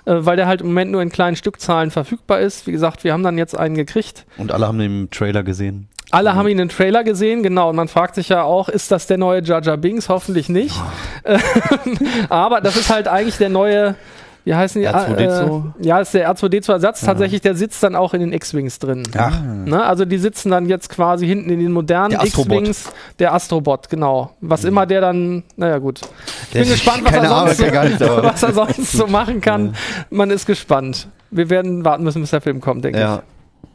äh, 0.04 0.14
weil 0.18 0.36
der 0.36 0.46
halt 0.46 0.60
im 0.60 0.68
Moment 0.68 0.92
nur 0.92 1.02
in 1.02 1.10
kleinen 1.10 1.36
Stückzahlen 1.36 1.90
verfügbar 1.90 2.40
ist. 2.40 2.66
Wie 2.66 2.72
gesagt, 2.72 3.04
wir 3.04 3.12
haben 3.12 3.22
dann 3.22 3.38
jetzt 3.38 3.56
einen 3.56 3.74
gekriegt. 3.74 4.26
Und 4.36 4.52
alle 4.52 4.66
haben 4.66 4.78
den 4.78 5.10
Trailer 5.10 5.42
gesehen. 5.42 5.88
Alle 6.12 6.34
haben 6.36 6.46
ihn 6.46 6.58
im 6.58 6.68
Trailer 6.68 7.02
gesehen, 7.02 7.42
genau. 7.42 7.70
Und 7.70 7.76
man 7.76 7.88
fragt 7.88 8.14
sich 8.14 8.28
ja 8.28 8.44
auch, 8.44 8.68
ist 8.68 8.92
das 8.92 9.08
der 9.08 9.18
neue 9.18 9.42
Jar 9.42 9.60
Binks? 9.76 10.08
Hoffentlich 10.08 10.48
nicht. 10.48 10.76
Ähm, 11.24 11.40
Aber 12.28 12.60
das 12.60 12.76
ist 12.76 12.88
halt 12.88 13.08
eigentlich 13.08 13.36
der 13.38 13.48
neue, 13.48 13.96
wie 14.46 14.54
heißen 14.54 14.80
die? 14.80 14.88
R2D2? 14.88 15.72
Äh, 15.80 15.86
ja, 15.86 15.98
ist 15.98 16.14
der 16.14 16.32
R2D2-Ersatz. 16.32 17.00
Tatsächlich, 17.00 17.40
der 17.40 17.56
sitzt 17.56 17.82
dann 17.82 17.96
auch 17.96 18.14
in 18.14 18.20
den 18.20 18.32
X-Wings 18.32 18.78
drin. 18.78 19.02
Ach. 19.18 19.42
Ne? 19.42 19.82
Also 19.84 20.04
die 20.04 20.18
sitzen 20.18 20.50
dann 20.50 20.66
jetzt 20.68 20.88
quasi 20.88 21.26
hinten 21.26 21.50
in 21.50 21.58
den 21.58 21.72
modernen 21.72 22.10
Der 22.10 22.22
Astrobot. 22.22 22.58
X-Wings. 22.60 22.92
Der 23.18 23.34
Astrobot, 23.34 23.88
genau. 23.88 24.30
Was 24.40 24.62
immer 24.62 24.86
der 24.86 25.00
dann, 25.00 25.42
naja 25.56 25.78
gut. 25.78 26.00
Ich 26.44 26.50
bin 26.52 26.62
Der- 26.62 26.72
gespannt, 26.72 27.02
was 27.04 27.12
er, 27.12 27.28
sonst, 27.28 27.60
nicht, 27.60 28.02
aber- 28.08 28.22
was 28.24 28.42
er 28.44 28.52
sonst 28.52 28.92
so 28.92 29.06
machen 29.08 29.40
kann. 29.40 29.74
Man 30.10 30.30
ist 30.30 30.46
gespannt. 30.46 31.08
Wir 31.32 31.50
werden 31.50 31.84
warten 31.84 32.04
müssen, 32.04 32.20
bis 32.20 32.30
der 32.30 32.40
Film 32.40 32.60
kommt, 32.60 32.84
denke 32.84 33.00
Ja. 33.00 33.22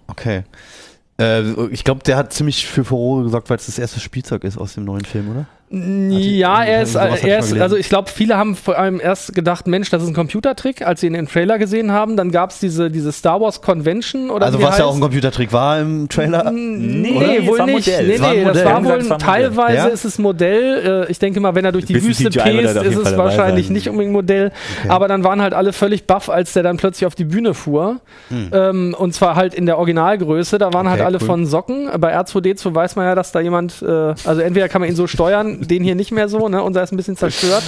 Okay. 0.07 0.43
Äh, 1.19 1.41
ich 1.71 1.83
glaube, 1.83 2.01
der 2.05 2.15
hat 2.15 2.31
ziemlich 2.31 2.65
für 2.65 2.85
Furore 2.85 3.23
gesorgt, 3.23 3.49
weil 3.49 3.57
es 3.57 3.65
das 3.65 3.77
erste 3.77 3.99
Spielzeug 3.99 4.45
ist 4.45 4.57
aus 4.57 4.73
dem 4.75 4.85
neuen 4.85 5.03
Film, 5.03 5.31
oder? 5.31 5.45
Ja, 5.73 6.63
er 6.63 6.81
ist, 6.81 6.95
er 6.95 7.39
ist 7.39 7.53
also 7.59 7.77
ich 7.77 7.87
glaube, 7.87 8.09
viele 8.09 8.35
haben 8.35 8.55
vor 8.57 8.77
allem 8.77 8.99
erst 8.99 9.33
gedacht, 9.33 9.67
Mensch, 9.67 9.89
das 9.89 10.03
ist 10.03 10.09
ein 10.09 10.13
Computertrick, 10.13 10.85
als 10.85 10.99
sie 10.99 11.07
ihn 11.07 11.15
im 11.15 11.27
Trailer 11.29 11.57
gesehen 11.59 11.91
haben. 11.93 12.17
Dann 12.17 12.29
gab 12.31 12.49
es 12.49 12.59
diese, 12.59 12.91
diese 12.91 13.11
Star 13.13 13.39
Wars 13.39 13.61
Convention 13.61 14.29
oder 14.31 14.47
also 14.47 14.61
was 14.61 14.77
ja 14.77 14.83
auch 14.83 14.89
heißt. 14.89 14.97
ein 14.97 15.01
Computertrick 15.01 15.53
war 15.53 15.79
im 15.79 16.09
Trailer. 16.09 16.51
Nee, 16.51 17.11
Oder? 17.15 17.47
Wohl 17.47 17.65
nicht. 17.67 17.87
Modell. 17.87 18.07
Nee, 18.07 18.17
nee, 18.19 18.43
das 18.43 18.47
Modell. 18.57 18.65
war 18.65 18.83
wohl 18.83 19.11
ein 19.11 19.19
teilweise. 19.19 19.75
Ja? 19.77 19.85
ist 19.85 20.03
es 20.05 20.19
Modell. 20.19 21.05
Äh, 21.07 21.11
ich 21.11 21.19
denke 21.19 21.39
mal, 21.39 21.55
wenn 21.55 21.63
er 21.63 21.71
durch 21.71 21.85
die 21.85 22.03
Wüste 22.03 22.29
pest, 22.29 22.75
ist 22.77 22.97
es 22.97 23.17
wahrscheinlich 23.17 23.67
sein. 23.67 23.73
nicht 23.73 23.87
unbedingt 23.89 24.13
Modell. 24.13 24.51
Aber 24.89 25.07
dann 25.07 25.23
waren 25.23 25.41
halt 25.41 25.53
alle 25.53 25.71
völlig 25.71 26.05
baff, 26.05 26.29
als 26.29 26.51
der 26.53 26.63
dann 26.63 26.77
plötzlich 26.77 27.05
auf 27.07 27.15
die 27.15 27.23
Bühne 27.25 27.53
fuhr. 27.53 28.01
Ähm, 28.51 28.93
und 28.97 29.13
zwar 29.13 29.35
halt 29.35 29.53
in 29.53 29.65
der 29.65 29.77
Originalgröße. 29.77 30.57
Da 30.57 30.73
waren 30.73 30.89
halt 30.89 30.99
Okay, 30.99 31.05
alle 31.07 31.19
cool. 31.21 31.25
von 31.27 31.45
Socken. 31.45 31.89
Bei 31.99 32.13
R2D2 32.19 32.75
weiß 32.75 32.95
man 32.97 33.05
ja, 33.05 33.15
dass 33.15 33.31
da 33.31 33.39
jemand, 33.39 33.81
äh, 33.81 33.85
also 34.25 34.41
entweder 34.41 34.67
kann 34.67 34.81
man 34.81 34.89
ihn 34.89 34.95
so 34.95 35.07
steuern, 35.07 35.60
den 35.67 35.83
hier 35.83 35.95
nicht 35.95 36.11
mehr 36.11 36.27
so, 36.29 36.49
ne? 36.49 36.63
Unser 36.63 36.83
ist 36.83 36.91
ein 36.91 36.97
bisschen 36.97 37.17
zerstört. 37.17 37.63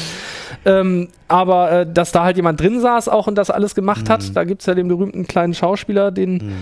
Ähm, 0.66 1.10
aber 1.28 1.72
äh, 1.72 1.88
dass 1.92 2.12
da 2.12 2.24
halt 2.24 2.38
jemand 2.38 2.60
drin 2.60 2.80
saß 2.80 3.10
auch 3.10 3.28
und 3.28 3.36
das 3.36 3.50
alles 3.50 3.76
gemacht 3.76 4.10
hat, 4.10 4.36
da 4.36 4.44
gibt's 4.44 4.66
ja 4.66 4.76
den 4.76 4.88
berühmten 4.88 5.28
kleinen 5.28 5.54
Schauspieler, 5.54 6.12
den 6.12 6.54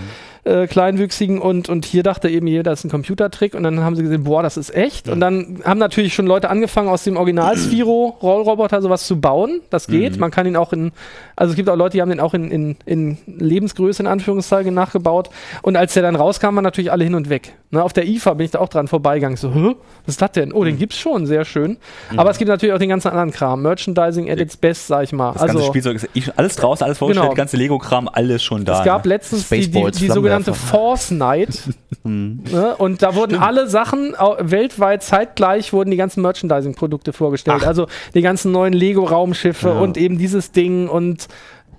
äh, 0.44 0.66
Kleinwüchsigen 0.66 1.40
und, 1.40 1.68
und 1.68 1.84
hier 1.84 2.02
dachte 2.02 2.28
eben 2.28 2.48
jeder, 2.48 2.64
das 2.64 2.80
ist 2.80 2.84
ein 2.86 2.90
Computertrick 2.90 3.54
und 3.54 3.62
dann 3.62 3.80
haben 3.80 3.94
sie 3.94 4.02
gesehen, 4.02 4.24
boah, 4.24 4.42
das 4.42 4.56
ist 4.56 4.74
echt. 4.74 5.08
Und 5.08 5.20
dann 5.20 5.62
haben 5.64 5.78
natürlich 5.78 6.14
schon 6.14 6.26
Leute 6.26 6.50
angefangen, 6.50 6.88
aus 6.88 7.04
dem 7.04 7.16
Original 7.16 7.56
Sphero 7.56 8.16
Rollroboter 8.20 8.82
sowas 8.82 9.06
zu 9.06 9.20
bauen. 9.20 9.60
Das 9.70 9.86
geht. 9.86 10.18
Man 10.18 10.32
kann 10.32 10.46
ihn 10.46 10.56
auch 10.56 10.72
in, 10.72 10.90
also 11.36 11.52
es 11.52 11.56
gibt 11.56 11.68
auch 11.68 11.76
Leute, 11.76 11.96
die 11.96 12.02
haben 12.02 12.10
den 12.10 12.18
auch 12.18 12.34
in, 12.34 12.50
in, 12.50 12.76
in 12.86 13.18
Lebensgröße 13.26 14.02
in 14.02 14.08
Anführungszeichen 14.08 14.74
nachgebaut. 14.74 15.30
Und 15.62 15.76
als 15.76 15.94
der 15.94 16.02
dann 16.02 16.16
rauskam, 16.16 16.56
waren 16.56 16.64
natürlich 16.64 16.90
alle 16.90 17.04
hin 17.04 17.14
und 17.14 17.28
weg. 17.28 17.54
Ne, 17.70 17.82
auf 17.82 17.92
der 17.92 18.06
IFA 18.06 18.34
bin 18.34 18.44
ich 18.44 18.50
da 18.50 18.58
auch 18.58 18.68
dran 18.68 18.88
vorbeigegangen. 18.88 19.36
So, 19.36 19.54
Hä? 19.54 19.76
was 20.04 20.14
ist 20.14 20.22
das 20.22 20.32
denn? 20.32 20.52
Oh, 20.52 20.64
den 20.64 20.76
gibt's 20.76 20.98
schon, 20.98 21.26
sehr 21.26 21.44
schön. 21.44 21.78
Aber 22.16 22.30
es 22.30 22.38
gibt 22.38 22.48
natürlich 22.48 22.74
auch 22.74 22.78
den 22.78 22.88
ganzen 22.88 23.08
anderen 23.08 23.30
Kram. 23.30 23.62
Merchandising 23.62 24.28
at 24.28 24.40
its 24.40 24.56
best, 24.56 24.88
sag 24.88 25.04
ich 25.04 25.12
mal. 25.12 25.32
Das 25.32 25.42
ganze 25.42 25.56
also, 25.58 25.68
Spielzeug 25.68 26.02
ist 26.14 26.32
alles 26.36 26.56
draußen, 26.56 26.84
alles 26.84 26.98
vorgestellt, 26.98 27.26
Genau. 27.28 27.36
ganze 27.36 27.56
Lego-Kram, 27.56 28.08
alles 28.12 28.42
schon 28.42 28.64
da. 28.64 28.80
es 28.80 28.84
gab 28.84 29.04
ne? 29.04 29.10
letztens 29.10 29.48
die, 29.48 29.70
die, 29.70 29.90
die 29.90 30.08
sogenannte 30.08 30.31
Flammenwerfer. 30.40 30.66
Force 30.68 31.10
Night. 31.10 31.62
ne? 32.04 32.74
Und 32.78 33.02
da 33.02 33.14
wurden 33.14 33.36
alle 33.38 33.68
Sachen 33.68 34.14
weltweit 34.38 35.02
zeitgleich 35.02 35.72
wurden 35.72 35.90
die 35.90 35.96
ganzen 35.96 36.22
Merchandising-Produkte 36.22 37.12
vorgestellt. 37.12 37.64
Also 37.66 37.86
die 38.14 38.22
ganzen 38.22 38.52
neuen 38.52 38.72
Lego-Raumschiffe 38.72 39.68
Ja. 39.68 39.78
und 39.80 39.96
eben 39.96 40.18
dieses 40.18 40.52
Ding 40.52 40.88
und 40.88 41.28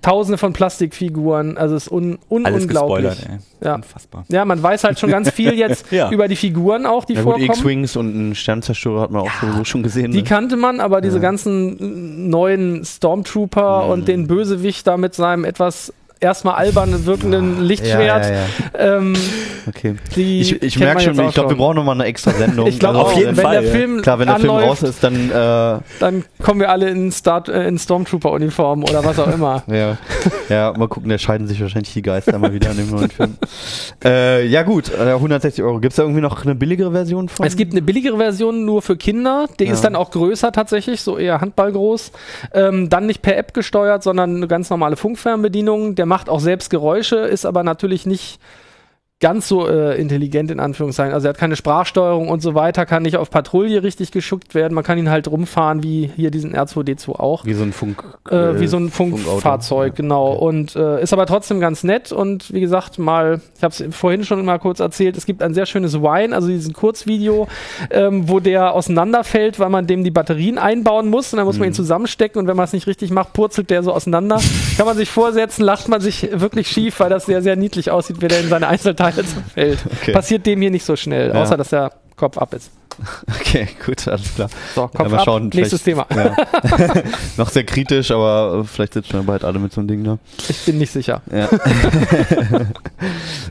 Tausende 0.02 0.36
von 0.36 0.52
Plastikfiguren, 0.52 1.56
also 1.56 1.76
es 1.76 1.84
ist 1.86 1.90
un, 1.90 2.18
un 2.28 2.44
Alles 2.44 2.64
unglaublich. 2.64 3.16
Ja. 3.62 3.76
Unfassbar. 3.76 4.26
Ja, 4.28 4.44
man 4.44 4.62
weiß 4.62 4.84
halt 4.84 4.98
schon 4.98 5.08
ganz 5.08 5.30
viel 5.30 5.54
jetzt 5.54 5.86
Ja. 5.90 6.10
über 6.10 6.28
die 6.28 6.36
Figuren 6.36 6.84
auch, 6.84 7.06
die 7.06 7.14
Ja 7.14 7.22
vorkommen. 7.22 7.46
X-Wings 7.46 7.96
und 7.96 8.14
einen 8.14 8.34
Sternzerstörer 8.34 9.00
hat 9.00 9.10
man 9.12 9.22
auch 9.22 9.30
sowieso 9.40 9.64
schon 9.64 9.82
gesehen. 9.82 10.12
Die 10.12 10.18
ne? 10.18 10.24
kannte 10.24 10.56
man, 10.58 10.80
aber 10.80 11.00
diese 11.00 11.20
ganzen 11.20 12.28
neuen 12.28 12.84
Stormtrooper 12.84 13.84
Mhm. 13.84 13.90
und 13.92 14.08
den 14.08 14.26
Bösewicht 14.26 14.86
da 14.86 14.98
mit 14.98 15.14
seinem 15.14 15.44
etwas 15.46 15.90
erstmal 16.24 16.54
albern 16.56 17.06
wirkenden 17.06 17.62
Lichtschwert, 17.62 18.24
Ja, 18.24 18.32
ja, 18.32 18.38
ja. 18.88 18.96
Ähm, 18.98 19.14
Okay. 19.66 19.94
Ich, 20.14 20.62
ich 20.62 20.78
merke 20.78 21.00
schon, 21.00 21.18
ich 21.18 21.34
glaube, 21.34 21.50
wir 21.50 21.56
brauchen 21.56 21.76
nochmal 21.76 21.94
eine 21.94 22.04
extra 22.04 22.30
Sendung. 22.38 22.66
Ich 22.66 22.78
glaube 22.78 22.98
Also, 22.98 23.10
auf 23.12 23.16
jeden 23.16 23.36
wenn 23.36 23.44
Fall, 23.44 23.62
der 23.62 23.64
ja. 23.64 23.70
Film 23.70 24.02
Klar, 24.02 24.18
wenn 24.18 24.26
der 24.26 24.36
Film 24.36 24.50
anläuft, 24.50 24.68
raus 24.68 24.82
ist, 24.82 25.02
dann 25.02 25.30
äh, 25.30 25.80
dann 26.00 26.24
kommen 26.42 26.60
wir 26.60 26.70
alle 26.70 26.90
in, 26.90 27.10
Star 27.10 27.48
äh, 27.48 27.66
in 27.66 27.78
Stormtrooper-Uniform 27.78 28.84
oder 28.84 29.04
was 29.04 29.18
auch 29.18 29.32
immer. 29.32 29.62
Ja, 29.74 29.96
ja, 30.48 30.72
mal 30.76 30.86
gucken, 30.88 31.08
da 31.08 31.18
scheiden 31.18 31.46
sich 31.48 31.60
wahrscheinlich 31.60 31.92
die 31.94 32.02
Geister 32.02 32.38
mal 32.38 32.52
wieder 32.52 32.70
an 32.70 32.76
dem 32.76 32.90
neuen 32.90 33.10
Film. 33.10 33.36
Äh, 34.04 34.46
ja 34.46 34.62
gut, 34.62 34.90
äh, 34.92 35.12
160 35.12 35.64
Euro. 35.64 35.80
Gibt 35.80 35.92
es 35.92 35.96
da 35.96 36.02
irgendwie 36.02 36.20
noch 36.20 36.44
eine 36.44 36.54
billigere 36.54 36.92
Version 36.92 37.28
von? 37.30 37.46
Es 37.46 37.56
gibt 37.56 37.72
eine 37.72 37.80
billigere 37.80 38.18
Version 38.18 38.66
nur 38.66 38.82
für 38.82 38.96
Kinder, 38.96 39.46
die 39.58 39.64
Ja. 39.64 39.72
ist 39.72 39.80
dann 39.82 39.96
auch 39.96 40.10
größer 40.10 40.52
tatsächlich, 40.52 41.00
so 41.00 41.16
eher 41.16 41.40
handballgroß. 41.40 42.12
Ähm, 42.52 42.90
dann 42.90 43.06
nicht 43.06 43.22
per 43.22 43.36
App 43.38 43.54
gesteuert, 43.54 44.02
sondern 44.02 44.36
eine 44.36 44.46
ganz 44.46 44.68
normale 44.68 44.96
Funkfernbedienung. 44.96 45.94
Der 45.94 46.04
macht 46.14 46.28
auch 46.28 46.38
selbst 46.38 46.70
Geräusche, 46.70 47.16
ist 47.16 47.44
aber 47.44 47.64
natürlich 47.64 48.06
nicht 48.06 48.38
ganz 49.24 49.48
so 49.48 49.66
äh, 49.66 49.98
intelligent 49.98 50.50
in 50.50 50.60
Anführungszeichen. 50.60 51.14
Also 51.14 51.28
er 51.28 51.30
hat 51.30 51.38
keine 51.38 51.56
Sprachsteuerung 51.56 52.28
und 52.28 52.40
so 52.42 52.54
weiter, 52.54 52.84
kann 52.84 53.02
nicht 53.04 53.16
auf 53.16 53.30
Patrouille 53.30 53.82
richtig 53.82 54.12
geschuckt 54.12 54.54
werden. 54.54 54.74
Man 54.74 54.84
kann 54.84 54.98
ihn 54.98 55.08
halt 55.08 55.28
rumfahren, 55.28 55.82
wie 55.82 56.10
hier 56.14 56.30
diesen 56.30 56.54
R2D2 56.54 57.08
auch. 57.18 57.46
wie 57.46 57.54
so 57.54 57.62
ein 57.62 57.72
Funk. 57.72 58.04
Äh, 58.28 58.60
wie 58.60 58.66
so 58.66 58.76
ein. 58.76 58.90
Funkfahrzeug, 58.90 59.92
Ja, 59.92 59.96
genau. 59.96 60.32
okay. 60.34 60.44
Und 60.44 60.76
äh, 60.76 61.02
ist 61.02 61.14
aber 61.14 61.24
trotzdem 61.24 61.58
ganz 61.58 61.84
nett. 61.84 62.12
Und 62.12 62.52
wie 62.52 62.60
gesagt, 62.60 62.98
mal, 62.98 63.40
ich 63.56 63.64
habe 63.64 63.72
es 63.72 63.96
vorhin 63.96 64.24
schon 64.24 64.44
mal 64.44 64.58
kurz 64.58 64.80
erzählt, 64.80 65.16
es 65.16 65.24
gibt 65.24 65.42
ein 65.42 65.54
sehr 65.54 65.64
schönes 65.64 65.94
Wine, 66.02 66.34
also 66.34 66.48
diesen 66.48 66.74
Kurzvideo, 66.74 67.48
ähm, 67.90 68.28
wo 68.28 68.40
der 68.40 68.74
auseinanderfällt, 68.74 69.58
weil 69.58 69.70
man 69.70 69.86
dem 69.86 70.04
die 70.04 70.10
Batterien 70.10 70.58
einbauen 70.58 71.08
muss. 71.08 71.32
Und 71.32 71.38
dann 71.38 71.46
muss 71.46 71.56
man 71.58 71.68
Mhm. 71.68 71.72
ihn 71.72 71.74
zusammenstecken. 71.74 72.38
Und 72.40 72.46
wenn 72.46 72.56
man 72.56 72.64
es 72.64 72.74
nicht 72.74 72.86
richtig 72.86 73.10
macht, 73.10 73.32
purzelt 73.32 73.70
der 73.70 73.82
so 73.82 73.92
auseinander. 73.94 74.38
Kann 74.76 74.84
man 74.86 74.96
sich 74.98 75.08
vorsetzen, 75.10 75.62
lacht 75.64 75.88
man 75.88 76.02
sich 76.02 76.28
wirklich 76.32 76.68
schief, 76.68 77.00
weil 77.00 77.08
das 77.08 77.24
sehr, 77.26 77.40
sehr 77.40 77.56
niedlich 77.56 77.90
aussieht, 77.90 78.20
wie 78.20 78.28
der 78.28 78.40
in 78.40 78.48
seine 78.48 78.68
Einzelteile 78.68 79.13
zerfällt. 79.22 79.78
Okay. 80.00 80.12
Passiert 80.12 80.46
dem 80.46 80.60
hier 80.60 80.70
nicht 80.70 80.84
so 80.84 80.96
schnell, 80.96 81.30
Ja. 81.34 81.42
außer 81.42 81.56
dass 81.56 81.70
der 81.70 81.92
Kopf 82.16 82.38
ab 82.38 82.54
ist. 82.54 82.70
Okay, 83.28 83.66
gut, 83.84 84.06
alles 84.06 84.32
klar. 84.36 84.48
So, 84.72 84.82
Kopf 84.86 85.10
mal 85.10 85.18
ab, 85.18 85.24
schauen, 85.24 85.50
nächstes 85.52 85.82
Thema. 85.82 86.06
Ja. 86.14 86.36
Noch 87.36 87.48
sehr 87.50 87.64
kritisch, 87.64 88.12
aber 88.12 88.60
äh, 88.60 88.64
vielleicht 88.64 88.92
sitzen 88.94 89.14
wir 89.14 89.22
bald 89.24 89.42
alle 89.42 89.58
mit 89.58 89.72
so 89.72 89.80
einem 89.80 89.88
Ding 89.88 90.04
da. 90.04 90.18
Ich 90.48 90.64
bin 90.64 90.78
nicht 90.78 90.92
sicher. 90.92 91.20
Ja. 91.32 91.48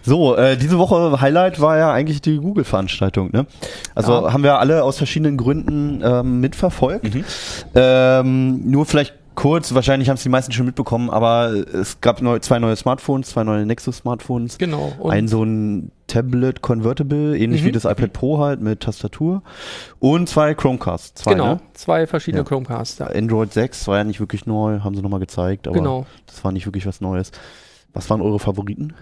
so, 0.03 0.35
äh, 0.35 0.57
diese 0.57 0.77
Woche 0.77 1.19
Highlight 1.19 1.59
war 1.59 1.77
ja 1.77 1.91
eigentlich 1.91 2.21
die 2.21 2.37
Google-Veranstaltung. 2.37 3.29
Ne? 3.31 3.45
Also 3.95 4.13
Ja. 4.13 4.33
haben 4.33 4.43
wir 4.43 4.59
alle 4.59 4.83
aus 4.83 4.97
verschiedenen 4.97 5.37
Gründen 5.37 6.01
ähm, 6.03 6.39
mitverfolgt. 6.39 7.13
Mhm. 7.13 7.25
Ähm, 7.75 8.69
nur 8.71 8.85
vielleicht 8.85 9.13
kurz, 9.35 9.73
wahrscheinlich 9.73 10.09
haben 10.09 10.15
es 10.17 10.23
die 10.23 10.29
meisten 10.29 10.51
schon 10.51 10.65
mitbekommen, 10.65 11.09
aber 11.09 11.51
es 11.73 12.01
gab 12.01 12.21
neu, 12.21 12.39
zwei 12.39 12.59
neue 12.59 12.75
Smartphones, 12.75 13.29
zwei 13.29 13.43
neue 13.43 13.65
Nexus-Smartphones. 13.65 14.57
Genau. 14.57 14.93
Und 14.99 15.11
Ein 15.11 15.27
so 15.27 15.43
ein 15.43 15.91
Tablet 16.07 16.61
Convertible, 16.61 17.37
ähnlich 17.37 17.61
Mhm. 17.61 17.65
wie 17.67 17.71
das 17.71 17.85
iPad 17.85 18.13
Pro 18.13 18.39
halt 18.39 18.61
mit 18.61 18.81
Tastatur. 18.81 19.41
Und 19.99 20.29
zwei 20.29 20.53
Chromecasts. 20.53 21.23
Zwei, 21.23 21.31
genau, 21.33 21.45
ne? 21.55 21.59
zwei 21.73 22.05
verschiedene 22.07 22.41
Ja. 22.43 22.47
Chromecasts. 22.47 22.99
Ja. 22.99 23.07
Android 23.07 23.51
6 23.53 23.87
war 23.87 23.97
ja 23.97 24.03
nicht 24.03 24.19
wirklich 24.19 24.45
neu, 24.45 24.79
haben 24.81 24.95
sie 24.95 25.01
nochmal 25.01 25.19
gezeigt, 25.19 25.67
aber 25.67 25.75
Genau. 25.77 26.05
das 26.27 26.43
war 26.43 26.51
nicht 26.51 26.65
wirklich 26.65 26.85
was 26.85 27.01
Neues. 27.01 27.31
Was 27.93 28.09
waren 28.09 28.21
eure 28.21 28.39
Favoriten? 28.39 28.93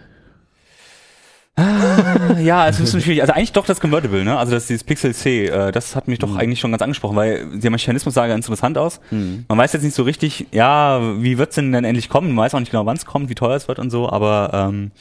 Ja, 1.58 2.68
es 2.68 2.76
ist 2.76 2.80
ein 2.80 2.86
bisschen 2.86 3.02
schwierig. 3.02 3.22
Also 3.22 3.34
eigentlich 3.34 3.52
doch 3.52 3.66
das 3.66 3.80
Convertible, 3.82 4.24
ne? 4.24 4.38
Also 4.38 4.54
das 4.54 4.68
dieses 4.68 4.84
Pixel 4.84 5.14
C, 5.14 5.48
äh, 5.48 5.72
das 5.72 5.96
hat 5.96 6.08
mich 6.08 6.20
doch 6.20 6.30
Mhm. 6.30 6.38
eigentlich 6.38 6.60
schon 6.60 6.72
ganz 6.72 6.82
angesprochen, 6.82 7.16
weil 7.16 7.60
der 7.60 7.72
Mechanismus 7.72 8.14
sah 8.14 8.28
ganz 8.28 8.46
interessant 8.48 8.78
aus. 8.78 9.00
Man 9.12 9.46
weiß 9.58 9.74
jetzt 9.74 9.84
nicht 9.84 9.96
so 9.96 10.04
richtig, 10.04 10.48
ja, 10.52 11.02
wie 11.22 11.38
wird's 11.38 11.56
denn 11.56 11.72
denn 11.72 11.84
endlich 11.84 12.10
kommen? 12.10 12.30
Man 12.34 12.46
weiß 12.46 12.56
auch 12.56 12.60
nicht 12.60 12.72
genau, 12.72 12.86
wann 12.86 12.96
es 12.98 13.06
kommt, 13.06 13.30
wie 13.30 13.36
teuer 13.36 13.56
es 13.56 13.68
wird 13.68 13.80
und 13.80 13.90
so, 13.90 14.10
aber 14.10 14.52
ähm, 14.54 14.92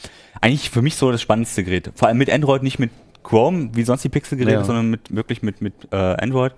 eigentlich 0.41 0.69
für 0.69 0.81
mich 0.81 0.95
so 0.95 1.11
das 1.11 1.21
spannendste 1.21 1.63
Gerät. 1.63 1.91
Vor 1.95 2.07
allem 2.07 2.17
mit 2.17 2.29
Android, 2.31 2.63
nicht 2.63 2.79
mit 2.79 2.91
Chrome, 3.23 3.69
wie 3.73 3.83
sonst 3.83 4.03
die 4.03 4.09
Pixel-Geräte, 4.09 4.57
Ja. 4.59 4.63
sondern 4.63 4.89
mit 4.89 5.15
wirklich 5.15 5.41
mit, 5.43 5.61
mit 5.61 5.73
äh, 5.91 5.95
Android. 5.95 6.53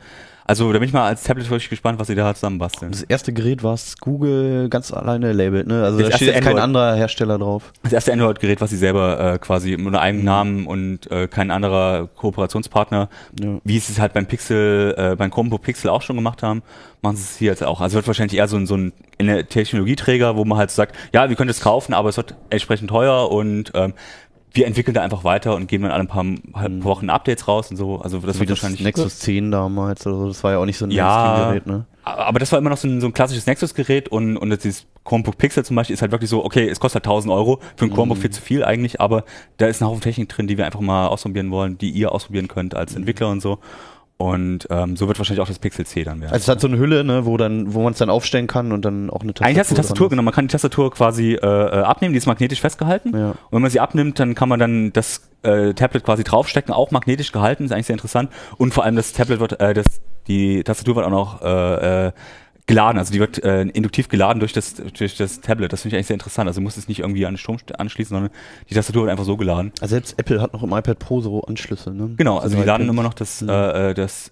Also 0.46 0.72
da 0.74 0.80
bin 0.80 0.88
ich 0.88 0.94
mal 0.94 1.06
als 1.08 1.24
Tablet 1.24 1.50
wirklich 1.50 1.70
gespannt, 1.70 2.00
was 2.00 2.08
sie 2.08 2.16
da 2.16 2.34
zusammenbasteln. 2.34 2.92
Das 2.92 3.04
erste 3.04 3.32
Gerät 3.34 3.64
war 3.64 3.78
Google 4.02 4.68
ganz 4.70 4.92
alleine 4.92 5.32
labelt, 5.32 5.68
ne? 5.68 5.84
Also 5.84 6.00
Das 6.00 6.10
da 6.10 6.16
steht 6.18 6.36
jetzt 6.36 6.44
kein 6.44 6.60
anderer 6.60 6.96
Hersteller 6.96 7.38
drauf. 7.40 7.72
Das 7.84 7.94
erste 7.94 8.12
Android-Gerät, 8.14 8.60
was 8.60 8.70
sie 8.70 8.78
selber 8.78 9.34
äh, 9.36 9.40
quasi 9.40 9.76
unter 9.76 10.02
eigenem 10.02 10.26
Namen 10.26 10.68
und 10.68 11.10
äh, 11.12 11.28
kein 11.28 11.50
anderer 11.52 12.08
Kooperationspartner, 12.16 13.10
Ja. 13.42 13.60
wie 13.64 13.80
sie 13.80 13.94
es 13.94 14.00
halt 14.00 14.14
beim 14.14 14.26
Pixel, 14.26 14.94
äh, 14.98 15.16
beim 15.16 15.32
Chromebook 15.32 15.62
Pixel 15.62 15.90
auch 15.90 16.02
schon 16.02 16.16
gemacht 16.18 16.44
haben, 16.44 16.62
machen 17.02 17.16
sie 17.16 17.24
es 17.24 17.38
hier 17.38 17.50
jetzt 17.52 17.64
auch. 17.64 17.80
Also 17.82 17.96
wird 17.96 18.08
wahrscheinlich 18.08 18.38
eher 18.38 18.48
so 18.48 18.58
ein, 18.58 18.68
so 18.68 18.76
ein 18.76 18.94
Technologieträger, 19.50 20.36
wo 20.36 20.46
man 20.46 20.58
halt 20.58 20.72
sagt, 20.72 20.96
ja, 21.14 21.30
wir 21.30 21.36
können 21.36 21.48
das 21.48 21.62
kaufen, 21.62 21.94
aber 21.94 22.10
es 22.10 22.18
wird 22.18 22.36
entsprechend 22.50 22.90
teuer 22.90 23.32
und 23.32 23.72
ähm, 23.76 23.94
wir 24.54 24.68
entwickeln 24.68 24.94
da 24.94 25.02
einfach 25.02 25.24
weiter 25.24 25.56
und 25.56 25.68
geben 25.68 25.84
dann 25.84 25.92
alle 25.92 26.04
ein 26.04 26.08
paar, 26.08 26.24
halt 26.54 26.80
paar 26.80 26.84
Wochen 26.84 27.10
Updates 27.10 27.48
raus 27.48 27.72
und 27.72 27.78
so. 27.78 27.98
Also 28.00 28.20
das 28.20 28.36
Wie 28.36 28.42
wird 28.42 28.52
das 28.52 28.62
wahrscheinlich. 28.62 28.84
Nexus 28.84 29.20
10 29.20 29.52
damals 29.52 30.06
oder 30.06 30.18
so, 30.18 30.28
das 30.28 30.44
war 30.44 30.52
ja 30.52 30.58
auch 30.60 30.66
nicht 30.66 30.78
so 30.78 30.86
ein 30.86 30.92
Ja. 30.92 31.50
Mainstream-Gerät, 31.52 31.68
ne? 31.68 31.86
Aber 32.06 32.38
das 32.38 32.52
war 32.52 32.60
immer 32.60 32.70
noch 32.70 32.78
so 32.78 32.88
ein, 32.88 33.00
so 33.02 33.08
ein 33.08 33.14
klassisches 33.14 33.48
Nexus-Gerät 33.48 34.10
und, 34.10 34.36
und 34.38 34.52
jetzt 34.52 34.64
dieses 34.66 34.86
Chromebook 35.06 35.38
Pixel 35.38 35.64
zum 35.66 35.76
Beispiel 35.78 35.94
ist 35.94 36.02
halt 36.02 36.12
wirklich 36.12 36.30
so, 36.30 36.44
okay, 36.44 36.68
es 36.68 36.80
kostet 36.80 37.06
halt 37.06 37.08
1000 37.08 37.34
Euro, 37.34 37.60
für 37.78 37.86
ein 37.86 37.90
Mhm. 37.90 37.94
Chromebook 37.96 38.18
viel 38.18 38.30
zu 38.30 38.42
viel 38.42 38.64
eigentlich, 38.64 39.00
aber 39.02 39.24
da 39.58 39.68
ist 39.68 39.82
ein 39.82 39.88
Haufen 39.88 40.02
Technik 40.02 40.30
drin, 40.30 40.48
die 40.48 40.58
wir 40.58 40.66
einfach 40.66 40.82
mal 40.82 41.08
ausprobieren 41.08 41.50
wollen, 41.50 41.78
die 41.78 41.90
ihr 41.90 42.12
ausprobieren 42.12 42.48
könnt 42.50 42.76
als 42.76 42.96
Entwickler 42.96 43.30
und 43.30 43.42
so. 43.42 43.60
Und 44.24 44.68
ähm, 44.70 44.96
so 44.96 45.10
wird 45.10 45.20
wahrscheinlich 45.20 45.42
auch 45.42 45.50
das 45.50 45.60
Pixel 45.60 45.86
C 45.86 46.06
dann 46.06 46.22
werden. 46.22 46.32
Also 46.32 46.44
es 46.44 46.48
hat 46.48 46.62
so 46.62 46.68
eine 46.70 46.78
Hülle, 46.78 47.04
ne, 47.04 47.26
wo 47.26 47.36
dann, 47.36 47.74
wo 47.74 47.84
man 47.84 47.92
es 47.92 48.00
dann 48.00 48.10
aufstellen 48.10 48.48
kann 48.48 48.72
und 48.72 48.86
dann 48.86 49.10
auch 49.10 49.20
eine 49.20 49.34
Tastatur. 49.34 49.48
Eigentlich 49.48 49.60
hast 49.60 49.72
du 49.72 49.76
die 49.76 49.82
Tastatur 49.82 50.10
genommen, 50.10 50.24
man 50.24 50.34
kann 50.34 50.48
die 50.48 50.52
Tastatur 50.54 50.92
quasi 50.92 51.34
äh, 51.34 51.46
äh, 51.46 51.82
abnehmen, 51.82 52.14
die 52.14 52.20
ist 52.20 52.26
magnetisch 52.26 52.62
festgehalten. 52.62 53.12
Ja. 53.14 53.32
Und 53.32 53.52
wenn 53.52 53.62
man 53.62 53.70
sie 53.70 53.82
abnimmt, 53.82 54.18
dann 54.20 54.34
kann 54.34 54.48
man 54.48 54.62
dann 54.62 54.94
das 54.94 55.30
äh, 55.42 55.74
Tablet 55.74 56.06
quasi 56.06 56.24
draufstecken, 56.24 56.74
auch 56.74 56.92
magnetisch 56.92 57.34
gehalten, 57.34 57.66
ist 57.66 57.74
eigentlich 57.74 57.88
sehr 57.88 57.96
interessant. 57.96 58.30
Und 58.58 58.74
vor 58.74 58.86
allem 58.86 58.96
das 58.96 59.12
Tablet 59.12 59.42
wird, 59.42 59.60
äh, 59.60 59.74
das, 59.74 59.88
die 60.28 60.64
Tastatur 60.64 60.96
wird 60.96 61.06
auch 61.06 61.12
noch 61.12 61.42
äh, 61.42 62.08
äh, 62.08 62.12
geladen, 62.66 62.98
also 62.98 63.12
die 63.12 63.20
wird 63.20 63.44
äh, 63.44 63.64
induktiv 63.64 64.08
geladen 64.08 64.40
durch 64.40 64.54
das, 64.54 64.76
durch 64.76 65.18
das 65.18 65.42
Tablet. 65.42 65.74
Das 65.74 65.82
finde 65.82 65.96
ich 65.96 65.98
eigentlich 65.98 66.08
sehr 66.08 66.16
interessant. 66.16 66.48
Also 66.48 66.60
du 66.60 66.64
musst 66.64 66.78
es 66.78 66.88
nicht 66.88 67.00
irgendwie 67.00 67.26
an 67.26 67.34
den 67.34 67.38
Strom 67.38 67.58
st- 67.58 67.74
anschließen, 67.74 68.16
sondern 68.16 68.32
die 68.70 68.74
Tastatur 68.74 69.04
wird 69.04 69.12
einfach 69.12 69.26
so 69.26 69.36
geladen. 69.38 69.72
Also 69.82 69.94
selbst 69.96 70.18
Apple 70.18 70.42
hat 70.42 70.54
noch 70.54 70.64
im 70.64 70.72
iPad 70.72 70.98
Pro 71.00 71.20
so 71.22 71.42
Anschlüsse, 71.42 71.92
ne? 71.94 72.12
Genau, 72.16 72.38
also 72.38 72.56
die 72.56 72.62
drei 72.62 72.68
laden 72.68 72.88
immer 72.88 73.04
noch 73.04 73.14
das, 73.14 73.42
Mhm. 73.42 73.50
äh, 73.50 73.90
äh, 73.90 73.94
das 73.94 74.32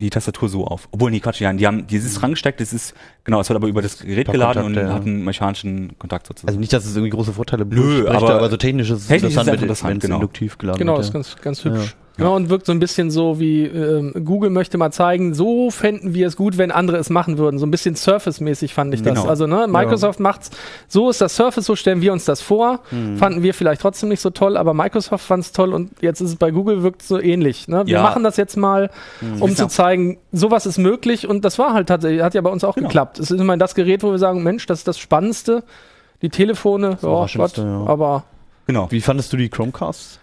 die 0.00 0.10
Tastatur 0.10 0.48
so 0.48 0.66
auf. 0.66 0.88
Obwohl, 0.90 1.12
nee, 1.12 1.20
Quatsch, 1.20 1.40
ja, 1.40 1.52
die 1.52 1.66
haben 1.66 1.86
dieses 1.86 2.20
rangesteckt, 2.20 2.60
das 2.60 2.72
ist, 2.72 2.94
genau, 3.22 3.40
es 3.40 3.48
wird 3.48 3.56
aber 3.56 3.68
über 3.68 3.80
das 3.80 3.98
Gerät 4.00 4.30
geladen 4.30 4.64
Kontakte, 4.64 4.80
und 4.80 4.88
ja. 4.88 4.92
hat 4.94 5.02
einen 5.06 5.24
mechanischen 5.24 5.96
Kontakt 6.00 6.26
sozusagen. 6.26 6.48
Also 6.48 6.58
nicht, 6.58 6.72
dass 6.72 6.84
es 6.84 6.96
irgendwie 6.96 7.10
große 7.10 7.32
Vorteile 7.32 7.64
Nö, 7.64 8.08
aber 8.08 8.34
aber 8.34 8.50
so 8.50 8.56
technisch 8.56 8.90
ist 8.90 9.02
es 9.02 9.06
technisch 9.06 9.30
ist 9.34 9.36
es 9.38 9.46
interessant, 9.46 9.60
wenn 9.60 9.62
interessant, 9.62 9.96
es 9.98 10.02
genau. 10.02 10.16
induktiv 10.16 10.58
geladen 10.58 10.78
Genau, 10.80 10.94
wird. 10.98 10.98
das 10.98 11.06
ist 11.06 11.12
ja. 11.14 11.42
ganz, 11.44 11.62
ganz 11.62 11.64
hübsch. 11.64 11.96
Genau, 12.16 12.36
und 12.36 12.48
wirkt 12.48 12.66
so 12.66 12.70
ein 12.70 12.78
bisschen 12.78 13.10
so 13.10 13.40
wie 13.40 13.64
ähm, 13.64 14.12
Google 14.24 14.50
möchte 14.50 14.78
mal 14.78 14.92
zeigen, 14.92 15.34
so 15.34 15.72
fänden 15.72 16.14
wir 16.14 16.28
es 16.28 16.36
gut, 16.36 16.58
wenn 16.58 16.70
andere 16.70 16.96
es 16.98 17.10
machen 17.10 17.38
würden. 17.38 17.58
So 17.58 17.66
ein 17.66 17.72
bisschen 17.72 17.96
Surface-mäßig 17.96 18.72
fand 18.72 18.94
ich 18.94 19.02
das. 19.02 19.14
Genau. 19.18 19.28
Also, 19.28 19.48
ne, 19.48 19.66
Microsoft 19.68 20.20
macht's, 20.20 20.50
so 20.86 21.10
ist 21.10 21.20
das 21.20 21.34
Surface, 21.34 21.64
so 21.66 21.74
stellen 21.74 22.02
wir 22.02 22.12
uns 22.12 22.24
das 22.24 22.40
vor. 22.40 22.80
Mhm. 22.92 23.16
Fanden 23.16 23.42
wir 23.42 23.52
vielleicht 23.52 23.80
trotzdem 23.82 24.10
nicht 24.10 24.20
so 24.20 24.30
toll, 24.30 24.56
aber 24.56 24.74
Microsoft 24.74 25.24
fand 25.26 25.42
es 25.42 25.50
toll 25.50 25.74
und 25.74 25.90
jetzt 26.02 26.20
ist 26.20 26.28
es 26.30 26.36
bei 26.36 26.52
Google 26.52 26.84
wirkt 26.84 27.02
so 27.02 27.18
ähnlich. 27.20 27.66
Ne? 27.66 27.84
Wir 27.86 27.94
Ja. 27.94 28.02
machen 28.02 28.22
das 28.22 28.36
jetzt 28.36 28.56
mal, 28.56 28.90
um 29.20 29.40
Wissen 29.50 29.56
zu 29.56 29.66
zeigen, 29.66 30.18
sowas 30.30 30.66
ist 30.66 30.78
möglich 30.78 31.26
und 31.28 31.44
das 31.44 31.58
war 31.58 31.74
halt 31.74 31.88
tatsächlich, 31.88 32.22
hat 32.22 32.34
ja 32.34 32.42
bei 32.42 32.50
uns 32.50 32.62
auch 32.62 32.76
Genau. 32.76 32.86
geklappt. 32.88 33.18
Es 33.18 33.32
ist 33.32 33.40
immer 33.40 33.56
das 33.56 33.74
Gerät, 33.74 34.04
wo 34.04 34.12
wir 34.12 34.18
sagen, 34.18 34.44
Mensch, 34.44 34.66
das 34.66 34.78
ist 34.78 34.86
das 34.88 34.98
Spannendste. 35.00 35.64
Die 36.22 36.28
Telefone, 36.28 36.86
ja, 36.86 36.92
Gott, 36.92 37.02
Überraschendste, 37.02 37.62
ja. 37.62 37.86
aber 37.86 38.22
genau. 38.68 38.86
Wie 38.90 39.00
fandest 39.00 39.32
du 39.32 39.36
die 39.36 39.48
Chromecasts? 39.48 40.20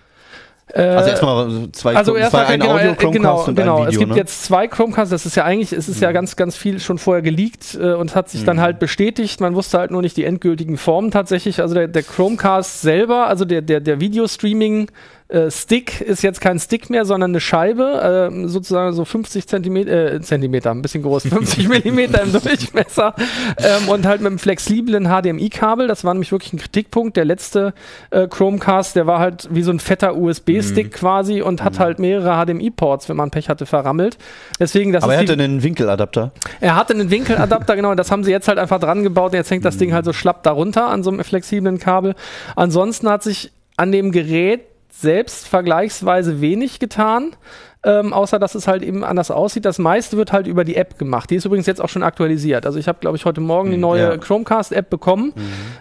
Äh, 0.73 0.81
Also 0.81 1.09
erstmal 1.09 1.71
zwei 1.71 1.95
also 1.95 2.11
Chrome- 2.13 2.19
erst 2.21 2.31
zwei 2.31 2.37
mal, 2.43 2.47
ein 2.47 2.59
genau, 2.59 2.73
Audio 2.73 2.91
äh, 2.91 2.95
Chromecast 2.95 3.13
genau, 3.13 3.43
und 3.47 3.55
genau. 3.55 3.75
ein 3.75 3.79
Video, 3.87 3.89
es 3.91 3.99
gibt 3.99 4.11
ne? 4.11 4.17
jetzt 4.17 4.43
zwei 4.45 4.67
Chromecasts, 4.67 5.09
das 5.11 5.25
ist 5.25 5.35
ja 5.35 5.43
eigentlich, 5.43 5.71
es 5.73 5.87
ist 5.89 6.01
ja 6.01 6.11
ganz, 6.11 6.35
ganz 6.35 6.55
viel 6.55 6.79
schon 6.79 6.97
vorher 6.97 7.21
geleakt 7.21 7.77
äh, 7.79 7.93
und 7.93 8.15
hat 8.15 8.29
sich 8.29 8.43
dann 8.45 8.57
Mhm. 8.57 8.61
halt 8.61 8.79
bestätigt. 8.79 9.41
Man 9.41 9.55
wusste 9.55 9.79
halt 9.79 9.91
nur 9.91 10.01
nicht 10.01 10.17
die 10.17 10.25
endgültigen 10.25 10.77
Formen 10.77 11.11
tatsächlich. 11.11 11.61
Also 11.61 11.73
der, 11.75 11.87
der 11.87 12.03
Chromecast 12.03 12.81
selber, 12.81 13.27
also 13.27 13.45
der, 13.45 13.61
der, 13.61 13.79
der 13.79 13.99
Videostreaming 13.99 14.89
äh, 15.31 15.49
Stick 15.49 16.01
ist 16.01 16.21
jetzt 16.23 16.41
kein 16.41 16.59
Stick 16.59 16.89
mehr, 16.89 17.05
sondern 17.05 17.31
eine 17.31 17.39
Scheibe, 17.39 18.29
äh, 18.31 18.47
sozusagen 18.47 18.93
so 18.93 19.05
50 19.05 19.47
Zentimeter, 19.47 20.13
äh, 20.15 20.21
Zentimeter, 20.21 20.71
ein 20.71 20.81
bisschen 20.81 21.03
groß, 21.03 21.23
50 21.27 21.67
Millimeter 21.69 22.21
im 22.23 22.31
Durchmesser 22.33 23.15
ähm, 23.57 23.87
und 23.89 24.05
halt 24.05 24.21
mit 24.21 24.27
einem 24.27 24.39
flexiblen 24.39 25.05
HDMI-Kabel. 25.07 25.87
Das 25.87 26.03
war 26.03 26.13
nämlich 26.13 26.31
wirklich 26.31 26.53
ein 26.53 26.59
Kritikpunkt. 26.59 27.17
Der 27.17 27.25
letzte 27.25 27.73
äh, 28.09 28.27
Chromecast, 28.27 28.95
der 28.95 29.07
war 29.07 29.19
halt 29.19 29.47
wie 29.51 29.63
so 29.63 29.71
ein 29.71 29.79
fetter 29.79 30.15
USB-Stick 30.17 30.87
Mhm. 30.87 30.91
quasi 30.91 31.41
und 31.41 31.63
hat 31.63 31.79
halt 31.79 31.99
mehrere 31.99 32.45
HDMI-Ports, 32.45 33.07
wenn 33.09 33.17
man 33.17 33.31
Pech 33.31 33.49
hatte, 33.49 33.65
verrammelt. 33.65 34.17
Deswegen, 34.59 34.91
das 34.91 35.03
Aber 35.03 35.13
er 35.13 35.19
hatte 35.21 35.33
einen 35.33 35.63
Winkeladapter. 35.63 36.31
er 36.59 36.75
hatte 36.75 36.93
einen 36.93 37.09
Winkeladapter, 37.09 37.75
genau, 37.77 37.91
und 37.91 37.97
das 37.97 38.11
haben 38.11 38.23
sie 38.23 38.31
jetzt 38.31 38.47
halt 38.47 38.59
einfach 38.59 38.79
dran 38.79 39.03
gebaut. 39.03 39.31
Und 39.31 39.37
jetzt 39.37 39.51
hängt 39.51 39.65
das 39.65 39.77
Ding 39.77 39.93
halt 39.93 40.05
so 40.05 40.13
schlapp 40.13 40.43
darunter 40.43 40.87
an 40.87 41.03
so 41.03 41.09
einem 41.11 41.23
flexiblen 41.23 41.79
Kabel. 41.79 42.15
Ansonsten 42.55 43.09
hat 43.09 43.23
sich 43.23 43.51
an 43.77 43.91
dem 43.91 44.11
Gerät 44.11 44.61
selbst 44.91 45.47
vergleichsweise 45.47 46.41
wenig 46.41 46.79
getan. 46.79 47.35
Ähm, 47.83 48.13
außer 48.13 48.37
dass 48.37 48.53
es 48.53 48.67
halt 48.67 48.83
eben 48.83 49.03
anders 49.03 49.31
aussieht. 49.31 49.65
Das 49.65 49.79
meiste 49.79 50.15
wird 50.15 50.31
halt 50.31 50.45
über 50.45 50.63
die 50.63 50.75
App 50.75 50.99
gemacht. 50.99 51.31
Die 51.31 51.35
ist 51.35 51.45
übrigens 51.45 51.65
jetzt 51.65 51.81
auch 51.81 51.89
schon 51.89 52.03
aktualisiert. 52.03 52.67
Also 52.67 52.77
ich 52.77 52.87
habe, 52.87 52.99
glaube 52.99 53.17
ich, 53.17 53.25
heute 53.25 53.41
Morgen 53.41 53.71
die 53.71 53.77
neue 53.77 54.01
ja. 54.01 54.17
Chromecast-App 54.17 54.87
bekommen. 54.87 55.33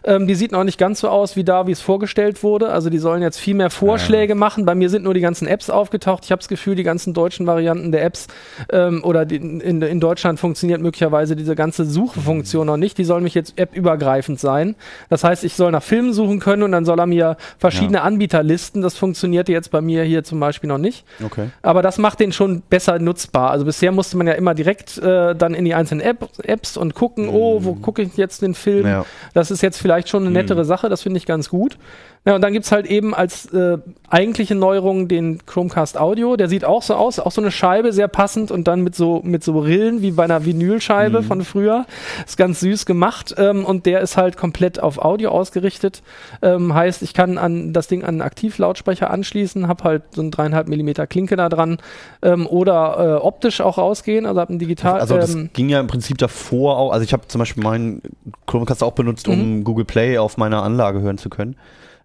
Ähm, 0.04 0.26
die 0.26 0.34
sieht 0.34 0.52
noch 0.52 0.64
nicht 0.64 0.78
ganz 0.78 1.00
so 1.00 1.10
aus 1.10 1.36
wie 1.36 1.44
da, 1.44 1.66
wie 1.66 1.72
es 1.72 1.82
vorgestellt 1.82 2.42
wurde. 2.42 2.70
Also 2.70 2.88
die 2.88 2.98
sollen 2.98 3.20
jetzt 3.20 3.38
viel 3.38 3.54
mehr 3.54 3.68
Vorschläge 3.68 4.34
machen. 4.34 4.64
Bei 4.64 4.74
mir 4.74 4.88
sind 4.88 5.02
nur 5.02 5.12
die 5.12 5.20
ganzen 5.20 5.46
Apps 5.46 5.68
aufgetaucht. 5.68 6.24
Ich 6.24 6.32
habe 6.32 6.40
das 6.40 6.48
Gefühl, 6.48 6.74
die 6.74 6.84
ganzen 6.84 7.12
deutschen 7.12 7.46
Varianten 7.46 7.92
der 7.92 8.02
Apps 8.02 8.28
ähm, 8.72 9.04
oder 9.04 9.26
die, 9.26 9.36
in, 9.36 9.82
in 9.82 10.00
Deutschland 10.00 10.40
funktioniert 10.40 10.80
möglicherweise 10.80 11.36
diese 11.36 11.54
ganze 11.54 11.84
Suchefunktion 11.84 12.66
noch 12.66 12.78
nicht. 12.78 12.96
Die 12.96 13.04
soll 13.04 13.20
mich 13.20 13.34
jetzt 13.34 13.60
appübergreifend 13.60 14.40
sein. 14.40 14.74
Das 15.10 15.22
heißt, 15.22 15.44
ich 15.44 15.54
soll 15.54 15.70
nach 15.70 15.82
Filmen 15.82 16.14
suchen 16.14 16.40
können 16.40 16.62
und 16.62 16.72
dann 16.72 16.86
soll 16.86 16.98
er 16.98 17.06
mir 17.06 17.36
verschiedene 17.58 18.00
Anbieter 18.00 18.42
listen. 18.42 18.80
Das 18.80 18.96
funktionierte 18.96 19.52
jetzt 19.52 19.70
bei 19.70 19.82
mir 19.82 20.02
hier 20.04 20.24
zum 20.24 20.40
Beispiel 20.40 20.68
noch 20.68 20.78
nicht. 20.78 21.04
Okay. 21.22 21.50
Aber 21.60 21.82
das 21.82 21.89
macht 21.98 22.20
den 22.20 22.32
schon 22.32 22.62
besser 22.62 22.98
nutzbar. 22.98 23.50
Also 23.50 23.64
bisher 23.64 23.92
musste 23.92 24.16
man 24.16 24.26
ja 24.26 24.34
immer 24.34 24.54
direkt 24.54 24.98
äh, 24.98 25.34
dann 25.34 25.54
in 25.54 25.64
die 25.64 25.74
einzelnen 25.74 26.00
App, 26.00 26.28
Apps 26.42 26.76
und 26.76 26.94
gucken, 26.94 27.28
oh, 27.28 27.64
wo 27.64 27.74
gucke 27.74 28.02
ich 28.02 28.16
jetzt 28.16 28.42
den 28.42 28.54
Film? 28.54 28.86
Ja. 28.86 29.04
Das 29.34 29.50
ist 29.50 29.62
jetzt 29.62 29.78
vielleicht 29.78 30.08
schon 30.08 30.24
eine 30.24 30.32
nettere 30.32 30.64
Sache, 30.64 30.88
das 30.88 31.02
finde 31.02 31.18
ich 31.18 31.26
ganz 31.26 31.48
gut. 31.48 31.78
Ja, 32.26 32.34
und 32.34 32.42
dann 32.42 32.52
gibt's 32.52 32.70
halt 32.70 32.84
eben 32.84 33.14
als 33.14 33.46
äh, 33.46 33.78
eigentliche 34.10 34.54
Neuerung 34.54 35.08
den 35.08 35.46
Chromecast 35.46 35.98
Audio. 35.98 36.36
Der 36.36 36.50
sieht 36.50 36.66
auch 36.66 36.82
so 36.82 36.94
aus, 36.94 37.18
auch 37.18 37.32
so 37.32 37.40
eine 37.40 37.50
Scheibe, 37.50 37.94
sehr 37.94 38.08
passend 38.08 38.50
und 38.50 38.68
dann 38.68 38.82
mit 38.82 38.94
so, 38.94 39.22
mit 39.24 39.42
so 39.42 39.58
Rillen 39.58 40.02
wie 40.02 40.10
bei 40.10 40.24
einer 40.24 40.44
Vinylscheibe 40.44 41.22
von 41.22 41.42
früher. 41.44 41.86
Ist 42.26 42.36
ganz 42.36 42.60
süß 42.60 42.84
gemacht 42.84 43.34
ähm, 43.38 43.64
und 43.64 43.86
der 43.86 44.02
ist 44.02 44.18
halt 44.18 44.36
komplett 44.36 44.82
auf 44.82 44.98
Audio 44.98 45.30
ausgerichtet. 45.30 46.02
Ähm, 46.42 46.74
heißt, 46.74 47.00
ich 47.00 47.14
kann 47.14 47.38
an 47.38 47.72
das 47.72 47.88
Ding 47.88 48.02
an 48.02 48.08
einen 48.08 48.22
Aktivlautsprecher 48.22 49.10
anschließen, 49.10 49.66
habe 49.66 49.84
halt 49.84 50.02
so 50.10 50.20
ein 50.20 50.30
dreieinhalb 50.30 50.68
Millimeter 50.68 51.06
Klinke 51.06 51.36
da 51.36 51.48
dran 51.48 51.78
ähm, 52.20 52.46
oder 52.46 52.96
äh, 52.98 53.24
optisch 53.24 53.62
auch 53.62 53.78
rausgehen, 53.78 54.26
also 54.26 54.42
habe 54.42 54.52
ein 54.52 54.58
digital. 54.58 55.00
Also 55.00 55.16
das 55.16 55.34
ähm, 55.34 55.48
ging 55.54 55.70
ja 55.70 55.80
im 55.80 55.86
Prinzip 55.86 56.18
davor 56.18 56.76
auch, 56.76 56.92
also 56.92 57.02
ich 57.02 57.14
habe 57.14 57.28
zum 57.28 57.38
Beispiel 57.38 57.62
meinen 57.62 58.02
Chromecast 58.46 58.82
auch 58.82 58.92
benutzt, 58.92 59.26
um 59.26 59.64
Google 59.64 59.86
Play 59.86 60.18
auf 60.18 60.36
meiner 60.36 60.62
Anlage 60.62 61.00
hören 61.00 61.16
zu 61.16 61.30
können. 61.30 61.56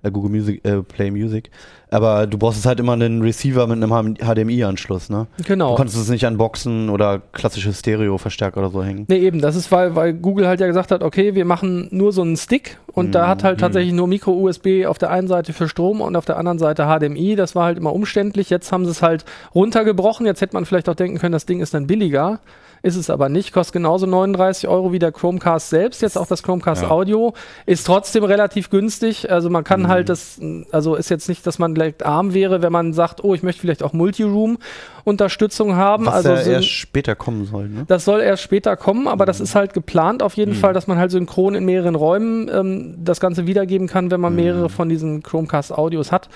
Äh, 0.06 0.12
Google 0.12 0.32
Music, 0.32 0.63
äh, 0.63 0.82
Play 0.84 1.12
Music. 1.12 1.50
Aber 1.89 2.28
du 2.28 2.38
brauchst 2.38 2.60
es 2.60 2.65
halt 2.65 2.80
immer 2.80 2.94
einen 2.94 3.22
Receiver 3.22 3.68
mit 3.68 3.82
einem 3.82 4.15
HDMI-Anschluss, 4.15 5.10
ne? 5.10 5.28
genau. 5.46 5.72
Du 5.72 5.76
konntest 5.76 5.98
es 5.98 6.10
nicht 6.10 6.26
an 6.26 6.38
Boxen 6.38 6.89
oder 6.89 7.22
klassische 7.32 7.72
Stereo-Verstärker 7.74 8.60
oder 8.60 8.70
so 8.70 8.84
hängen. 8.84 9.06
Nee, 9.08 9.20
eben, 9.20 9.39
das 9.39 9.56
ist, 9.56 9.72
weil, 9.72 9.96
weil 9.96 10.13
Google 10.13 10.48
halt 10.48 10.60
ja 10.60 10.68
gesagt 10.68 10.91
hat, 10.91 11.04
okay, 11.04 11.36
wir 11.36 11.46
machen 11.46 11.88
nur 11.91 12.12
so 12.12 12.22
einen 12.22 12.38
Stick 12.38 12.78
und 12.88 13.13
da 13.13 13.28
hat 13.28 13.44
halt 13.44 13.60
tatsächlich 13.60 13.94
nur 13.94 14.08
Micro-USB 14.08 14.86
auf 14.88 14.98
der 14.98 15.12
einen 15.12 15.28
Seite 15.28 15.54
für 15.54 15.68
Strom 15.68 16.02
und 16.02 16.15
auf 16.15 16.26
der 16.26 16.38
anderen 16.38 16.60
Seite 16.60 16.86
HDMI. 16.86 17.36
Das 17.36 17.56
war 17.56 17.65
halt 17.65 17.78
immer 17.78 17.94
umständlich. 17.94 18.50
Jetzt 18.50 18.72
haben 18.72 18.86
sie 18.86 18.91
es 18.91 19.02
halt 19.02 19.26
runtergebrochen. 19.54 20.26
Jetzt 20.26 20.41
hätte 20.41 20.56
man 20.56 20.65
vielleicht 20.65 20.89
auch 20.89 20.96
denken 20.96 21.20
können, 21.20 21.34
das 21.34 21.46
Ding 21.46 21.62
ist 21.62 21.74
dann 21.74 21.88
billiger. 21.88 22.39
Ist 22.86 22.98
es 22.98 23.10
aber 23.10 23.30
nicht, 23.30 23.52
kostet 23.52 23.74
genauso 23.74 24.06
39 24.06 24.67
Euro 24.67 24.91
wie 24.91 25.00
der 25.00 25.12
Chromecast 25.12 25.71
selbst. 25.71 26.04
Jetzt 26.04 26.19
auch 26.19 26.28
das 26.28 26.43
Chromecast 26.43 26.84
Ja. 26.84 26.91
Audio 26.91 27.34
ist 27.65 27.88
trotzdem 27.88 28.24
relativ 28.24 28.69
günstig. 28.69 29.32
Also 29.32 29.50
man 29.50 29.62
Mhm. 29.62 29.65
kann 29.65 29.88
halt 29.88 30.08
das, 30.10 30.39
also 30.71 30.93
ist 30.93 31.10
jetzt 31.10 31.28
nicht, 31.28 31.48
dass 31.48 31.58
man 31.58 31.74
direkt 31.74 32.06
arm 32.06 32.36
wäre, 32.36 32.62
wenn 32.62 32.71
man 32.71 32.93
sagt, 32.93 33.24
oh, 33.24 33.34
ich 33.34 33.41
möchte 33.41 33.62
vielleicht 33.62 33.82
auch 33.82 33.91
Multiroom-Unterstützung 33.93 35.76
haben. 35.76 36.06
Was 36.06 36.13
also 36.13 36.30
ja 36.30 36.43
so 36.43 36.52
erst 36.52 36.67
später 36.69 37.15
kommen 37.15 37.45
soll, 37.45 37.69
ne? 37.69 37.86
das 37.88 38.06
soll 38.06 38.21
erst 38.21 38.43
später 38.43 38.76
kommen, 38.78 39.08
aber 39.08 39.26
Mhm. 39.26 39.28
das 39.28 39.39
ist 39.39 39.56
halt 39.56 39.74
geplant 39.74 40.21
auf 40.21 40.36
jeden 40.36 40.54
Fall, 40.54 40.74
dass 40.74 40.86
man 40.88 40.98
halt 40.98 41.10
synchron 41.12 41.56
in 41.56 41.65
mehreren 41.65 41.95
Räumen 41.95 42.50
ähm, 42.54 42.95
das 43.04 43.19
Ganze 43.19 43.48
wiedergeben 43.48 43.88
kann, 43.88 44.12
wenn 44.12 44.21
man 44.21 44.34
Mhm. 44.34 44.39
mehrere 44.43 44.69
von 44.69 44.89
diesen 44.89 45.24
Chromecast-Audios 45.24 46.12
hat. 46.12 46.30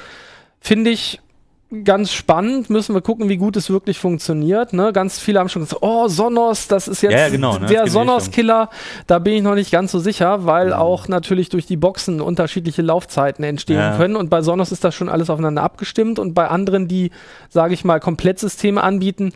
Finde 0.60 0.90
ich 0.90 1.22
ganz 1.84 2.12
spannend. 2.12 2.70
Müssen 2.70 2.96
wir 2.96 3.02
gucken, 3.02 3.30
wie 3.30 3.38
gut 3.38 3.56
es 3.56 3.70
wirklich 3.70 4.00
funktioniert. 4.00 4.74
Ne? 4.74 4.92
Ganz 4.92 5.20
viele 5.20 5.40
haben 5.40 5.50
schon 5.50 5.62
gesagt, 5.64 5.82
oh, 5.84 6.08
Sonos, 6.08 6.68
das 6.68 6.88
ist 6.88 7.02
jetzt 7.04 7.12
Ja, 7.12 7.20
ja, 7.20 7.30
genau, 7.30 7.58
ne? 7.60 7.68
Der 7.68 7.88
Sonos-Killer. 7.88 8.70
Da 9.08 9.20
bin 9.20 9.34
ich 9.36 9.42
noch 9.44 9.56
nicht 9.56 9.72
ganz 9.72 9.92
so 9.92 10.00
sicher, 10.00 10.46
weil 10.46 10.68
Mhm. 10.68 10.74
auch 10.74 11.08
natürlich 11.08 11.50
durch 11.50 11.66
die 11.68 11.78
Boxen 11.78 12.22
unterschiedliche 12.22 12.82
Laufzeiten 12.82 13.44
entstehen 13.44 13.78
Ja. 13.78 13.98
können. 13.98 14.16
Und 14.16 14.30
bei 14.30 14.42
Sonos 14.42 14.72
ist 14.72 14.84
das 14.84 14.96
schon 14.96 15.10
alles 15.10 15.30
aufeinander 15.30 15.62
abgestimmt. 15.64 16.18
Und 16.20 16.34
bei 16.34 16.48
anderen, 16.48 16.88
die, 16.88 17.12
sage 17.50 17.74
ich 17.74 17.86
mal, 17.86 18.00
Komplettsysteme 18.00 18.82
anbieten, 18.82 19.34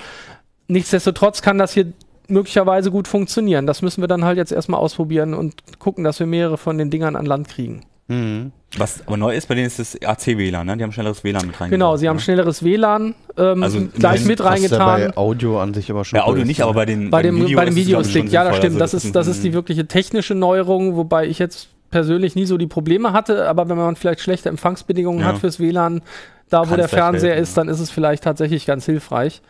nichtsdestotrotz 0.67 1.41
kann 1.41 1.57
das 1.57 1.73
hier 1.73 1.93
möglicherweise 2.29 2.89
gut 2.89 3.07
funktionieren. 3.07 3.67
Das 3.67 3.81
müssen 3.81 4.01
wir 4.01 4.07
dann 4.07 4.23
halt 4.25 4.37
jetzt 4.37 4.51
erstmal 4.51 4.79
ausprobieren 4.79 5.33
und 5.33 5.55
gucken, 5.79 6.03
dass 6.03 6.19
wir 6.19 6.25
mehrere 6.25 6.57
von 6.57 6.77
den 6.77 6.89
Dingern 6.89 7.15
an 7.15 7.25
Land 7.25 7.49
kriegen. 7.49 7.81
Mhm. 8.07 8.51
Was 8.77 9.05
aber 9.05 9.17
neu 9.17 9.35
ist 9.35 9.47
bei 9.47 9.55
denen 9.55 9.67
ist 9.67 9.79
das 9.79 9.95
AC-WLAN, 10.01 10.65
ne? 10.65 10.77
Die 10.77 10.83
haben 10.83 10.91
schnelleres 10.91 11.23
WLAN 11.23 11.45
mit 11.47 11.51
reingebracht. 11.59 11.69
Genau, 11.71 11.95
sie 11.97 12.09
haben 12.09 12.15
ne? 12.17 12.21
schnelleres 12.21 12.63
WLAN 12.63 13.15
ähm, 13.37 13.63
Also 13.63 13.81
gleich 13.93 14.25
mit 14.25 14.39
Was 14.39 14.45
ja 14.45 14.51
reingetan. 14.51 15.11
bei 15.11 15.17
Audio 15.17 15.61
an 15.61 15.73
sich 15.73 15.91
aber 15.91 16.05
schon. 16.05 16.17
Ja, 16.17 16.25
Audio 16.25 16.41
ist, 16.41 16.47
nicht, 16.47 16.61
aber 16.61 16.73
bei 16.73 16.85
den 16.85 17.09
bei 17.09 17.21
dem, 17.21 17.35
Video 17.43 17.57
bei 17.57 17.65
dem 17.65 17.75
Videostick, 17.75 18.31
ja, 18.31 18.43
das 18.43 18.57
stimmt. 18.57 18.79
Also 18.81 18.97
Das 18.97 19.03
ist, 19.03 19.15
das 19.15 19.27
ist 19.27 19.43
die 19.43 19.53
wirkliche 19.53 19.87
technische 19.87 20.35
Neuerung, 20.35 20.95
wobei 20.95 21.27
ich 21.27 21.39
jetzt 21.39 21.69
persönlich 21.91 22.35
nie 22.35 22.45
so 22.45 22.57
die 22.57 22.67
Probleme 22.67 23.13
hatte, 23.13 23.47
aber 23.47 23.69
wenn 23.69 23.77
man 23.77 23.95
vielleicht 23.95 24.21
schlechte 24.21 24.49
Empfangsbedingungen 24.49 25.19
Ja. 25.19 25.27
hat 25.27 25.37
fürs 25.37 25.59
WLAN, 25.59 26.01
da 26.49 26.61
wo 26.61 26.69
Kann 26.69 26.77
der 26.77 26.87
Fernseher 26.87 27.31
helfen, 27.31 27.43
ist, 27.43 27.57
dann 27.57 27.69
ist 27.69 27.79
es 27.79 27.91
vielleicht 27.91 28.23
tatsächlich 28.23 28.65
ganz 28.65 28.85
hilfreich. 28.85 29.41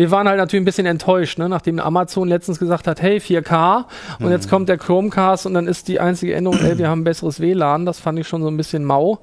Wir 0.00 0.12
waren 0.12 0.28
halt 0.28 0.38
natürlich 0.38 0.62
ein 0.62 0.64
bisschen 0.64 0.86
enttäuscht, 0.86 1.38
ne? 1.40 1.48
nachdem 1.48 1.80
Amazon 1.80 2.28
letztens 2.28 2.60
gesagt 2.60 2.86
hat, 2.86 3.02
hey, 3.02 3.18
4K 3.18 3.84
und 4.20 4.26
Mhm. 4.26 4.30
jetzt 4.30 4.48
kommt 4.48 4.68
der 4.68 4.78
Chromecast 4.78 5.44
und 5.44 5.54
dann 5.54 5.66
ist 5.66 5.88
die 5.88 5.98
einzige 5.98 6.34
Änderung, 6.34 6.60
ey, 6.60 6.78
wir 6.78 6.88
haben 6.88 7.02
besseres 7.02 7.40
WLAN. 7.40 7.84
Das 7.84 7.98
fand 7.98 8.16
ich 8.16 8.28
schon 8.28 8.40
so 8.40 8.48
ein 8.48 8.56
bisschen 8.56 8.84
mau. 8.84 9.18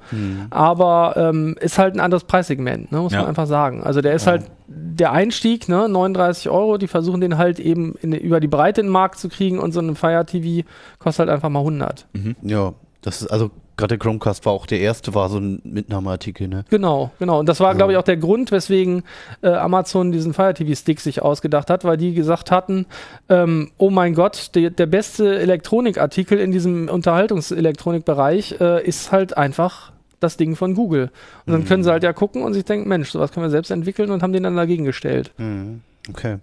Aber 0.50 1.14
ähm, 1.16 1.56
ist 1.62 1.78
halt 1.80 1.96
ein 1.96 2.02
anderes 2.02 2.26
Preissegment, 2.26 2.92
ne? 2.92 3.00
muss 3.00 3.14
Ja. 3.14 3.20
man 3.20 3.30
einfach 3.30 3.48
sagen. 3.48 3.84
Also 3.84 4.02
der 4.02 4.14
ist 4.16 4.28
halt 4.28 4.44
der 4.68 5.14
Einstieg, 5.14 5.70
ne? 5.70 5.88
39 5.88 6.50
Euro, 6.50 6.78
die 6.78 6.88
versuchen 6.88 7.22
den 7.22 7.38
halt 7.38 7.60
eben 7.62 7.96
in, 8.02 8.12
über 8.12 8.42
die 8.42 8.48
Breite 8.50 8.82
in 8.82 8.88
den 8.88 8.92
Markt 8.94 9.18
zu 9.18 9.30
kriegen 9.30 9.60
und 9.60 9.72
so 9.72 9.80
ein 9.80 9.96
Fire 9.96 10.26
TV 10.26 10.68
kostet 11.00 11.28
halt 11.28 11.30
einfach 11.30 11.50
mal 11.50 11.60
100. 11.60 12.06
Ja, 12.42 12.74
das 13.06 13.22
ist, 13.22 13.28
also 13.28 13.52
gerade 13.78 13.90
der 13.90 13.98
Chromecast 14.00 14.46
war 14.48 14.54
auch 14.54 14.66
der 14.66 14.80
erste, 14.80 15.14
war 15.14 15.30
so 15.30 15.38
ein 15.38 15.62
Mitnahmeartikel, 15.64 16.48
ne? 16.48 16.66
Genau, 16.72 17.12
genau. 17.20 17.40
Und 17.40 17.48
das 17.48 17.60
war, 17.60 17.76
glaube 17.76 17.92
ich, 17.92 18.00
auch 18.00 18.04
der 18.04 18.18
Grund, 18.18 18.52
weswegen 18.52 19.04
äh, 19.44 19.50
Amazon 19.50 20.12
diesen 20.12 20.34
Fire 20.34 20.56
TV 20.56 20.74
Stick 20.74 21.00
sich 21.00 21.22
ausgedacht 21.22 21.70
hat, 21.70 21.84
weil 21.84 21.98
die 21.98 22.16
gesagt 22.16 22.50
hatten, 22.50 22.88
ähm, 23.30 23.70
oh 23.78 23.92
mein 23.92 24.16
Gott, 24.16 24.56
der, 24.56 24.72
der 24.72 24.88
beste 24.88 25.38
Elektronikartikel 25.38 26.40
in 26.40 26.52
diesem 26.52 26.90
Unterhaltungselektronikbereich 26.90 28.60
äh, 28.60 28.84
ist 28.84 29.12
halt 29.12 29.38
einfach 29.38 29.92
das 30.20 30.36
Ding 30.36 30.56
von 30.56 30.74
Google. 30.74 31.12
Und 31.46 31.54
dann 31.54 31.66
können 31.66 31.84
sie 31.84 31.92
halt 31.92 32.02
ja 32.02 32.12
gucken 32.12 32.42
und 32.42 32.56
sich 32.56 32.66
denken, 32.66 32.90
Mensch, 32.90 33.12
sowas 33.12 33.32
können 33.32 33.46
wir 33.46 33.52
selbst 33.52 33.70
entwickeln 33.70 34.10
und 34.10 34.24
haben 34.24 34.34
den 34.34 34.42
dann 34.42 34.56
dagegen 34.56 34.84
gestellt. 34.84 35.32
Mhm. 35.38 35.82
Okay. 36.10 36.38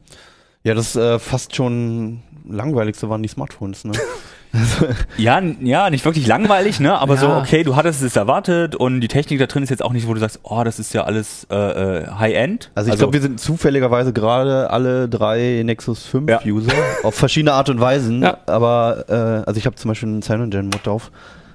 Ja, 0.62 0.74
das 0.74 0.94
äh, 0.94 1.18
fast 1.18 1.56
schon 1.56 2.22
langweiligste 2.48 3.08
waren 3.08 3.22
die 3.24 3.28
Smartphones, 3.28 3.84
ne? 3.84 3.92
Ja, 5.16 5.40
ja, 5.60 5.90
nicht 5.90 6.04
wirklich 6.04 6.26
langweilig, 6.26 6.78
ne? 6.80 6.98
Aber 6.98 7.16
so, 7.16 7.26
Ja. 7.26 7.38
okay, 7.38 7.62
du 7.62 7.76
hattest 7.76 8.02
es 8.02 8.16
erwartet 8.16 8.76
und 8.76 9.00
die 9.00 9.08
Technik 9.08 9.38
da 9.38 9.46
drin 9.46 9.62
ist 9.62 9.70
jetzt 9.70 9.82
auch 9.82 9.92
nicht, 9.92 10.06
wo 10.06 10.14
du 10.14 10.20
sagst, 10.20 10.40
oh, 10.42 10.62
das 10.64 10.78
ist 10.78 10.92
ja 10.94 11.04
alles 11.04 11.46
äh, 11.50 11.56
äh, 11.56 12.06
High-End. 12.18 12.70
Also 12.74 12.90
ich 12.90 12.98
glaube, 12.98 13.12
wir 13.14 13.20
sind 13.22 13.40
zufälligerweise 13.40 14.12
gerade 14.12 14.70
alle 14.70 15.08
drei 15.08 15.62
Nexus 15.64 16.04
5 16.06 16.28
Ja. 16.30 16.40
User 16.44 16.72
auf 17.02 17.14
verschiedene 17.14 17.52
Art 17.54 17.68
und 17.70 17.80
Weisen. 17.80 18.22
Ja. 18.22 18.38
Aber 18.46 19.04
äh, 19.08 19.46
also 19.48 19.56
ich 19.58 19.66
habe 19.66 19.76
zum 19.76 19.88
Beispiel 19.90 20.08
einen 20.08 20.22
CyanogenMod 20.22 20.86
drauf. 20.86 21.10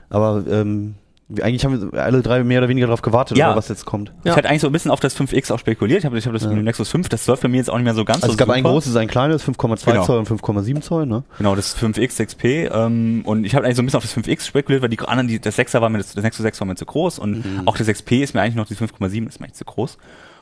Aber 0.09 0.43
ähm, 0.49 0.95
eigentlich 1.41 1.65
haben 1.65 1.91
wir 1.91 2.01
alle 2.01 2.21
drei 2.21 2.43
mehr 2.43 2.59
oder 2.59 2.69
weniger 2.69 2.87
darauf 2.87 3.01
gewartet, 3.01 3.37
Ja. 3.37 3.47
oder 3.49 3.57
was 3.57 3.67
jetzt 3.67 3.85
kommt. 3.85 4.13
Ja. 4.23 4.31
Ich 4.31 4.37
hatte 4.37 4.47
eigentlich 4.49 4.61
so 4.61 4.67
ein 4.67 4.71
bisschen 4.71 4.91
auf 4.91 5.01
das 5.01 5.13
5X 5.19 5.51
auch 5.51 5.59
spekuliert. 5.59 5.99
Ich 5.99 6.05
habe 6.05 6.17
ich 6.17 6.25
hab 6.25 6.31
das 6.33 6.43
Ja. 6.43 6.49
mit 6.49 6.57
dem 6.57 6.63
Nexus 6.63 6.89
5, 6.89 7.09
das 7.09 7.27
läuft 7.27 7.41
für 7.41 7.49
mich 7.49 7.57
jetzt 7.57 7.69
auch 7.69 7.75
nicht 7.75 7.83
mehr 7.83 7.93
so 7.95 8.05
ganz 8.05 8.23
Also 8.23 8.27
so 8.27 8.31
es 8.33 8.37
gab 8.37 8.49
ein 8.49 8.59
super. 8.63 8.69
großes, 8.71 8.95
ein 8.95 9.07
kleines, 9.09 9.43
5,2 9.43 9.91
Genau. 9.91 10.05
Zoll 10.05 10.19
und 10.19 10.27
5,7 10.29 10.81
Zoll, 10.81 11.05
ne? 11.05 11.23
Genau, 11.37 11.55
das 11.55 11.75
5X 11.77 12.17
XP. 12.25 12.69
Ähm, 12.71 13.23
und 13.25 13.45
ich 13.45 13.55
habe 13.55 13.65
eigentlich 13.65 13.75
so 13.75 13.81
ein 13.81 13.85
bisschen 13.85 13.97
auf 13.97 14.03
das 14.03 14.13
5X 14.13 14.45
spekuliert, 14.47 14.81
weil 14.81 14.89
die 14.89 14.99
anderen, 14.99 15.27
die, 15.27 15.39
das 15.39 15.57
6er 15.57 15.81
war 15.81 15.89
mir, 15.89 15.97
das, 15.97 16.13
das 16.13 16.23
Nexus 16.23 16.43
6 16.43 16.61
war 16.61 16.67
mir 16.67 16.75
zu 16.75 16.85
groß 16.85 17.19
und 17.19 17.45
Mhm. 17.45 17.67
auch 17.67 17.75
das 17.77 17.87
XP 17.87 18.23
ist 18.23 18.33
mir 18.33 18.41
eigentlich 18.41 18.55
noch, 18.55 18.65
die 18.67 18.75
5,7 18.75 19.27
ist 19.27 19.39
mir 19.39 19.45
eigentlich 19.47 19.53
zu 19.57 19.65
groß. 19.65 19.95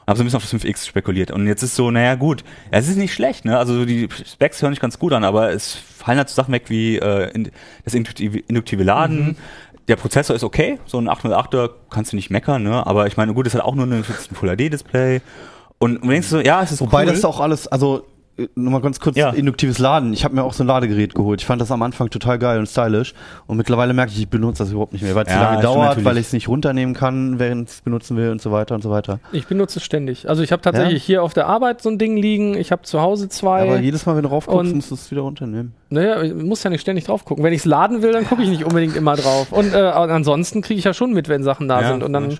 Und 0.07 0.09
habe 0.11 0.17
so 0.17 0.23
ein 0.23 0.25
bisschen 0.27 0.37
auf 0.37 0.43
das 0.43 0.51
5X 0.53 0.85
spekuliert. 0.85 1.31
Und 1.31 1.47
jetzt 1.47 1.63
ist 1.63 1.75
so, 1.75 1.89
naja 1.89 2.13
gut, 2.13 2.43
ja, 2.71 2.77
es 2.77 2.87
ist 2.87 2.95
nicht 2.97 3.11
schlecht, 3.15 3.43
ne? 3.43 3.57
Also 3.57 3.73
so 3.73 3.85
die 3.85 4.07
Specs 4.23 4.61
hören 4.61 4.71
sich 4.71 4.79
ganz 4.79 4.99
gut 4.99 5.13
an, 5.13 5.23
aber 5.23 5.49
es 5.51 5.73
fallen 5.73 6.19
halt 6.19 6.29
so 6.29 6.35
Sachen 6.35 6.53
weg 6.53 6.65
wie 6.67 6.97
äh, 6.99 7.31
in, 7.31 7.49
das 7.85 7.95
induktive, 7.95 8.37
induktive 8.37 8.83
Laden, 8.83 9.35
der 9.87 9.95
Prozessor 9.95 10.35
ist 10.35 10.43
okay, 10.43 10.79
so 10.85 10.97
ein 10.97 11.09
808er 11.09 11.69
kannst 11.89 12.11
du 12.11 12.15
nicht 12.15 12.29
meckern, 12.29 12.63
ne? 12.63 12.85
Aber 12.85 13.07
ich 13.07 13.17
meine, 13.17 13.33
gut, 13.33 13.47
es 13.47 13.53
hat 13.53 13.61
auch 13.61 13.75
nur 13.75 13.85
ein 13.85 14.03
Full 14.03 14.55
HD 14.55 14.71
Display. 14.71 15.21
Und 15.77 16.03
du 16.03 16.09
denkst 16.09 16.27
so, 16.27 16.39
ja, 16.39 16.63
es 16.63 16.71
ist 16.71 16.81
Wobei 16.81 17.01
cool. 17.01 17.07
das 17.07 17.19
ist 17.19 17.25
auch 17.25 17.39
alles, 17.39 17.67
also 17.67 18.05
nur 18.55 18.71
mal 18.71 18.81
ganz 18.81 18.99
kurz 18.99 19.15
Ja. 19.17 19.29
induktives 19.29 19.79
Laden. 19.79 20.11
Ich 20.13 20.23
habe 20.25 20.35
mir 20.35 20.43
auch 20.43 20.53
so 20.53 20.63
ein 20.63 20.67
Ladegerät 20.67 21.13
geholt. 21.15 21.41
Ich 21.41 21.45
fand 21.47 21.61
das 21.61 21.71
am 21.71 21.81
Anfang 21.81 22.09
total 22.09 22.37
geil 22.37 22.59
und 22.59 22.67
stylisch. 22.67 23.13
Und 23.47 23.57
mittlerweile 23.57 23.93
merke 23.93 24.11
ich, 24.11 24.19
ich 24.19 24.27
benutze 24.27 24.63
das 24.63 24.71
überhaupt 24.71 24.93
nicht 24.93 25.03
mehr, 25.03 25.15
weil 25.15 25.25
es 25.25 25.31
Ja, 25.31 25.37
zu 25.39 25.43
lange 25.43 25.61
dauert, 25.61 26.03
weil 26.03 26.17
ich 26.17 26.27
es 26.27 26.33
nicht 26.33 26.47
runternehmen 26.49 26.93
kann, 26.93 27.39
während 27.39 27.69
ich 27.69 27.75
es 27.75 27.81
benutzen 27.81 28.17
will 28.17 28.31
und 28.31 28.41
so 28.41 28.51
weiter 28.51 28.75
und 28.75 28.81
so 28.81 28.89
weiter. 28.89 29.19
Ich 29.31 29.47
benutze 29.47 29.79
es 29.79 29.85
ständig. 29.85 30.27
Also 30.29 30.43
ich 30.43 30.51
habe 30.51 30.61
tatsächlich 30.61 31.03
hier 31.03 31.23
auf 31.23 31.33
der 31.33 31.47
Arbeit 31.47 31.81
so 31.81 31.89
ein 31.89 31.97
Ding 31.97 32.17
liegen, 32.17 32.55
ich 32.57 32.71
habe 32.71 32.81
zu 32.81 33.01
Hause 33.01 33.29
zwei. 33.29 33.61
Aber 33.63 33.79
jedes 33.79 34.05
Mal, 34.05 34.15
wenn 34.15 34.23
du 34.23 34.29
raufguckst, 34.29 34.59
Und- 34.71 34.75
musst 34.75 34.91
du 34.91 34.95
es 34.95 35.09
wieder 35.11 35.21
runternehmen. 35.21 35.73
Naja, 35.87 36.21
ich 36.23 36.33
muss 36.33 36.63
ja 36.63 36.71
nicht 36.71 36.81
ständig 36.81 37.05
drauf 37.05 37.23
gucken. 37.25 37.43
Wenn 37.43 37.53
ich 37.53 37.59
es 37.59 37.65
laden 37.65 38.01
will, 38.01 38.11
dann 38.11 38.25
gucke 38.27 38.41
ich 38.41 38.49
nicht 38.49 38.65
unbedingt 38.65 38.97
immer 38.97 39.15
drauf. 39.15 39.51
Und 39.51 39.71
äh, 39.73 39.77
ansonsten 39.77 40.61
kriege 40.61 40.79
ich 40.79 40.83
ja 40.83 40.93
schon 40.95 41.13
mit, 41.13 41.29
wenn 41.29 41.43
Sachen 41.43 41.67
da 41.67 41.79
ja, 41.81 41.87
sind. 41.89 42.01
Und 42.03 42.11
ja, 42.13 42.19
dann, 42.19 42.37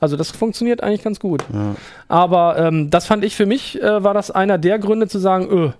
also 0.00 0.16
das 0.16 0.32
funktioniert 0.32 0.82
eigentlich 0.82 1.04
ganz 1.04 1.20
gut. 1.20 1.44
Ja. 1.52 1.76
Aber 2.08 2.58
ähm, 2.58 2.90
das 2.90 3.06
fand 3.06 3.24
ich 3.24 3.36
für 3.36 3.46
mich, 3.46 3.80
äh, 3.80 4.02
war 4.02 4.14
das 4.14 4.30
einer 4.32 4.58
der 4.58 4.78
Gründe 4.80 5.06
zu 5.06 5.18
sagen, 5.20 5.37
öh. 5.46 5.70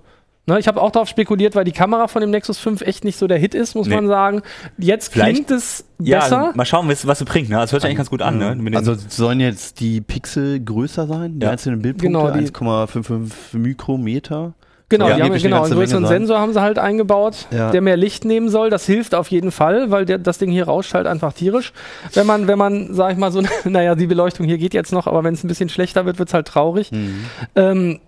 Ne, 0.46 0.58
ich 0.58 0.66
habe 0.66 0.80
auch 0.80 0.90
darauf 0.90 1.08
spekuliert, 1.10 1.54
weil 1.54 1.64
die 1.64 1.72
Kamera 1.72 2.08
von 2.08 2.22
dem 2.22 2.30
Nexus 2.30 2.58
5 2.58 2.80
echt 2.80 3.04
nicht 3.04 3.18
so 3.18 3.26
der 3.26 3.36
Hit 3.36 3.54
ist, 3.54 3.74
muss 3.74 3.86
Nee. 3.86 3.96
man 3.96 4.06
sagen. 4.08 4.40
Jetzt 4.78 5.12
Vielleicht- 5.12 5.34
klingt 5.34 5.50
es 5.50 5.84
Ja, 5.98 6.20
besser. 6.20 6.52
mal 6.54 6.64
schauen, 6.64 6.88
was, 6.88 7.06
was 7.06 7.20
es 7.20 7.26
bringt. 7.26 7.50
Ne? 7.50 7.56
Das 7.56 7.70
hört 7.72 7.82
sich 7.82 7.88
eigentlich 7.88 7.98
ganz 7.98 8.08
gut 8.08 8.22
an. 8.22 8.38
Ne? 8.38 8.56
Also 8.74 8.94
sollen 9.08 9.40
jetzt 9.40 9.78
die 9.80 10.00
Pixel 10.00 10.58
größer 10.60 11.06
sein, 11.06 11.38
die 11.38 11.44
Ja. 11.44 11.50
einzelnen 11.52 11.82
Bildpunkte, 11.82 12.06
Genau, 12.06 12.30
die- 12.30 12.38
1,55 12.38 13.58
Mikrometer. 13.58 14.54
Genau, 14.90 15.06
Ja, 15.06 15.16
die 15.16 15.22
haben, 15.24 15.34
genau 15.36 15.64
einen 15.64 15.74
größeren. 15.74 16.06
Sensor 16.06 16.40
haben 16.40 16.54
sie 16.54 16.62
halt 16.62 16.78
eingebaut, 16.78 17.46
Ja. 17.50 17.70
der 17.70 17.82
mehr 17.82 17.98
Licht 17.98 18.24
nehmen 18.24 18.48
soll. 18.48 18.70
Das 18.70 18.86
hilft 18.86 19.14
auf 19.14 19.28
jeden 19.30 19.50
Fall, 19.50 19.90
weil 19.90 20.06
der, 20.06 20.16
das 20.16 20.38
Ding 20.38 20.50
hier 20.50 20.64
rauscht 20.64 20.94
halt 20.94 21.06
einfach 21.06 21.34
tierisch. 21.34 21.74
Wenn 22.14 22.26
man, 22.26 22.48
wenn 22.48 22.56
man, 22.56 22.94
sag 22.94 23.12
ich 23.12 23.18
mal 23.18 23.30
so, 23.30 23.42
naja, 23.64 23.94
die 23.94 24.06
Beleuchtung 24.06 24.46
hier 24.46 24.56
geht 24.56 24.72
jetzt 24.72 24.90
noch, 24.94 25.06
aber 25.06 25.22
wenn 25.24 25.34
es 25.34 25.44
ein 25.44 25.48
bisschen 25.48 25.68
schlechter 25.68 26.06
wird, 26.06 26.18
wird's 26.18 26.32
halt 26.32 26.46
traurig. 26.48 26.90
Mhm. 26.90 27.24
Ähm, 27.54 28.00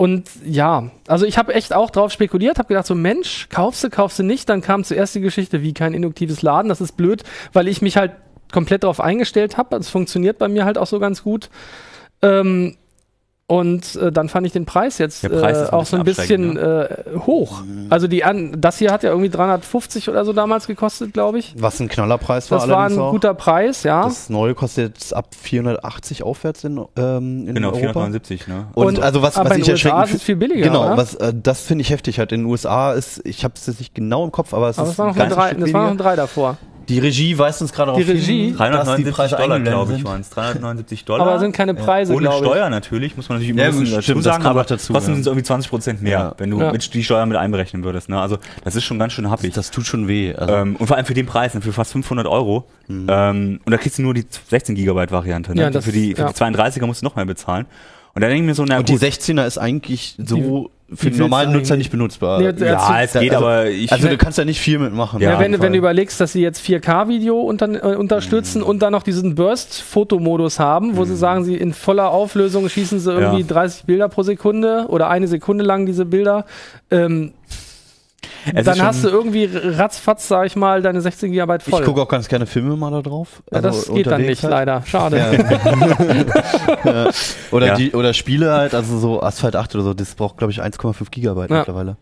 und 0.00 0.30
ja, 0.44 0.92
also 1.08 1.26
ich 1.26 1.38
habe 1.38 1.52
echt 1.52 1.74
auch 1.74 1.90
drauf 1.90 2.12
spekuliert, 2.12 2.58
habe 2.58 2.68
gedacht 2.68 2.86
so, 2.86 2.94
Mensch, 2.94 3.48
kaufst 3.50 3.82
du, 3.82 3.90
kaufst 3.90 4.16
du 4.20 4.22
nicht. 4.22 4.48
Dann 4.48 4.60
kam 4.60 4.84
zuerst 4.84 5.16
die 5.16 5.20
Geschichte, 5.20 5.60
wie 5.60 5.74
kein 5.74 5.92
induktives 5.92 6.40
Laden. 6.40 6.68
Das 6.68 6.80
ist 6.80 6.96
blöd, 6.96 7.24
weil 7.52 7.66
ich 7.66 7.82
mich 7.82 7.96
halt 7.96 8.12
komplett 8.52 8.84
darauf 8.84 9.00
eingestellt 9.00 9.56
habe. 9.56 9.74
Es 9.74 9.88
funktioniert 9.88 10.38
bei 10.38 10.46
mir 10.46 10.64
halt 10.64 10.78
auch 10.78 10.86
so 10.86 11.00
ganz 11.00 11.24
gut. 11.24 11.50
Ähm, 12.22 12.76
und 13.50 13.96
äh, 13.96 14.12
dann 14.12 14.28
fand 14.28 14.46
ich 14.46 14.52
den 14.52 14.66
Preis 14.66 14.98
jetzt 14.98 15.22
Preis 15.26 15.70
äh, 15.70 15.72
auch 15.72 15.86
so 15.86 15.96
ein 15.96 16.04
bisschen 16.04 16.54
bisschen 16.54 16.56
äh, 16.58 16.88
hoch. 17.26 17.62
Also 17.88 18.06
die 18.06 18.22
an, 18.22 18.54
das 18.60 18.76
hier 18.76 18.92
hat 18.92 19.02
ja 19.02 19.08
irgendwie 19.08 19.30
350 19.30 20.10
oder 20.10 20.26
so 20.26 20.34
damals 20.34 20.66
gekostet, 20.66 21.14
glaube 21.14 21.38
ich. 21.38 21.54
Was 21.58 21.80
ein 21.80 21.88
Knallerpreis 21.88 22.50
war 22.50 22.58
Das 22.60 22.68
war 22.68 22.86
ein 22.90 22.98
auch. 22.98 23.10
guter 23.10 23.32
Preis, 23.32 23.84
ja. 23.84 24.02
Das 24.04 24.28
neue 24.28 24.54
kostet 24.54 24.96
jetzt 24.98 25.16
ab 25.16 25.28
480 25.34 26.22
aufwärts 26.22 26.62
in, 26.64 26.76
ähm, 26.96 27.48
in 27.48 27.54
genau, 27.54 27.68
Europa. 27.68 27.80
479. 27.80 28.48
Ne? 28.48 28.66
Und, 28.74 28.86
Und- 28.86 29.02
also 29.02 29.22
was, 29.22 29.38
aber 29.38 29.48
was 29.48 29.56
in 29.56 29.62
ich 29.62 29.66
den 29.66 29.72
USA 29.92 30.02
ist 30.02 30.14
es 30.14 30.22
viel 30.22 30.36
billiger, 30.36 30.62
Genau, 30.68 30.84
oder? 30.86 30.96
was 30.98 31.14
äh, 31.14 31.32
das 31.34 31.62
finde 31.62 31.82
ich 31.82 31.90
heftig 31.90 32.18
halt. 32.18 32.32
In 32.32 32.42
den 32.42 32.50
USA 32.50 32.92
ist, 32.92 33.22
ich 33.24 33.44
habe 33.44 33.54
es 33.56 33.66
jetzt 33.66 33.78
nicht 33.78 33.94
genau 33.94 34.24
im 34.24 34.30
Kopf, 34.30 34.52
aber 34.52 34.68
es 34.68 34.78
Aber 34.78 34.88
ist 34.88 34.92
es 34.92 34.98
war 34.98 35.06
noch 35.06 35.16
ein 35.16 35.30
drei, 35.30 35.54
das 35.54 35.72
war 35.72 35.84
noch 35.84 35.90
ein 35.92 35.98
drei 35.98 36.16
davor. 36.16 36.58
Die 36.88 36.98
Regie 36.98 37.36
weist 37.36 37.60
uns 37.60 37.72
gerade 37.72 37.92
Die 37.94 38.02
auf 38.02 38.08
Regie? 38.08 38.46
hin, 38.46 38.56
dass 38.56 38.96
die 38.96 39.04
379 39.04 39.14
Preise 39.14 39.36
Dollar, 39.36 39.60
glaube 39.60 39.94
ich, 39.94 40.04
waren 40.04 40.20
es. 40.22 40.30
379 40.30 41.04
Dollar. 41.04 41.26
Aber 41.26 41.38
sind 41.38 41.52
keine 41.52 41.74
Preise, 41.74 42.14
Ohne. 42.14 42.32
Steuer 42.32 42.70
natürlich, 42.70 43.16
muss 43.16 43.28
man 43.28 43.36
natürlich 43.38 43.50
immer 43.50 43.62
Ja, 43.62 43.68
ein 43.68 43.72
bisschen 43.78 43.86
stimmt, 44.02 44.08
dazu 44.08 44.14
das 44.14 44.24
sagen, 44.24 44.46
aber 44.46 44.64
dazu, 44.64 44.92
trotzdem 44.92 45.10
ja. 45.10 45.14
sind 45.16 45.20
es 45.20 45.26
irgendwie 45.26 45.44
20 45.44 45.70
Prozent 45.70 46.02
mehr, 46.02 46.12
Ja. 46.18 46.34
wenn 46.38 46.50
du 46.50 46.60
Ja. 46.60 46.72
mit 46.72 46.94
die 46.94 47.04
Steuer 47.04 47.26
mit 47.26 47.36
einberechnen 47.36 47.84
würdest. 47.84 48.08
Ne? 48.08 48.20
Also 48.20 48.38
das 48.64 48.74
ist 48.76 48.84
schon 48.84 48.98
ganz 48.98 49.12
schön 49.12 49.28
happig. 49.30 49.52
Das 49.54 49.70
tut 49.70 49.86
schon 49.86 50.08
weh. 50.08 50.34
Also, 50.34 50.54
Ähm, 50.54 50.76
und 50.76 50.86
vor 50.86 50.96
allem 50.96 51.06
für 51.06 51.14
den 51.14 51.26
Preis, 51.26 51.54
ne, 51.54 51.60
für 51.60 51.72
fast 51.72 51.92
500 51.92 52.26
Euro. 52.26 52.64
Ähm, 52.88 53.60
und 53.64 53.70
da 53.70 53.76
kriegst 53.76 53.98
du 53.98 54.02
nur 54.02 54.14
die 54.14 54.24
16 54.48 54.74
Gigabyte 54.74 55.12
Variante. 55.12 55.54
Ne? 55.54 55.60
Ja, 55.62 55.70
das- 55.70 55.84
für, 55.84 55.92
die, 55.92 56.14
für 56.14 56.22
ja. 56.22 56.28
die 56.28 56.34
32er 56.34 56.86
musst 56.86 57.02
du 57.02 57.06
noch 57.06 57.16
mehr 57.16 57.26
bezahlen. 57.26 57.66
Und 58.14 58.22
da 58.22 58.28
denke 58.28 58.42
ich 58.42 58.46
mir 58.46 58.54
so, 58.54 58.64
na 58.66 58.78
und 58.78 58.88
die 58.88 58.94
gut. 58.94 59.02
16er 59.02 59.46
ist 59.46 59.58
eigentlich 59.58 60.16
so 60.18 60.70
für 60.94 61.10
den 61.10 61.18
normalen 61.18 61.52
Nutzer 61.52 61.76
nicht 61.76 61.90
benutzbar. 61.90 62.40
Nee, 62.40 62.52
der- 62.52 62.68
ja, 62.72 63.02
es 63.02 63.12
geht, 63.12 63.32
also, 63.34 63.44
aber 63.44 63.66
ich. 63.68 63.92
also 63.92 64.08
du 64.08 64.16
kannst 64.16 64.38
ja 64.38 64.44
nicht 64.46 64.58
viel 64.60 64.78
mitmachen. 64.78 65.20
Ja, 65.20 65.38
wenn, 65.38 65.60
wenn 65.60 65.72
du 65.72 65.78
überlegst, 65.78 66.18
dass 66.20 66.32
sie 66.32 66.40
jetzt 66.40 66.60
4K-Video 66.66 67.38
unter, 67.40 67.68
äh, 67.92 67.94
unterstützen 67.96 68.62
und 68.62 68.80
dann 68.80 68.92
noch 68.92 69.02
diesen 69.02 69.34
Burst-Fotomodus 69.34 70.58
haben, 70.58 70.96
wo 70.96 71.04
sie 71.04 71.16
sagen, 71.16 71.44
sie 71.44 71.56
in 71.56 71.72
voller 71.74 72.10
Auflösung 72.10 72.68
schießen 72.68 73.00
sie 73.00 73.12
irgendwie 73.12 73.40
Ja. 73.42 73.46
30 73.46 73.84
Bilder 73.84 74.08
pro 74.08 74.22
Sekunde 74.22 74.86
oder 74.88 75.08
eine 75.10 75.28
Sekunde 75.28 75.62
lang 75.64 75.84
diese 75.84 76.06
Bilder. 76.06 76.46
Ähm, 76.90 77.32
es 78.54 78.64
dann 78.64 78.82
hast 78.82 79.04
du 79.04 79.08
irgendwie 79.08 79.48
ratzfatz, 79.52 80.28
sag 80.28 80.46
ich 80.46 80.56
mal, 80.56 80.82
deine 80.82 81.00
16 81.00 81.32
GB 81.32 81.58
voll. 81.60 81.80
ich 81.80 81.86
gucke 81.86 82.00
auch 82.02 82.08
ganz 82.08 82.28
gerne 82.28 82.46
Filme 82.46 82.76
mal 82.76 82.90
da 82.90 83.02
drauf. 83.02 83.42
ja, 83.52 83.60
das 83.60 83.76
Also 83.80 83.94
geht 83.94 84.06
dann 84.06 84.22
nicht, 84.22 84.42
halt. 84.42 84.50
leider. 84.52 84.82
Schade. 84.86 85.18
Ja. 86.84 87.10
Oder, 87.50 87.66
Ja. 87.66 87.74
die, 87.76 87.92
oder 87.92 88.14
Spiele 88.14 88.52
halt, 88.52 88.74
also 88.74 88.98
so 88.98 89.22
Asphalt 89.22 89.56
8 89.56 89.74
oder 89.74 89.84
so, 89.84 89.94
das 89.94 90.14
braucht 90.14 90.36
glaube 90.38 90.52
ich 90.52 90.62
1,5 90.62 91.10
Gigabyte 91.10 91.50
Ja. 91.50 91.58
mittlerweile. 91.58 91.96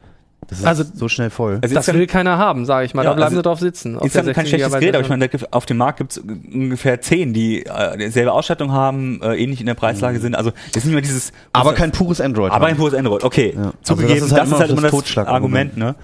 Das 0.48 0.60
ist 0.60 0.66
Also- 0.66 0.84
so 0.94 1.08
schnell 1.08 1.30
voll. 1.30 1.58
Also 1.62 1.74
Das 1.74 1.92
will 1.92 2.06
keiner 2.06 2.38
haben, 2.38 2.66
sage 2.66 2.86
ich 2.86 2.94
mal. 2.94 3.02
Ja, 3.02 3.10
da 3.10 3.14
bleiben 3.16 3.24
also 3.30 3.36
sie 3.38 3.42
drauf 3.42 3.58
sitzen. 3.58 3.98
Ist 3.98 4.14
dann 4.14 4.26
kein 4.26 4.34
16 4.44 4.46
schlechtes 4.46 4.72
Gerät, 4.74 4.94
aber 4.94 5.02
ich 5.02 5.08
meine, 5.08 5.28
auf 5.50 5.66
dem 5.66 5.76
Markt 5.78 5.98
gibt 5.98 6.12
es 6.12 6.18
ungefähr 6.18 7.00
zehn, 7.00 7.32
die 7.32 7.66
äh, 7.66 7.96
dieselbe 7.98 8.32
Ausstattung 8.32 8.70
haben, 8.70 9.20
äh, 9.22 9.34
ähnlich 9.42 9.60
in 9.60 9.66
der 9.66 9.74
Preislage 9.74 10.20
sind. 10.20 10.36
Also 10.36 10.50
das 10.72 10.76
ist 10.78 10.84
nicht 10.84 10.92
mehr 10.92 11.02
dieses. 11.02 11.32
aber 11.52 11.70
das- 11.70 11.78
kein 11.80 11.90
pures 11.90 12.20
Android. 12.20 12.52
aber 12.52 12.66
haben. 12.66 12.72
ein 12.72 12.76
pures 12.76 12.94
Android. 12.94 13.24
Okay, 13.24 13.54
Ja. 13.56 13.60
Also 13.62 13.72
zugegeben, 13.82 14.20
das 14.20 14.28
das 14.28 14.38
ist 14.38 14.44
ist 14.46 14.52
halt 14.52 14.60
halt, 14.60 14.70
immer 14.70 14.82
das 14.82 14.90
das, 14.92 15.00
Totschlagargument. 15.00 15.72
Argument. 15.72 15.76
Ne? 15.78 15.94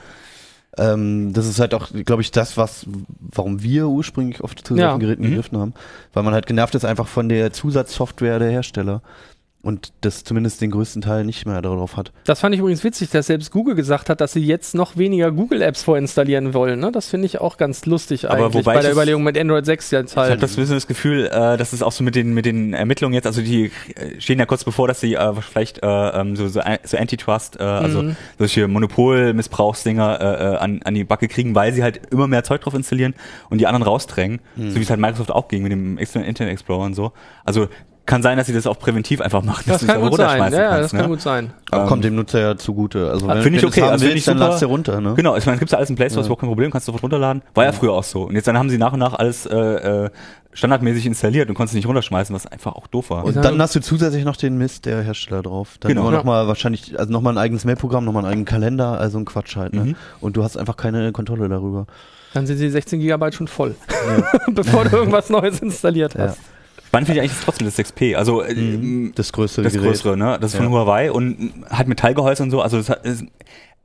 Ähm, 0.78 1.32
das 1.34 1.46
ist 1.46 1.60
halt 1.60 1.74
auch, 1.74 1.88
glaube 2.04 2.22
ich, 2.22 2.30
das, 2.30 2.56
was, 2.56 2.86
warum 3.20 3.62
wir 3.62 3.88
ursprünglich 3.88 4.42
oft 4.42 4.66
zu 4.66 4.74
Ja. 4.74 4.88
solchen 4.90 5.00
Geräten 5.00 5.22
Mhm. 5.24 5.28
gegriffen 5.30 5.58
haben. 5.58 5.74
Weil 6.12 6.22
man 6.22 6.32
halt 6.34 6.46
genervt 6.46 6.74
ist 6.74 6.84
einfach 6.84 7.06
von 7.08 7.28
der 7.28 7.52
Zusatzsoftware 7.52 8.38
der 8.38 8.50
Hersteller. 8.50 9.02
Und 9.62 9.92
das 10.00 10.24
zumindest 10.24 10.60
den 10.60 10.72
größten 10.72 11.02
Teil 11.02 11.24
nicht 11.24 11.46
mehr 11.46 11.62
darauf 11.62 11.96
hat. 11.96 12.12
Das 12.24 12.40
fand 12.40 12.52
ich 12.52 12.60
übrigens 12.60 12.82
witzig, 12.82 13.10
dass 13.10 13.28
selbst 13.28 13.52
Google 13.52 13.76
gesagt 13.76 14.10
hat, 14.10 14.20
dass 14.20 14.32
sie 14.32 14.44
jetzt 14.44 14.74
noch 14.74 14.96
weniger 14.96 15.30
Google-Apps 15.30 15.84
vorinstallieren 15.84 16.52
wollen. 16.52 16.80
Ne? 16.80 16.90
Das 16.90 17.08
finde 17.08 17.26
ich 17.26 17.40
auch 17.40 17.58
ganz 17.58 17.86
lustig 17.86 18.28
Aber 18.28 18.46
eigentlich 18.46 18.54
wobei 18.64 18.74
bei 18.74 18.82
der 18.82 18.90
Überlegung 18.90 19.22
mit 19.22 19.38
Android 19.38 19.64
6 19.64 19.92
jetzt 19.92 20.10
Ich 20.12 20.16
habe 20.16 20.30
halt. 20.30 20.42
das 20.42 20.56
bisschen 20.56 20.74
das 20.74 20.88
Gefühl, 20.88 21.26
äh, 21.26 21.56
dass 21.56 21.72
es 21.72 21.80
auch 21.82 21.92
so 21.92 22.02
mit 22.02 22.16
den 22.16 22.34
mit 22.34 22.44
den 22.44 22.74
Ermittlungen 22.74 23.14
jetzt, 23.14 23.26
also 23.26 23.40
die 23.40 23.66
äh, 23.94 24.20
stehen 24.20 24.40
ja 24.40 24.46
kurz 24.46 24.64
bevor, 24.64 24.88
dass 24.88 24.98
sie 24.98 25.14
äh, 25.14 25.32
vielleicht 25.40 25.80
äh, 25.82 25.86
ähm, 25.86 26.34
so, 26.34 26.48
so, 26.48 26.60
so 26.82 26.96
Antitrust, 26.96 27.60
äh, 27.60 27.62
also 27.62 28.02
Mhm. 28.02 28.16
solche 28.38 28.66
Monopolmissbrauchsdinger 28.66 30.20
äh, 30.20 30.24
äh, 30.54 30.56
an, 30.56 30.80
an 30.82 30.94
die 30.94 31.04
Backe 31.04 31.28
kriegen, 31.28 31.54
weil 31.54 31.72
sie 31.72 31.82
halt 31.82 32.00
immer 32.10 32.26
mehr 32.26 32.44
Zeug 32.44 32.60
drauf 32.62 32.74
installieren 32.74 33.14
und 33.50 33.58
die 33.58 33.66
anderen 33.66 33.82
rausdrängen, 33.84 34.40
so 34.56 34.74
wie 34.76 34.82
es 34.82 34.90
halt 34.90 35.00
Microsoft 35.00 35.30
auch 35.30 35.48
ging 35.48 35.62
mit 35.62 35.72
dem 35.72 35.98
Internet 35.98 36.52
Explorer 36.52 36.84
und 36.84 36.94
so. 36.94 37.12
Also 37.44 37.68
kann 38.04 38.20
sein, 38.22 38.36
dass 38.36 38.48
sie 38.48 38.52
das 38.52 38.66
auch 38.66 38.78
präventiv 38.78 39.20
einfach 39.20 39.42
machen, 39.44 39.62
das 39.66 39.78
dass 39.78 39.86
kann 39.86 40.00
du 40.00 40.06
es 40.06 40.10
gut 40.10 40.20
einfach 40.20 40.32
sein. 40.32 40.40
runterschmeißen 40.42 40.58
Ja, 40.58 40.64
ja, 40.64 40.70
kannst. 40.70 40.84
das 40.84 40.90
kann 40.92 41.02
ne? 41.02 41.08
gut 41.08 41.20
sein. 41.20 41.52
Aber 41.70 41.82
Ähm, 41.82 41.88
kommt 41.88 42.04
dem 42.04 42.14
Nutzer 42.16 42.40
ja 42.40 42.56
zugute. 42.56 43.10
Also 43.10 43.28
wenn, 43.28 43.42
Finde 43.42 43.58
ich 43.60 43.64
okay, 43.66 43.82
also 43.82 44.04
willst, 44.04 44.16
ich 44.18 44.24
dann 44.24 44.38
super. 44.38 44.50
lass 44.50 44.60
dir 44.60 44.66
runter. 44.66 45.00
Ne? 45.00 45.14
Genau, 45.14 45.36
ich 45.36 45.46
meine, 45.46 45.54
es 45.54 45.60
gibt 45.60 45.70
ja 45.70 45.78
alles 45.78 45.88
im 45.90 45.96
Play 45.96 46.06
Store, 46.10 46.20
ist 46.20 46.24
Ja. 46.24 46.28
überhaupt 46.28 46.40
kein 46.40 46.48
Problem, 46.48 46.70
kannst 46.72 46.88
du 46.88 46.92
sofort 46.92 47.04
runterladen. 47.04 47.42
War 47.54 47.64
ja 47.64 47.72
früher 47.72 47.92
auch 47.92 48.02
so. 48.04 48.22
Und 48.24 48.34
jetzt 48.34 48.48
dann 48.48 48.58
haben 48.58 48.70
sie 48.70 48.78
nach 48.78 48.92
und 48.92 48.98
nach 48.98 49.14
alles 49.14 49.46
äh, 49.46 49.56
äh, 49.56 50.10
standardmäßig 50.52 51.06
installiert 51.06 51.48
und 51.48 51.54
konntest 51.54 51.74
nicht 51.76 51.86
runterschmeißen, 51.86 52.34
was 52.34 52.46
einfach 52.46 52.74
auch 52.74 52.86
doof 52.88 53.10
war. 53.10 53.24
Und 53.24 53.36
Ja. 53.36 53.40
dann 53.42 53.60
hast 53.62 53.74
du 53.76 53.80
zusätzlich 53.80 54.24
noch 54.24 54.36
den 54.36 54.58
Mist 54.58 54.84
der 54.84 55.02
Hersteller 55.02 55.42
drauf. 55.42 55.76
Dann 55.80 55.88
Genau. 55.90 56.02
immer 56.02 56.10
Ja. 56.10 56.16
noch 56.18 56.24
mal 56.24 56.48
wahrscheinlich, 56.48 56.98
also 56.98 57.10
nochmal 57.12 57.34
ein 57.34 57.38
eigenes 57.38 57.64
Mailprogramm, 57.64 58.04
nochmal 58.04 58.24
einen 58.24 58.32
eigenen 58.32 58.44
Kalender, 58.46 58.98
also 58.98 59.16
ein 59.18 59.24
Quatsch 59.24 59.56
halt. 59.56 59.74
Ne? 59.74 59.84
Mhm. 59.84 59.96
Und 60.20 60.36
du 60.36 60.42
hast 60.44 60.56
einfach 60.56 60.76
keine 60.76 61.12
Kontrolle 61.12 61.48
darüber. 61.48 61.86
Dann 62.34 62.46
sind 62.46 62.58
die 62.58 62.68
16 62.68 62.98
GB 63.00 63.30
schon 63.32 63.46
voll, 63.48 63.76
bevor 64.52 64.84
du 64.84 64.96
irgendwas 64.96 65.30
Neues 65.30 65.60
installiert 65.60 66.14
Ja. 66.14 66.28
hast. 66.28 66.40
Spannend 66.92 67.06
finde 67.08 67.22
ich 67.22 67.30
eigentlich 67.30 67.42
trotzdem 67.42 67.66
das 67.66 67.78
6P. 67.78 68.16
Also 68.16 68.42
äh, 68.42 68.54
Mhm. 68.54 69.12
Das 69.14 69.32
größte 69.32 69.62
das 69.62 69.72
Gerät. 69.72 69.86
größere, 69.88 70.14
ne? 70.14 70.36
Das 70.38 70.50
ist 70.52 70.56
von 70.58 70.66
Ja. 70.66 70.72
Huawei 70.72 71.10
und 71.10 71.52
hat 71.70 71.88
Metallgehäuse 71.88 72.42
und 72.42 72.50
so. 72.50 72.60
Also 72.60 72.76
das 72.76 72.90
hat, 72.90 73.06
ist, 73.06 73.24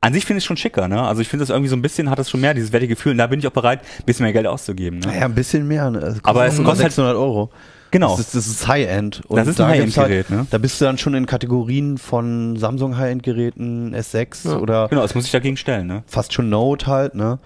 an 0.02 0.12
sich 0.12 0.26
finde 0.26 0.38
ich 0.38 0.44
es 0.44 0.46
schon 0.46 0.58
schicker, 0.58 0.88
ne? 0.88 1.02
Also 1.02 1.22
ich 1.22 1.28
finde 1.28 1.42
das 1.44 1.48
irgendwie 1.50 1.70
so 1.70 1.76
ein 1.76 1.80
bisschen, 1.80 2.10
hat 2.10 2.18
das 2.18 2.28
schon 2.28 2.40
mehr, 2.42 2.52
dieses 2.52 2.70
wertige 2.70 2.94
Gefühl. 2.94 3.12
Und 3.12 3.18
da 3.18 3.26
bin 3.26 3.38
ich 3.38 3.46
auch 3.46 3.52
bereit, 3.52 3.80
ein 3.98 4.04
bisschen 4.04 4.24
mehr 4.24 4.34
Geld 4.34 4.46
auszugeben. 4.46 4.98
Ne? 4.98 5.06
Naja, 5.06 5.24
ein 5.24 5.34
bisschen 5.34 5.66
mehr. 5.66 5.90
Ne? 5.90 6.00
Also 6.02 6.20
Aber 6.22 6.44
es 6.44 6.50
kostet 6.50 6.64
kostet 6.66 6.82
halt- 6.84 6.92
600 6.92 7.16
Euro. 7.16 7.50
Genau. 7.90 8.10
Das 8.10 8.20
ist, 8.20 8.34
das 8.34 8.46
ist 8.46 8.68
High-End. 8.68 9.22
Und 9.26 9.38
Das 9.38 9.48
ist 9.48 9.58
ein 9.58 9.64
da 9.64 9.68
High-End-Gerät, 9.68 10.28
halt, 10.28 10.40
ne? 10.40 10.46
Da 10.50 10.58
bist 10.58 10.78
du 10.78 10.84
dann 10.84 10.98
schon 10.98 11.14
in 11.14 11.24
Kategorien 11.24 11.96
von 11.96 12.56
Samsung 12.58 12.98
High-End-Geräten, 12.98 13.94
S6 13.94 14.46
Ja. 14.50 14.58
oder 14.58 14.88
Genau, 14.88 15.00
das 15.00 15.14
muss 15.14 15.24
ich 15.24 15.32
dagegen 15.32 15.56
stellen, 15.56 15.86
ne? 15.86 16.02
fast 16.06 16.34
schon 16.34 16.50
Note 16.50 16.86
halt, 16.86 17.14
ne? 17.14 17.38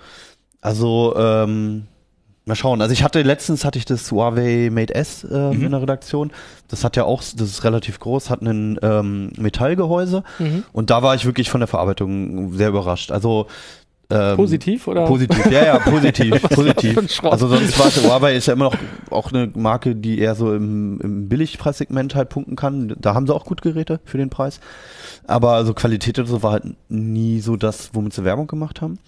Also, 0.61 1.15
ähm, 1.17 1.85
mal 2.45 2.55
schauen. 2.57 2.81
Also 2.81 2.93
ich 2.93 3.05
hatte 3.05 3.23
letztens 3.23 3.65
hatte 3.65 3.79
ich 3.79 3.85
das 3.85 4.11
Huawei 4.11 4.69
Mate 4.73 4.95
S 4.95 5.25
äh, 5.25 5.51
Mhm. 5.55 5.65
in 5.67 5.71
der 5.71 5.83
Redaktion. 5.83 6.33
Das 6.69 6.83
hat 6.85 6.97
ja 6.97 7.05
auch, 7.05 7.23
das 7.23 7.49
ist 7.49 7.65
relativ 7.65 8.01
groß, 8.01 8.31
hat 8.31 8.43
ein 8.43 8.79
ähm, 8.83 9.31
Metallgehäuse 9.39 10.25
Mhm. 10.39 10.65
und 10.73 10.91
da 10.91 11.03
war 11.03 11.15
ich 11.15 11.25
wirklich 11.25 11.51
von 11.51 11.61
der 11.61 11.69
Verarbeitung 11.69 12.53
sehr 12.55 12.69
überrascht. 12.71 13.13
Also 13.13 13.47
Ähm, 14.13 14.37
Positiv 14.37 14.87
oder? 14.89 15.07
Positiv, 15.07 15.51
ja, 15.51 15.65
ja, 15.65 15.79
positiv, 15.79 16.43
positiv. 16.51 17.25
Also 17.25 17.49
sonst 17.49 17.79
war 17.79 17.87
Huawei 17.91 18.35
ist 18.37 18.47
ja 18.47 18.53
immer 18.53 18.65
noch 18.67 18.77
auch 19.11 19.33
eine 19.33 19.51
Marke, 19.55 19.95
die 19.97 20.19
eher 20.19 20.35
so 20.35 20.55
im, 20.55 21.01
im 21.01 21.29
Billigpreissegment 21.29 22.15
halt 22.15 22.29
punkten 22.29 22.57
kann. 22.57 22.95
Da 23.01 23.15
haben 23.15 23.27
sie 23.27 23.35
auch 23.35 23.45
gut 23.45 23.63
Geräte 23.63 24.01
für 24.05 24.19
den 24.19 24.29
Preis. 24.29 24.61
Aber 25.27 25.53
also 25.53 25.73
Qualität 25.73 26.19
oder 26.19 26.29
so 26.29 26.43
war 26.43 26.53
halt 26.53 26.65
nie 26.89 27.41
so 27.41 27.57
das, 27.57 27.91
womit 27.95 28.13
sie 28.13 28.25
Werbung 28.25 28.47
gemacht 28.47 28.81
haben. 28.81 28.99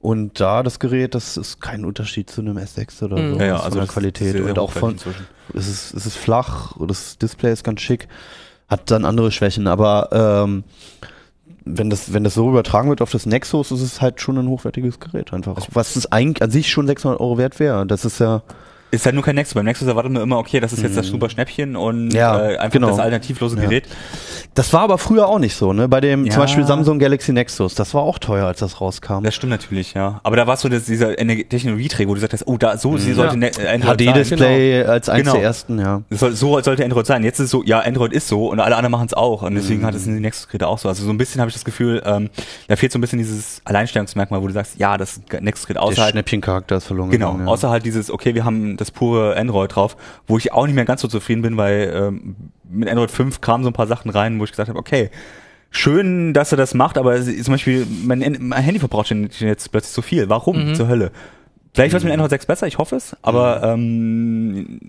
Und 0.00 0.40
da 0.40 0.62
das 0.62 0.78
Gerät, 0.78 1.14
das 1.14 1.36
ist 1.36 1.60
kein 1.60 1.84
Unterschied 1.84 2.30
zu 2.30 2.40
einem 2.40 2.56
S6 2.56 3.02
oder 3.04 3.18
Mhm. 3.18 3.34
so. 3.34 3.40
Ja, 3.40 3.46
ja, 3.46 3.56
von 3.56 3.64
also 3.64 3.78
der 3.78 3.86
das 3.86 3.94
Qualität 3.94 4.32
sehr, 4.32 4.42
sehr 4.42 4.50
und 4.50 4.58
auch 4.58 4.72
von, 4.72 4.96
es 5.54 5.68
ist, 5.68 5.94
es 5.94 6.06
ist 6.06 6.16
flach, 6.16 6.74
das 6.86 7.18
Display 7.18 7.52
ist 7.52 7.64
ganz 7.64 7.80
schick, 7.80 8.08
hat 8.68 8.90
dann 8.90 9.04
andere 9.04 9.30
Schwächen, 9.32 9.66
aber 9.66 10.08
ähm, 10.12 10.64
wenn 11.68 11.90
das, 11.90 12.12
wenn 12.12 12.24
das 12.24 12.34
so 12.34 12.48
übertragen 12.48 12.88
wird 12.88 13.02
auf 13.02 13.10
das 13.10 13.26
Nexus, 13.26 13.70
ist 13.70 13.82
es 13.82 14.00
halt 14.00 14.20
schon 14.20 14.38
ein 14.38 14.48
hochwertiges 14.48 15.00
Gerät 15.00 15.32
einfach. 15.32 15.56
Was 15.72 15.96
es 15.96 16.10
eigentlich 16.10 16.42
an 16.42 16.50
sich 16.50 16.70
schon 16.70 16.86
600 16.86 17.20
Euro 17.20 17.38
wert 17.38 17.58
wäre. 17.60 17.86
Das 17.86 18.04
ist 18.04 18.18
ja, 18.20 18.42
Ist 18.90 19.04
halt 19.04 19.14
nur 19.14 19.24
kein 19.24 19.34
Nexus. 19.34 19.54
Beim 19.54 19.66
Nexus 19.66 19.86
erwartet 19.86 20.12
man 20.12 20.22
immer, 20.22 20.38
okay, 20.38 20.60
das 20.60 20.72
ist 20.72 20.82
jetzt 20.82 20.96
das 20.96 21.06
super 21.08 21.28
Schnäppchen 21.28 21.76
und 21.76 22.06
Mhm. 22.06 22.10
Ja, 22.10 22.38
äh, 22.40 22.56
einfach 22.56 22.72
genau. 22.72 22.88
das 22.88 22.98
alternativlose 22.98 23.56
Ja. 23.56 23.62
Gerät. 24.58 24.66
das 24.66 24.72
war 24.72 24.80
aber 24.82 24.98
früher 24.98 25.26
auch 25.28 25.38
nicht 25.38 25.54
so, 25.54 25.72
ne? 25.72 25.88
Bei 25.88 26.00
dem 26.00 26.24
Ja. 26.26 26.32
zum 26.32 26.42
Beispiel 26.42 26.64
Samsung 26.66 26.98
Galaxy 26.98 27.32
Nexus, 27.32 27.74
das 27.74 27.94
war 27.94 28.02
auch 28.02 28.18
teuer, 28.18 28.46
als 28.46 28.58
das 28.60 28.80
rauskam. 28.80 29.22
Das 29.22 29.34
stimmt 29.34 29.50
natürlich, 29.50 29.94
ja. 29.94 30.20
Aber 30.22 30.36
da 30.36 30.46
warst 30.46 30.64
du 30.64 30.68
das, 30.68 30.84
dieser 30.84 31.16
Technologieträger, 31.16 32.08
wo 32.08 32.14
du 32.14 32.20
gesagt 32.20 32.32
hast, 32.32 32.46
oh, 32.46 32.58
da 32.58 32.76
so 32.76 32.96
sie 32.98 33.12
sollte 33.12 33.34
Ja. 33.34 33.38
ne 33.40 33.46
äh, 33.58 33.68
Android 33.68 34.00
sein. 34.00 34.14
HD-Display 34.14 34.84
als 34.84 35.08
eins 35.08 35.22
Genau. 35.22 35.32
der 35.34 35.42
ersten, 35.42 35.78
ja. 35.78 36.02
Soll, 36.10 36.32
so 36.34 36.60
sollte 36.60 36.84
Android 36.84 37.06
sein. 37.06 37.24
Jetzt 37.24 37.38
ist 37.38 37.46
es 37.46 37.50
so, 37.50 37.62
ja, 37.64 37.80
Android 37.80 38.12
ist 38.12 38.28
so 38.28 38.48
und 38.48 38.60
alle 38.60 38.76
anderen 38.76 38.92
machen 38.92 39.06
es 39.06 39.14
auch. 39.14 39.42
Und 39.42 39.54
deswegen 39.54 39.84
hat 39.84 39.94
es 39.94 40.06
in 40.06 40.14
den 40.14 40.22
Nexus-Geräte 40.22 40.66
auch 40.66 40.78
so. 40.78 40.88
Also 40.88 41.04
so 41.04 41.10
ein 41.10 41.18
bisschen 41.18 41.40
habe 41.40 41.48
ich 41.48 41.54
das 41.54 41.64
Gefühl, 41.64 42.02
ähm, 42.04 42.30
da 42.68 42.76
fehlt 42.76 42.92
so 42.92 42.98
ein 42.98 43.00
bisschen 43.00 43.18
dieses 43.18 43.60
Alleinstellungsmerkmal, 43.64 44.42
wo 44.42 44.46
du 44.48 44.52
sagst, 44.52 44.78
ja, 44.78 44.96
das 44.96 45.20
Nexus-Gerät 45.40 45.76
Der 45.76 45.82
außerhalb 45.82 46.12
Schnäppchencharakter 46.12 46.76
ist 46.76 46.84
verloren 46.86 47.10
Genau, 47.10 47.32
gegangen. 47.32 47.46
ja. 47.46 47.52
außer 47.52 47.70
halt 47.70 47.84
dieses, 47.86 48.10
okay, 48.10 48.34
wir 48.34 48.44
haben 48.44 48.76
das 48.76 48.90
pure 48.90 49.36
Android 49.36 49.74
drauf, 49.74 49.96
wo 50.26 50.36
ich 50.38 50.52
auch 50.52 50.66
nicht 50.66 50.74
mehr 50.74 50.84
ganz 50.84 51.00
so 51.00 51.08
zufrieden 51.08 51.42
bin, 51.42 51.56
weil 51.56 51.92
ähm, 51.94 52.36
mit 52.70 52.88
Android 52.88 53.10
5 53.10 53.40
kamen 53.40 53.64
so 53.64 53.70
ein 53.70 53.74
paar 53.74 53.86
Sachen 53.86 54.10
rein, 54.10 54.38
wo 54.38 54.44
ich 54.44 54.50
gesagt 54.50 54.68
habe, 54.68 54.78
okay, 54.78 55.10
schön, 55.70 56.32
dass 56.34 56.52
er 56.52 56.56
das 56.58 56.74
macht, 56.74 56.96
aber 56.98 57.20
zum 57.22 57.52
Beispiel, 57.52 57.86
mein, 58.04 58.36
mein 58.40 58.62
Handy 58.62 58.78
verbraucht 58.80 59.10
jetzt 59.10 59.70
plötzlich 59.70 59.92
so 59.92 60.02
viel. 60.02 60.28
Warum 60.28 60.70
Mhm. 60.70 60.74
zur 60.74 60.88
Hölle? 60.88 61.10
Vielleicht 61.74 61.92
wird 61.92 62.00
es 62.00 62.04
mit 62.04 62.12
Android 62.12 62.30
6 62.30 62.46
besser, 62.46 62.66
ich 62.66 62.78
hoffe 62.78 62.96
es, 62.96 63.16
aber 63.22 63.76
Mhm. 63.76 63.84
ähm, 63.84 64.80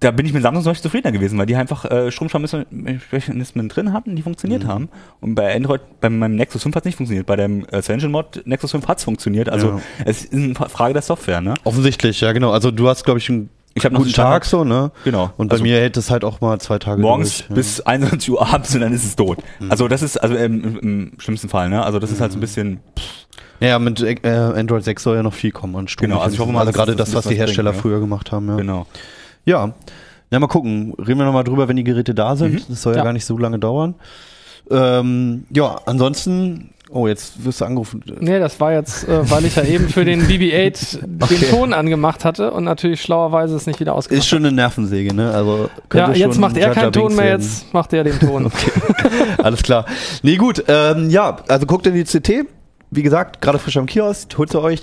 da 0.00 0.10
bin 0.10 0.26
ich 0.26 0.32
mit 0.34 0.42
Samsung 0.42 0.62
zum 0.62 0.70
Beispiel 0.72 0.82
zufriedener 0.82 1.12
gewesen, 1.12 1.38
weil 1.38 1.46
die 1.46 1.56
einfach 1.56 1.84
äh, 1.86 2.10
Stromsparmechanismen 2.10 3.68
drin 3.68 3.92
hatten, 3.92 4.16
die 4.16 4.22
funktioniert 4.22 4.64
Mhm. 4.64 4.68
haben. 4.68 4.88
Und 5.20 5.34
bei 5.34 5.54
Android, 5.54 5.80
bei 6.00 6.10
meinem 6.10 6.36
Nexus 6.36 6.62
5 6.62 6.74
hat 6.76 6.82
es 6.82 6.86
nicht 6.86 6.96
funktioniert. 6.96 7.26
Bei 7.26 7.36
dem 7.36 7.64
äh, 7.70 7.78
Engine 7.88 8.10
Mod 8.10 8.42
Nexus 8.44 8.72
5 8.72 8.86
hat 8.86 8.98
es 8.98 9.04
funktioniert. 9.04 9.48
Also 9.48 9.68
Ja. 9.68 9.80
es 10.04 10.24
ist 10.24 10.32
eine 10.34 10.54
Frage 10.54 10.92
der 10.92 11.02
Software, 11.02 11.40
ne? 11.40 11.54
Offensichtlich, 11.64 12.20
ja 12.20 12.32
genau. 12.32 12.50
Also 12.52 12.70
du 12.70 12.88
hast, 12.88 13.04
glaube 13.04 13.18
ich, 13.18 13.30
einen 13.30 13.48
Ich 13.74 13.84
hab 13.84 13.92
noch 13.92 14.00
guten 14.00 14.10
so 14.10 14.16
Tag 14.16 14.44
so, 14.44 14.62
ne? 14.64 14.92
Genau. 15.04 15.30
Und 15.36 15.48
bei 15.48 15.54
Also 15.54 15.64
mir 15.64 15.76
hält 15.76 15.96
es 15.96 16.10
halt 16.10 16.24
auch 16.24 16.40
mal 16.40 16.60
zwei 16.60 16.78
Tage 16.78 17.02
morgens 17.02 17.38
durch, 17.38 17.50
ja. 17.50 17.54
bis 17.56 17.80
21 17.80 18.30
Uhr 18.30 18.46
abends 18.46 18.74
und 18.74 18.80
dann 18.80 18.92
ist 18.92 19.04
es 19.04 19.16
tot. 19.16 19.38
Mhm. 19.58 19.70
Also 19.70 19.88
das 19.88 20.02
ist 20.02 20.16
also 20.16 20.36
ähm, 20.36 20.62
im, 20.62 20.78
im 20.78 21.12
schlimmsten 21.18 21.48
Fall, 21.48 21.68
ne? 21.68 21.84
Also 21.84 21.98
das 21.98 22.10
ist 22.12 22.20
halt 22.20 22.32
so 22.32 22.38
ein 22.38 22.40
bisschen 22.40 22.80
Ja, 23.60 23.78
mit 23.78 24.00
äh, 24.00 24.28
Android 24.28 24.84
6 24.84 25.02
soll 25.02 25.16
ja 25.16 25.22
noch 25.22 25.34
viel 25.34 25.50
kommen 25.50 25.74
an 25.76 25.88
Strom. 25.88 26.08
Genau, 26.08 26.20
also 26.20 26.34
ich 26.34 26.40
hoffe 26.40 26.52
mal, 26.52 26.60
also 26.60 26.72
gerade 26.72 26.94
das 26.94 27.10
das, 27.10 27.16
was 27.16 27.26
die 27.28 27.36
Hersteller 27.36 27.72
ja. 27.72 27.78
früher 27.78 28.00
gemacht 28.00 28.30
haben, 28.32 28.48
ja. 28.48 28.56
genau. 28.56 28.86
Ja. 29.44 29.74
Na, 30.30 30.38
mal 30.38 30.46
gucken. 30.46 30.94
Reden 30.98 31.18
wir 31.18 31.26
nochmal 31.26 31.44
drüber, 31.44 31.68
wenn 31.68 31.76
die 31.76 31.84
Geräte 31.84 32.14
da 32.14 32.36
sind. 32.36 32.54
Mhm. 32.54 32.62
Das 32.68 32.82
soll 32.82 32.94
ja. 32.94 32.98
Ja. 32.98 33.04
gar 33.04 33.12
nicht 33.12 33.24
so 33.24 33.36
lange 33.38 33.58
dauern. 33.58 33.94
Ähm, 34.70 35.46
ja, 35.50 35.80
ansonsten, 35.86 36.70
oh, 36.90 37.06
jetzt 37.06 37.44
wirst 37.44 37.60
du 37.60 37.64
angerufen. 37.64 38.02
Nee, 38.20 38.38
das 38.38 38.60
war 38.60 38.72
jetzt, 38.72 39.08
äh, 39.08 39.30
weil 39.30 39.44
ich 39.44 39.56
ja 39.56 39.64
eben 39.64 39.88
für 39.88 40.04
den 40.04 40.22
BB-8 40.26 40.98
Okay. 41.20 41.36
den 41.36 41.50
Ton 41.50 41.72
angemacht 41.72 42.24
hatte 42.24 42.50
und 42.50 42.64
natürlich 42.64 43.00
schlauerweise 43.02 43.56
es 43.56 43.66
nicht 43.66 43.80
wieder 43.80 43.94
ausgemacht 43.94 44.18
Ist 44.22 44.28
schon 44.28 44.44
eine 44.44 44.52
Nervensäge, 44.54 45.14
ne? 45.14 45.30
Also 45.32 45.68
Ja, 45.92 46.12
jetzt 46.12 46.38
macht 46.38 46.56
er 46.56 46.70
keinen 46.70 46.92
Ton 46.92 47.14
mehr, 47.16 47.24
werden. 47.26 47.42
jetzt 47.42 47.72
macht 47.72 47.92
er 47.92 48.04
den 48.04 48.18
Ton. 48.18 48.50
Alles 49.42 49.62
klar. 49.62 49.86
Nee, 50.22 50.36
gut. 50.36 50.64
Ähm, 50.68 51.10
ja, 51.10 51.36
also 51.48 51.66
guckt 51.66 51.86
in 51.86 51.94
die 51.94 52.04
CT. 52.04 52.46
Wie 52.90 53.02
gesagt, 53.02 53.40
gerade 53.40 53.58
frisch 53.58 53.76
am 53.76 53.86
Kiosk, 53.86 54.36
holt 54.38 54.52
sie 54.52 54.60
euch. 54.60 54.82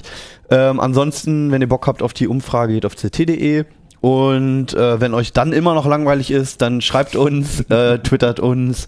Ähm, 0.49 0.79
ansonsten, 0.81 1.49
wenn 1.51 1.61
ihr 1.61 1.69
Bock 1.69 1.87
habt 1.87 2.01
auf 2.01 2.13
die 2.13 2.27
Umfrage, 2.27 2.73
geht 2.73 2.85
auf 2.85 2.95
ct.de. 2.95 3.63
Und 4.01 4.73
äh, 4.73 4.99
wenn 4.99 5.13
euch 5.13 5.31
dann 5.31 5.53
immer 5.53 5.75
noch 5.75 5.85
langweilig 5.85 6.31
ist, 6.31 6.61
dann 6.63 6.81
schreibt 6.81 7.15
uns, 7.15 7.61
äh, 7.69 7.99
twittert 8.03 8.39
uns. 8.39 8.87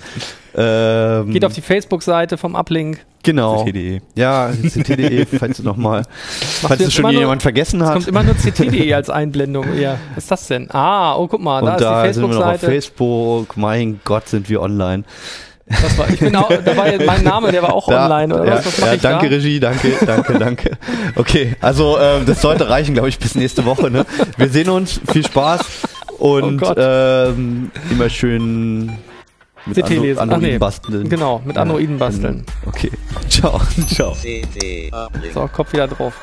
Ähm, 0.55 1.31
Geht 1.31 1.45
auf 1.45 1.53
die 1.53 1.61
Facebook-Seite 1.61 2.37
vom 2.37 2.55
Uplink. 2.55 2.99
genau. 3.23 3.63
CT.de. 3.63 4.01
Ja, 4.15 4.49
ct.de, 4.51 5.25
falls 5.39 5.57
du 5.57 5.63
noch 5.63 5.77
mal, 5.77 6.03
falls 6.61 6.81
es 6.81 6.93
schon 6.93 7.03
immer 7.05 7.11
nur- 7.13 7.21
jemand 7.21 7.41
vergessen 7.43 7.81
Es 7.81 7.87
hat. 7.87 7.93
kommt 7.93 8.07
immer 8.07 8.23
nur 8.23 8.33
CT.de 8.35 8.91
als 8.95 9.09
Einblendung. 9.11 9.65
Ja, 9.79 9.97
was 10.15 10.23
ist 10.25 10.31
das 10.31 10.47
denn? 10.47 10.69
Ah, 10.71 11.15
oh, 11.15 11.27
guck 11.27 11.41
mal, 11.41 11.61
da 11.61 11.67
Und 11.67 11.73
ist 11.75 11.81
da 11.83 12.07
die 12.07 12.13
sind 12.13 12.23
wir 12.23 12.27
noch 12.29 12.35
auf 12.37 12.59
Facebook-Seite. 12.59 12.71
Facebook. 12.71 13.57
Mein 13.57 13.99
Gott, 14.03 14.27
sind 14.27 14.49
wir 14.49 14.61
online. 14.61 15.03
Das 15.65 15.97
war, 15.97 16.09
ich 16.09 16.19
bin 16.19 16.35
auch, 16.35 16.49
da 16.49 16.77
war 16.77 16.85
mein 17.05 17.23
Name, 17.23 17.51
der 17.51 17.63
war 17.63 17.73
auch 17.73 17.87
Da- 17.89 18.05
online, 18.05 18.33
oder 18.33 18.45
ja, 18.45 18.53
was? 18.57 18.65
Was 18.65 18.77
ja, 18.79 18.93
ich 18.93 19.01
danke, 19.01 19.29
da? 19.29 19.35
Regie, 19.35 19.59
danke, 19.59 19.93
danke, 20.05 20.33
danke. 20.39 20.71
Okay, 21.15 21.55
also 21.61 21.97
äh, 21.97 22.23
das 22.25 22.41
sollte 22.41 22.69
reichen, 22.69 22.93
glaube 22.93 23.09
ich, 23.09 23.17
bis 23.19 23.35
nächste 23.35 23.65
Woche. 23.65 23.89
Ne? 23.89 24.05
Wir 24.37 24.49
sehen 24.49 24.69
uns, 24.69 24.99
viel 25.11 25.25
Spaß 25.25 25.61
und 26.19 26.61
Oh 26.63 26.73
ähm, 26.77 27.71
immer 27.89 28.09
schön 28.09 28.97
mit 29.65 29.77
CT 29.77 29.89
lesen. 29.89 30.17
Ach, 30.17 30.23
Androiden 30.23 30.49
nee. 30.49 30.57
basteln. 30.57 31.09
Genau, 31.09 31.41
mit 31.45 31.57
Androiden 31.57 31.97
basteln. 31.97 32.45
Okay, 32.65 32.91
ciao. 33.29 33.61
Ciao. 33.87 34.15
So, 35.33 35.47
Kopf 35.47 35.73
wieder 35.73 35.87
drauf. 35.87 36.13